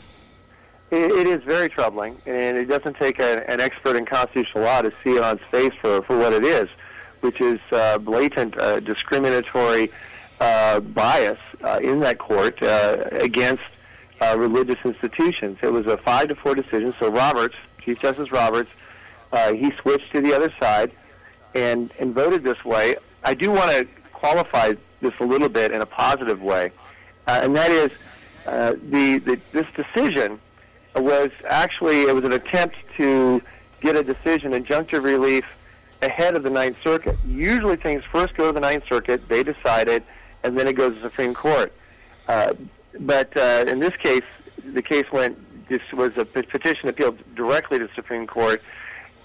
it 0.90 1.28
is 1.28 1.44
very 1.44 1.70
troubling, 1.70 2.18
and 2.26 2.58
it 2.58 2.66
doesn't 2.66 2.96
take 2.96 3.20
a, 3.20 3.48
an 3.50 3.62
expert 3.62 3.96
in 3.96 4.06
constitutional 4.06 4.64
law 4.64 4.82
to 4.82 4.92
see 5.04 5.18
it 5.18 5.24
on 5.24 5.38
its 5.38 5.46
face 5.52 5.74
for, 5.80 6.02
for 6.02 6.18
what 6.18 6.34
it 6.34 6.44
is, 6.44 6.68
which 7.22 7.40
is 7.40 7.60
uh, 7.72 8.00
blatant 8.00 8.58
uh, 8.58 8.80
discriminatory 8.80 9.92
uh, 10.40 10.80
bias 10.80 11.40
uh, 11.64 11.80
in 11.82 12.00
that 12.02 12.18
court 12.18 12.62
uh, 12.62 13.06
against 13.12 13.64
uh, 14.22 14.36
religious 14.38 14.78
institutions. 14.84 15.58
It 15.62 15.72
was 15.72 15.86
a 15.88 15.98
five 15.98 16.30
to 16.30 16.36
four 16.36 16.56
decision. 16.56 16.94
So 17.00 17.10
Roberts, 17.10 17.56
Chief 17.84 18.00
Justice 18.00 18.32
Roberts, 18.32 18.70
uh, 19.32 19.54
he 19.54 19.72
switched 19.82 20.12
to 20.12 20.22
the 20.22 20.36
other 20.36 20.54
side 20.60 20.92
and 21.56 21.92
and 22.00 22.14
voted 22.14 22.44
this 22.44 22.64
way. 22.64 22.96
I 23.24 23.34
do 23.34 23.52
want 23.52 23.72
to 23.72 23.88
qualify 24.14 24.74
this 25.02 25.14
a 25.20 25.26
little 25.26 25.50
bit 25.50 25.72
in 25.72 25.82
a 25.82 25.86
positive 25.86 26.42
way, 26.42 26.72
uh, 27.28 27.40
and 27.44 27.56
that 27.56 27.72
is 27.72 27.92
uh, 28.46 28.72
the, 28.90 29.20
the 29.20 29.40
this 29.52 29.68
decision 29.76 30.40
was 30.96 31.30
actually 31.48 32.02
it 32.02 32.14
was 32.14 32.24
an 32.24 32.34
attempt 32.34 32.76
to 32.98 33.42
get 33.82 33.96
a 33.96 34.04
decision 34.04 34.52
injunctive 34.52 35.04
relief 35.04 35.46
ahead 36.02 36.36
of 36.36 36.44
the 36.44 36.50
Ninth 36.50 36.78
Circuit. 36.84 37.16
Usually 37.26 37.76
things 37.76 38.04
first 38.12 38.36
go 38.36 38.48
to 38.48 38.54
the 38.54 38.60
Ninth 38.60 38.84
Circuit, 38.88 39.28
they 39.28 39.44
decide 39.44 39.88
it, 39.88 40.04
and 40.44 40.58
then 40.58 40.68
it 40.68 40.74
goes 40.74 40.96
to 40.96 41.00
the 41.02 41.10
Supreme 41.10 41.34
Court. 41.34 41.74
Uh, 42.28 42.54
but 43.00 43.36
uh, 43.38 43.66
in 43.68 43.80
this 43.80 43.96
case, 43.98 44.24
the 44.74 44.82
case 44.82 45.06
went. 45.12 45.38
This 45.68 45.82
was 45.94 46.18
a 46.18 46.26
petition 46.26 46.90
appealed 46.90 47.20
directly 47.36 47.78
to 47.78 47.86
the 47.86 47.94
Supreme 47.94 48.26
Court. 48.26 48.62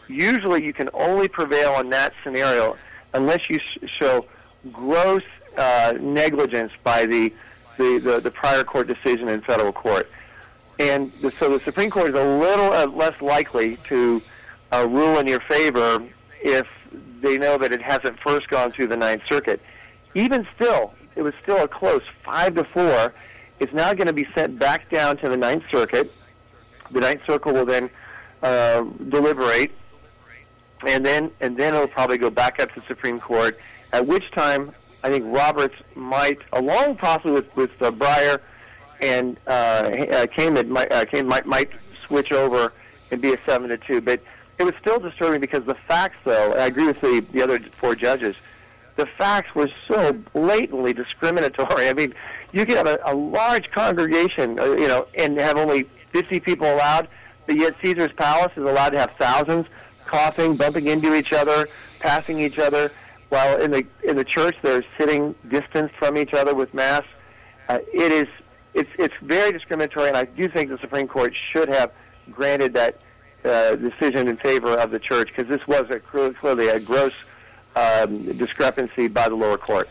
Usually, 0.08 0.62
you 0.62 0.74
can 0.74 0.90
only 0.92 1.28
prevail 1.28 1.80
in 1.80 1.88
that 1.90 2.12
scenario 2.22 2.76
unless 3.14 3.48
you 3.48 3.58
sh- 3.58 3.78
show 3.98 4.26
gross 4.70 5.22
uh, 5.56 5.94
negligence 5.98 6.72
by 6.82 7.06
the, 7.06 7.32
the, 7.78 7.98
the, 7.98 8.20
the 8.20 8.30
prior 8.30 8.64
court 8.64 8.88
decision 8.88 9.28
in 9.28 9.40
federal 9.40 9.72
court. 9.72 10.10
And 10.78 11.12
the, 11.22 11.30
so 11.30 11.56
the 11.56 11.64
Supreme 11.64 11.90
Court 11.90 12.10
is 12.10 12.18
a 12.18 12.38
little 12.38 12.72
uh, 12.72 12.86
less 12.86 13.20
likely 13.22 13.78
to 13.88 14.20
uh, 14.72 14.86
rule 14.88 15.18
in 15.18 15.26
your 15.26 15.40
favor 15.40 16.04
if 16.42 16.66
they 17.22 17.38
know 17.38 17.56
that 17.56 17.72
it 17.72 17.80
hasn't 17.80 18.18
first 18.20 18.48
gone 18.48 18.70
through 18.70 18.88
the 18.88 18.96
Ninth 18.96 19.22
Circuit. 19.28 19.62
Even 20.14 20.46
still, 20.54 20.92
it 21.16 21.22
was 21.22 21.34
still 21.42 21.62
a 21.62 21.68
close 21.68 22.02
five 22.24 22.54
to 22.56 22.64
four. 22.64 23.14
It's 23.60 23.72
now 23.72 23.94
going 23.94 24.08
to 24.08 24.12
be 24.12 24.26
sent 24.34 24.58
back 24.58 24.90
down 24.90 25.16
to 25.18 25.28
the 25.28 25.36
Ninth 25.36 25.64
Circuit. 25.70 26.12
The 26.90 27.00
Ninth 27.00 27.22
Circuit 27.26 27.52
will 27.52 27.64
then 27.64 27.88
uh, 28.42 28.82
deliberate, 29.08 29.72
and 30.86 31.04
then 31.04 31.30
and 31.40 31.56
then 31.56 31.74
it'll 31.74 31.88
probably 31.88 32.18
go 32.18 32.30
back 32.30 32.60
up 32.60 32.72
to 32.74 32.80
the 32.80 32.86
Supreme 32.86 33.20
Court. 33.20 33.58
At 33.92 34.06
which 34.06 34.30
time, 34.32 34.72
I 35.02 35.08
think 35.08 35.24
Roberts 35.26 35.76
might, 35.94 36.40
along 36.52 36.96
possibly 36.96 37.32
with 37.32 37.56
with 37.56 37.82
uh, 37.82 37.90
Breyer 37.92 38.40
and 39.00 39.38
uh, 39.46 39.50
uh, 39.50 40.26
Kamen, 40.26 40.68
might, 40.68 40.90
uh, 40.90 41.04
Kamen 41.04 41.26
might 41.26 41.46
might 41.46 41.70
switch 42.06 42.32
over 42.32 42.72
and 43.10 43.20
be 43.20 43.32
a 43.32 43.38
seven 43.46 43.68
to 43.70 43.78
two. 43.78 44.00
But 44.00 44.20
it 44.58 44.64
was 44.64 44.74
still 44.80 44.98
disturbing 44.98 45.40
because 45.40 45.64
the 45.64 45.76
facts, 45.86 46.16
though, 46.24 46.52
I 46.54 46.66
agree 46.66 46.86
with 46.86 47.00
the 47.00 47.24
the 47.32 47.42
other 47.42 47.60
four 47.80 47.94
judges 47.94 48.36
the 48.96 49.06
facts 49.06 49.54
were 49.54 49.68
so 49.88 50.12
blatantly 50.32 50.92
discriminatory. 50.92 51.88
I 51.88 51.94
mean, 51.94 52.14
you 52.52 52.64
could 52.64 52.76
have 52.76 52.86
a, 52.86 52.98
a 53.04 53.14
large 53.14 53.70
congregation, 53.70 54.58
uh, 54.58 54.72
you 54.72 54.88
know, 54.88 55.06
and 55.18 55.38
have 55.38 55.56
only 55.56 55.84
50 56.12 56.40
people 56.40 56.72
allowed, 56.72 57.08
but 57.46 57.56
yet 57.56 57.74
Caesar's 57.82 58.12
Palace 58.12 58.52
is 58.56 58.62
allowed 58.62 58.90
to 58.90 58.98
have 59.00 59.10
thousands 59.18 59.66
coughing, 60.06 60.56
bumping 60.56 60.86
into 60.86 61.14
each 61.14 61.32
other, 61.32 61.68
passing 62.00 62.38
each 62.38 62.58
other, 62.58 62.92
while 63.30 63.60
in 63.60 63.70
the 63.70 63.84
in 64.04 64.16
the 64.16 64.24
church 64.24 64.54
they're 64.62 64.84
sitting 64.98 65.34
distanced 65.48 65.94
from 65.96 66.16
each 66.16 66.34
other 66.34 66.54
with 66.54 66.72
masks. 66.74 67.08
Uh, 67.68 67.78
it 67.92 68.12
is 68.12 68.28
it's 68.74 68.90
it's 68.98 69.14
very 69.22 69.50
discriminatory, 69.50 70.08
and 70.08 70.16
I 70.16 70.24
do 70.24 70.48
think 70.48 70.70
the 70.70 70.78
Supreme 70.78 71.08
Court 71.08 71.34
should 71.52 71.68
have 71.68 71.90
granted 72.30 72.74
that 72.74 73.00
uh, 73.44 73.74
decision 73.76 74.28
in 74.28 74.36
favor 74.36 74.76
of 74.78 74.90
the 74.90 74.98
church 74.98 75.28
because 75.34 75.48
this 75.48 75.66
was 75.66 75.86
a 75.90 76.00
clearly 76.00 76.68
a 76.68 76.78
gross 76.78 77.12
um, 77.76 78.36
discrepancy 78.36 79.08
by 79.08 79.28
the 79.28 79.34
lower 79.34 79.58
court. 79.58 79.88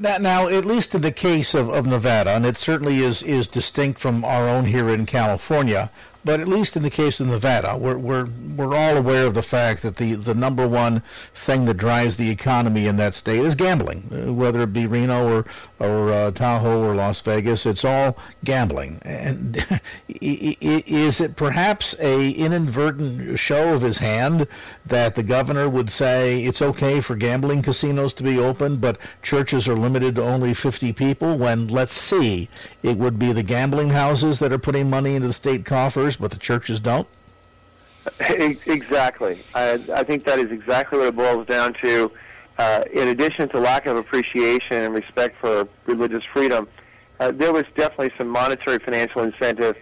Now, 0.00 0.18
now, 0.18 0.46
at 0.46 0.64
least 0.64 0.94
in 0.94 1.00
the 1.00 1.10
case 1.10 1.54
of, 1.54 1.68
of 1.68 1.84
Nevada, 1.84 2.30
and 2.30 2.46
it 2.46 2.56
certainly 2.56 2.98
is, 2.98 3.22
is 3.24 3.48
distinct 3.48 3.98
from 3.98 4.24
our 4.24 4.48
own 4.48 4.66
here 4.66 4.88
in 4.88 5.06
California, 5.06 5.90
but 6.28 6.40
at 6.40 6.46
least 6.46 6.76
in 6.76 6.82
the 6.82 6.90
case 6.90 7.20
of 7.20 7.26
Nevada, 7.26 7.74
we're, 7.74 7.96
we're, 7.96 8.28
we're 8.54 8.76
all 8.76 8.98
aware 8.98 9.24
of 9.24 9.32
the 9.32 9.42
fact 9.42 9.80
that 9.80 9.96
the, 9.96 10.12
the 10.12 10.34
number 10.34 10.68
one 10.68 11.02
thing 11.32 11.64
that 11.64 11.78
drives 11.78 12.16
the 12.16 12.28
economy 12.28 12.86
in 12.86 12.98
that 12.98 13.14
state 13.14 13.40
is 13.40 13.54
gambling, 13.54 14.10
uh, 14.12 14.30
whether 14.34 14.60
it 14.60 14.74
be 14.74 14.86
Reno 14.86 15.26
or, 15.26 15.46
or 15.78 16.12
uh, 16.12 16.30
Tahoe 16.32 16.82
or 16.82 16.94
Las 16.94 17.20
Vegas. 17.20 17.64
It's 17.64 17.82
all 17.82 18.18
gambling. 18.44 18.98
And 19.00 19.80
is 20.20 21.18
it 21.18 21.34
perhaps 21.34 21.98
a 21.98 22.30
inadvertent 22.32 23.38
show 23.38 23.72
of 23.72 23.80
his 23.80 23.96
hand 23.96 24.46
that 24.84 25.14
the 25.14 25.22
governor 25.22 25.66
would 25.66 25.90
say 25.90 26.44
it's 26.44 26.60
okay 26.60 27.00
for 27.00 27.16
gambling 27.16 27.62
casinos 27.62 28.12
to 28.12 28.22
be 28.22 28.38
open, 28.38 28.76
but 28.76 28.98
churches 29.22 29.66
are 29.66 29.78
limited 29.78 30.16
to 30.16 30.22
only 30.24 30.52
50 30.52 30.92
people 30.92 31.38
when, 31.38 31.68
let's 31.68 31.94
see, 31.94 32.50
it 32.82 32.98
would 32.98 33.18
be 33.18 33.32
the 33.32 33.42
gambling 33.42 33.88
houses 33.88 34.40
that 34.40 34.52
are 34.52 34.58
putting 34.58 34.90
money 34.90 35.14
into 35.14 35.28
the 35.28 35.32
state 35.32 35.64
coffers 35.64 36.17
but 36.18 36.30
the 36.30 36.38
churches 36.38 36.80
don't? 36.80 37.08
Exactly. 38.20 39.38
I, 39.54 39.82
I 39.94 40.02
think 40.02 40.24
that 40.24 40.38
is 40.38 40.50
exactly 40.50 40.98
what 40.98 41.08
it 41.08 41.16
boils 41.16 41.46
down 41.46 41.74
to. 41.82 42.10
Uh, 42.58 42.82
in 42.92 43.08
addition 43.08 43.48
to 43.50 43.60
lack 43.60 43.86
of 43.86 43.96
appreciation 43.96 44.82
and 44.82 44.94
respect 44.94 45.38
for 45.40 45.68
religious 45.86 46.24
freedom, 46.24 46.68
uh, 47.20 47.30
there 47.30 47.52
was 47.52 47.64
definitely 47.76 48.10
some 48.18 48.28
monetary 48.28 48.78
financial 48.78 49.22
incentive 49.22 49.76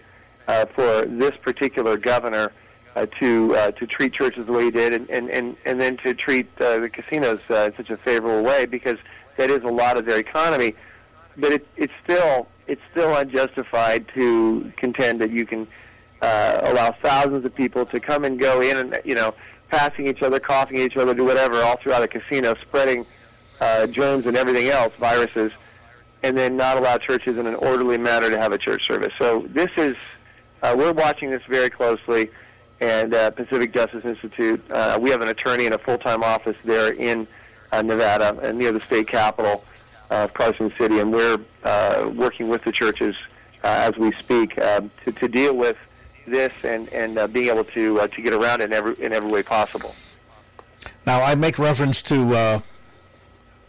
uh, 0.47 0.65
for 0.65 1.05
this 1.05 1.35
particular 1.37 1.97
governor 1.97 2.51
uh, 2.95 3.05
to 3.19 3.55
uh, 3.55 3.71
to 3.71 3.87
treat 3.87 4.13
churches 4.13 4.45
the 4.45 4.51
way 4.51 4.65
he 4.65 4.71
did, 4.71 4.93
and 4.93 5.09
and 5.09 5.29
and, 5.29 5.55
and 5.65 5.79
then 5.79 5.97
to 5.97 6.13
treat 6.13 6.47
uh, 6.61 6.79
the 6.79 6.89
casinos 6.89 7.39
in 7.49 7.73
such 7.75 7.89
a 7.89 7.97
favorable 7.97 8.43
way 8.43 8.65
because 8.65 8.97
that 9.37 9.49
is 9.49 9.63
a 9.63 9.71
lot 9.71 9.97
of 9.97 10.05
their 10.05 10.17
economy. 10.17 10.73
But 11.35 11.53
it, 11.53 11.67
it's 11.77 11.93
still 12.03 12.47
it's 12.67 12.81
still 12.91 13.15
unjustified 13.15 14.07
to 14.15 14.71
contend 14.77 15.21
that 15.21 15.31
you 15.31 15.45
can 15.45 15.67
uh, 16.21 16.59
allow 16.63 16.91
thousands 17.01 17.45
of 17.45 17.53
people 17.53 17.85
to 17.85 17.99
come 17.99 18.25
and 18.25 18.39
go 18.39 18.61
in 18.61 18.77
and 18.77 18.99
you 19.05 19.15
know 19.15 19.33
passing 19.69 20.07
each 20.07 20.21
other, 20.21 20.39
coughing 20.39 20.77
each 20.77 20.95
other, 20.95 21.13
do 21.13 21.25
whatever, 21.25 21.61
all 21.61 21.77
throughout 21.77 22.01
a 22.01 22.07
casino, 22.07 22.55
spreading 22.61 23.05
uh, 23.59 23.85
germs 23.87 24.25
and 24.25 24.37
everything 24.37 24.67
else, 24.67 24.93
viruses, 24.95 25.51
and 26.23 26.37
then 26.37 26.55
not 26.55 26.77
allow 26.77 26.97
churches 26.97 27.37
in 27.37 27.45
an 27.45 27.55
orderly 27.55 27.97
manner 27.97 28.29
to 28.29 28.37
have 28.37 28.51
a 28.51 28.57
church 28.57 28.87
service. 28.87 29.13
So 29.17 29.45
this 29.49 29.69
is 29.77 29.95
uh, 30.61 30.73
we're 30.77 30.93
watching 30.93 31.29
this 31.29 31.43
very 31.49 31.69
closely 31.69 32.29
and 32.79 33.13
uh, 33.13 33.31
Pacific 33.31 33.73
Justice 33.73 34.05
Institute. 34.05 34.63
Uh, 34.69 34.97
we 35.01 35.09
have 35.09 35.21
an 35.21 35.29
attorney 35.29 35.65
in 35.65 35.73
a 35.73 35.77
full-time 35.77 36.23
office 36.23 36.57
there 36.63 36.93
in 36.93 37.27
uh, 37.71 37.81
Nevada, 37.81 38.37
uh, 38.41 38.51
near 38.51 38.71
the 38.71 38.79
state 38.81 39.07
capital 39.07 39.63
of 40.09 40.33
Carson 40.33 40.71
City, 40.77 40.99
and 40.99 41.11
we're 41.11 41.39
uh, 41.63 42.09
working 42.15 42.47
with 42.47 42.63
the 42.63 42.71
churches 42.71 43.15
uh, 43.63 43.67
as 43.67 43.97
we 43.97 44.11
speak 44.13 44.59
um, 44.61 44.89
to, 45.03 45.11
to 45.11 45.27
deal 45.27 45.55
with 45.55 45.77
this 46.27 46.53
and 46.63 46.87
and 46.93 47.17
uh, 47.17 47.27
being 47.27 47.49
able 47.49 47.63
to 47.63 48.01
uh, 48.01 48.07
to 48.07 48.21
get 48.21 48.33
around 48.33 48.61
in 48.61 48.73
every 48.73 49.01
in 49.03 49.13
every 49.13 49.29
way 49.29 49.43
possible. 49.43 49.95
Now, 51.05 51.23
I 51.23 51.35
make 51.35 51.57
reference 51.57 52.01
to, 52.03 52.35
uh, 52.35 52.59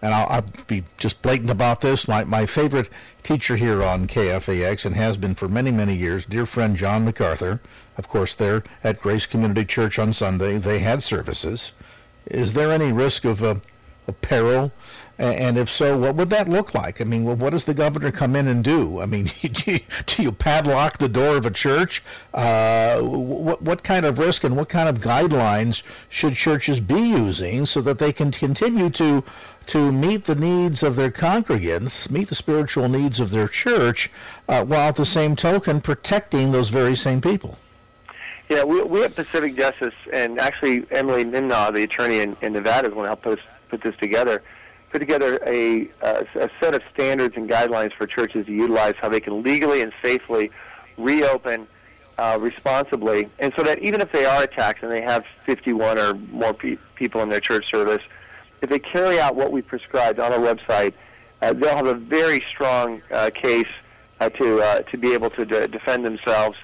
and 0.02 0.12
I'll, 0.12 0.26
I'll 0.28 0.44
be 0.66 0.84
just 0.98 1.22
blatant 1.22 1.50
about 1.50 1.80
this. 1.80 2.06
My 2.06 2.24
my 2.24 2.46
favorite 2.46 2.88
teacher 3.22 3.56
here 3.56 3.82
on 3.82 4.06
KFAX 4.06 4.84
and 4.84 4.94
has 4.96 5.16
been 5.16 5.34
for 5.34 5.48
many 5.48 5.70
many 5.70 5.94
years, 5.94 6.24
dear 6.26 6.46
friend 6.46 6.76
John 6.76 7.04
MacArthur. 7.04 7.60
Of 7.96 8.08
course, 8.08 8.34
there 8.34 8.62
at 8.84 9.00
Grace 9.00 9.26
Community 9.26 9.64
Church 9.64 9.98
on 9.98 10.12
Sunday, 10.12 10.58
they 10.58 10.80
had 10.80 11.02
services. 11.02 11.72
Is 12.26 12.54
there 12.54 12.70
any 12.70 12.92
risk 12.92 13.24
of 13.24 13.42
uh, 13.42 13.56
peril? 14.12 14.72
And 15.18 15.58
if 15.58 15.68
so, 15.68 15.98
what 15.98 16.14
would 16.14 16.30
that 16.30 16.48
look 16.48 16.74
like? 16.74 17.00
I 17.00 17.04
mean, 17.04 17.24
well, 17.24 17.34
what 17.34 17.50
does 17.50 17.64
the 17.64 17.74
governor 17.74 18.12
come 18.12 18.36
in 18.36 18.46
and 18.46 18.62
do? 18.62 19.00
I 19.00 19.06
mean, 19.06 19.32
do 19.42 20.22
you 20.22 20.30
padlock 20.30 20.98
the 20.98 21.08
door 21.08 21.36
of 21.36 21.44
a 21.44 21.50
church? 21.50 22.04
Uh, 22.32 23.00
what, 23.00 23.60
what 23.60 23.82
kind 23.82 24.06
of 24.06 24.20
risk 24.20 24.44
and 24.44 24.56
what 24.56 24.68
kind 24.68 24.88
of 24.88 25.00
guidelines 25.00 25.82
should 26.08 26.36
churches 26.36 26.78
be 26.78 27.00
using 27.00 27.66
so 27.66 27.80
that 27.80 27.98
they 27.98 28.12
can 28.12 28.30
continue 28.30 28.90
to 28.90 29.24
to 29.66 29.92
meet 29.92 30.24
the 30.24 30.34
needs 30.34 30.82
of 30.82 30.96
their 30.96 31.10
congregants, 31.10 32.10
meet 32.10 32.28
the 32.28 32.34
spiritual 32.34 32.88
needs 32.88 33.20
of 33.20 33.28
their 33.28 33.48
church, 33.48 34.10
uh, 34.48 34.64
while 34.64 34.88
at 34.88 34.96
the 34.96 35.04
same 35.04 35.36
token 35.36 35.78
protecting 35.78 36.52
those 36.52 36.70
very 36.70 36.96
same 36.96 37.20
people? 37.20 37.58
Yeah, 38.48 38.64
we, 38.64 38.82
we 38.82 39.04
at 39.04 39.14
Pacific 39.14 39.56
Justice, 39.56 39.94
and 40.10 40.40
actually 40.40 40.86
Emily 40.90 41.24
Nimnaugh, 41.24 41.74
the 41.74 41.82
attorney 41.82 42.20
in, 42.20 42.34
in 42.40 42.54
Nevada, 42.54 42.88
is 42.88 42.94
going 42.94 43.04
to 43.04 43.08
help 43.08 43.26
us 43.26 43.38
put 43.68 43.82
this 43.82 43.94
together 44.00 44.42
put 44.90 45.00
together 45.00 45.38
a, 45.46 45.88
a, 46.02 46.26
a 46.36 46.50
set 46.60 46.74
of 46.74 46.82
standards 46.92 47.36
and 47.36 47.48
guidelines 47.48 47.92
for 47.92 48.06
churches 48.06 48.46
to 48.46 48.52
utilize 48.52 48.94
how 49.00 49.08
they 49.08 49.20
can 49.20 49.42
legally 49.42 49.82
and 49.82 49.92
safely 50.02 50.50
reopen 50.96 51.66
uh, 52.18 52.36
responsibly, 52.40 53.28
and 53.38 53.52
so 53.56 53.62
that 53.62 53.78
even 53.78 54.00
if 54.00 54.10
they 54.10 54.24
are 54.24 54.42
attacked 54.42 54.82
and 54.82 54.90
they 54.90 55.00
have 55.00 55.24
51 55.46 55.98
or 55.98 56.14
more 56.14 56.52
pe- 56.52 56.76
people 56.96 57.20
in 57.22 57.28
their 57.28 57.40
church 57.40 57.70
service, 57.70 58.02
if 58.60 58.68
they 58.68 58.78
carry 58.80 59.20
out 59.20 59.36
what 59.36 59.52
we 59.52 59.62
prescribed 59.62 60.18
on 60.18 60.32
our 60.32 60.40
website, 60.40 60.94
uh, 61.42 61.52
they'll 61.52 61.76
have 61.76 61.86
a 61.86 61.94
very 61.94 62.42
strong 62.50 63.00
uh, 63.12 63.30
case 63.32 63.68
uh, 64.18 64.28
to 64.30 64.60
uh, 64.60 64.80
to 64.80 64.98
be 64.98 65.12
able 65.12 65.30
to 65.30 65.44
de- 65.44 65.68
defend 65.68 66.04
themselves. 66.04 66.58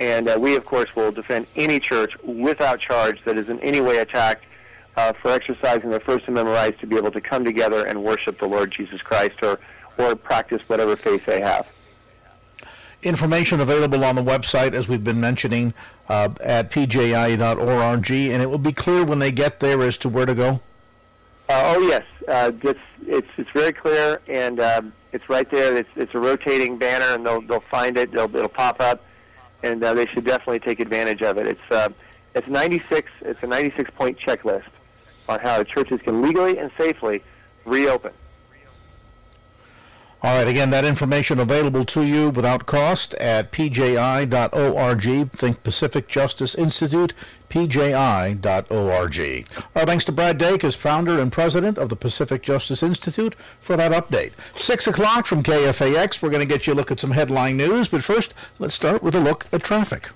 And 0.00 0.28
uh, 0.28 0.36
we, 0.40 0.56
of 0.56 0.64
course, 0.64 0.94
will 0.96 1.12
defend 1.12 1.46
any 1.54 1.78
church 1.78 2.12
without 2.24 2.80
charge 2.80 3.20
that 3.24 3.38
is 3.38 3.48
in 3.48 3.60
any 3.60 3.80
way 3.80 3.98
attacked 3.98 4.44
uh, 4.98 5.12
for 5.12 5.30
exercising 5.30 5.90
their 5.90 6.00
First 6.00 6.26
Amendment 6.26 6.56
rights 6.56 6.80
to 6.80 6.86
be 6.86 6.96
able 6.96 7.12
to 7.12 7.20
come 7.20 7.44
together 7.44 7.86
and 7.86 8.02
worship 8.02 8.40
the 8.40 8.48
Lord 8.48 8.72
Jesus 8.72 9.00
Christ 9.00 9.40
or, 9.42 9.60
or 9.96 10.16
practice 10.16 10.60
whatever 10.66 10.96
faith 10.96 11.24
they 11.24 11.40
have. 11.40 11.68
Information 13.04 13.60
available 13.60 14.04
on 14.04 14.16
the 14.16 14.22
website, 14.22 14.72
as 14.72 14.88
we've 14.88 15.04
been 15.04 15.20
mentioning, 15.20 15.72
uh, 16.08 16.30
at 16.40 16.72
pji.org, 16.72 18.10
and 18.10 18.42
it 18.42 18.50
will 18.50 18.58
be 18.58 18.72
clear 18.72 19.04
when 19.04 19.20
they 19.20 19.30
get 19.30 19.60
there 19.60 19.80
as 19.82 19.96
to 19.98 20.08
where 20.08 20.26
to 20.26 20.34
go. 20.34 20.60
Uh, 21.48 21.74
oh 21.76 21.80
yes, 21.80 22.02
uh, 22.26 22.50
it's 22.62 22.80
it's 23.06 23.28
it's 23.38 23.50
very 23.54 23.72
clear, 23.72 24.20
and 24.26 24.58
um, 24.58 24.92
it's 25.12 25.28
right 25.28 25.48
there. 25.50 25.76
It's 25.76 25.88
it's 25.94 26.12
a 26.12 26.18
rotating 26.18 26.76
banner, 26.76 27.14
and 27.14 27.24
they'll 27.24 27.40
they'll 27.40 27.60
find 27.60 27.96
it. 27.96 28.10
They'll 28.10 28.34
it'll 28.34 28.48
pop 28.48 28.80
up, 28.80 29.02
and 29.62 29.82
uh, 29.82 29.94
they 29.94 30.06
should 30.06 30.26
definitely 30.26 30.58
take 30.58 30.80
advantage 30.80 31.22
of 31.22 31.38
it. 31.38 31.46
It's 31.46 31.70
uh, 31.70 31.90
it's 32.34 32.48
96. 32.48 33.10
It's 33.22 33.42
a 33.44 33.46
96 33.46 33.90
point 33.92 34.18
checklist 34.18 34.64
on 35.28 35.40
how 35.40 35.62
churches 35.62 36.00
can 36.02 36.22
legally 36.22 36.58
and 36.58 36.70
safely 36.78 37.22
reopen. 37.64 38.12
All 40.20 40.36
right, 40.36 40.48
again, 40.48 40.70
that 40.70 40.84
information 40.84 41.38
available 41.38 41.84
to 41.84 42.02
you 42.02 42.30
without 42.30 42.66
cost 42.66 43.14
at 43.14 43.52
pji.org. 43.52 45.30
Think 45.30 45.62
Pacific 45.62 46.08
Justice 46.08 46.56
Institute, 46.56 47.14
pji.org. 47.48 48.36
Our 49.76 49.86
thanks 49.86 50.04
to 50.06 50.12
Brad 50.12 50.40
Dacus, 50.40 50.74
founder 50.74 51.20
and 51.20 51.30
president 51.30 51.78
of 51.78 51.88
the 51.88 51.94
Pacific 51.94 52.42
Justice 52.42 52.82
Institute, 52.82 53.36
for 53.60 53.76
that 53.76 53.92
update. 53.92 54.32
Six 54.56 54.88
o'clock 54.88 55.24
from 55.26 55.44
KFAX, 55.44 56.20
we're 56.20 56.30
going 56.30 56.40
to 56.40 56.52
get 56.52 56.66
you 56.66 56.72
a 56.72 56.74
look 56.74 56.90
at 56.90 57.00
some 57.00 57.12
headline 57.12 57.56
news, 57.56 57.86
but 57.86 58.02
first, 58.02 58.34
let's 58.58 58.74
start 58.74 59.04
with 59.04 59.14
a 59.14 59.20
look 59.20 59.46
at 59.52 59.62
traffic. 59.62 60.08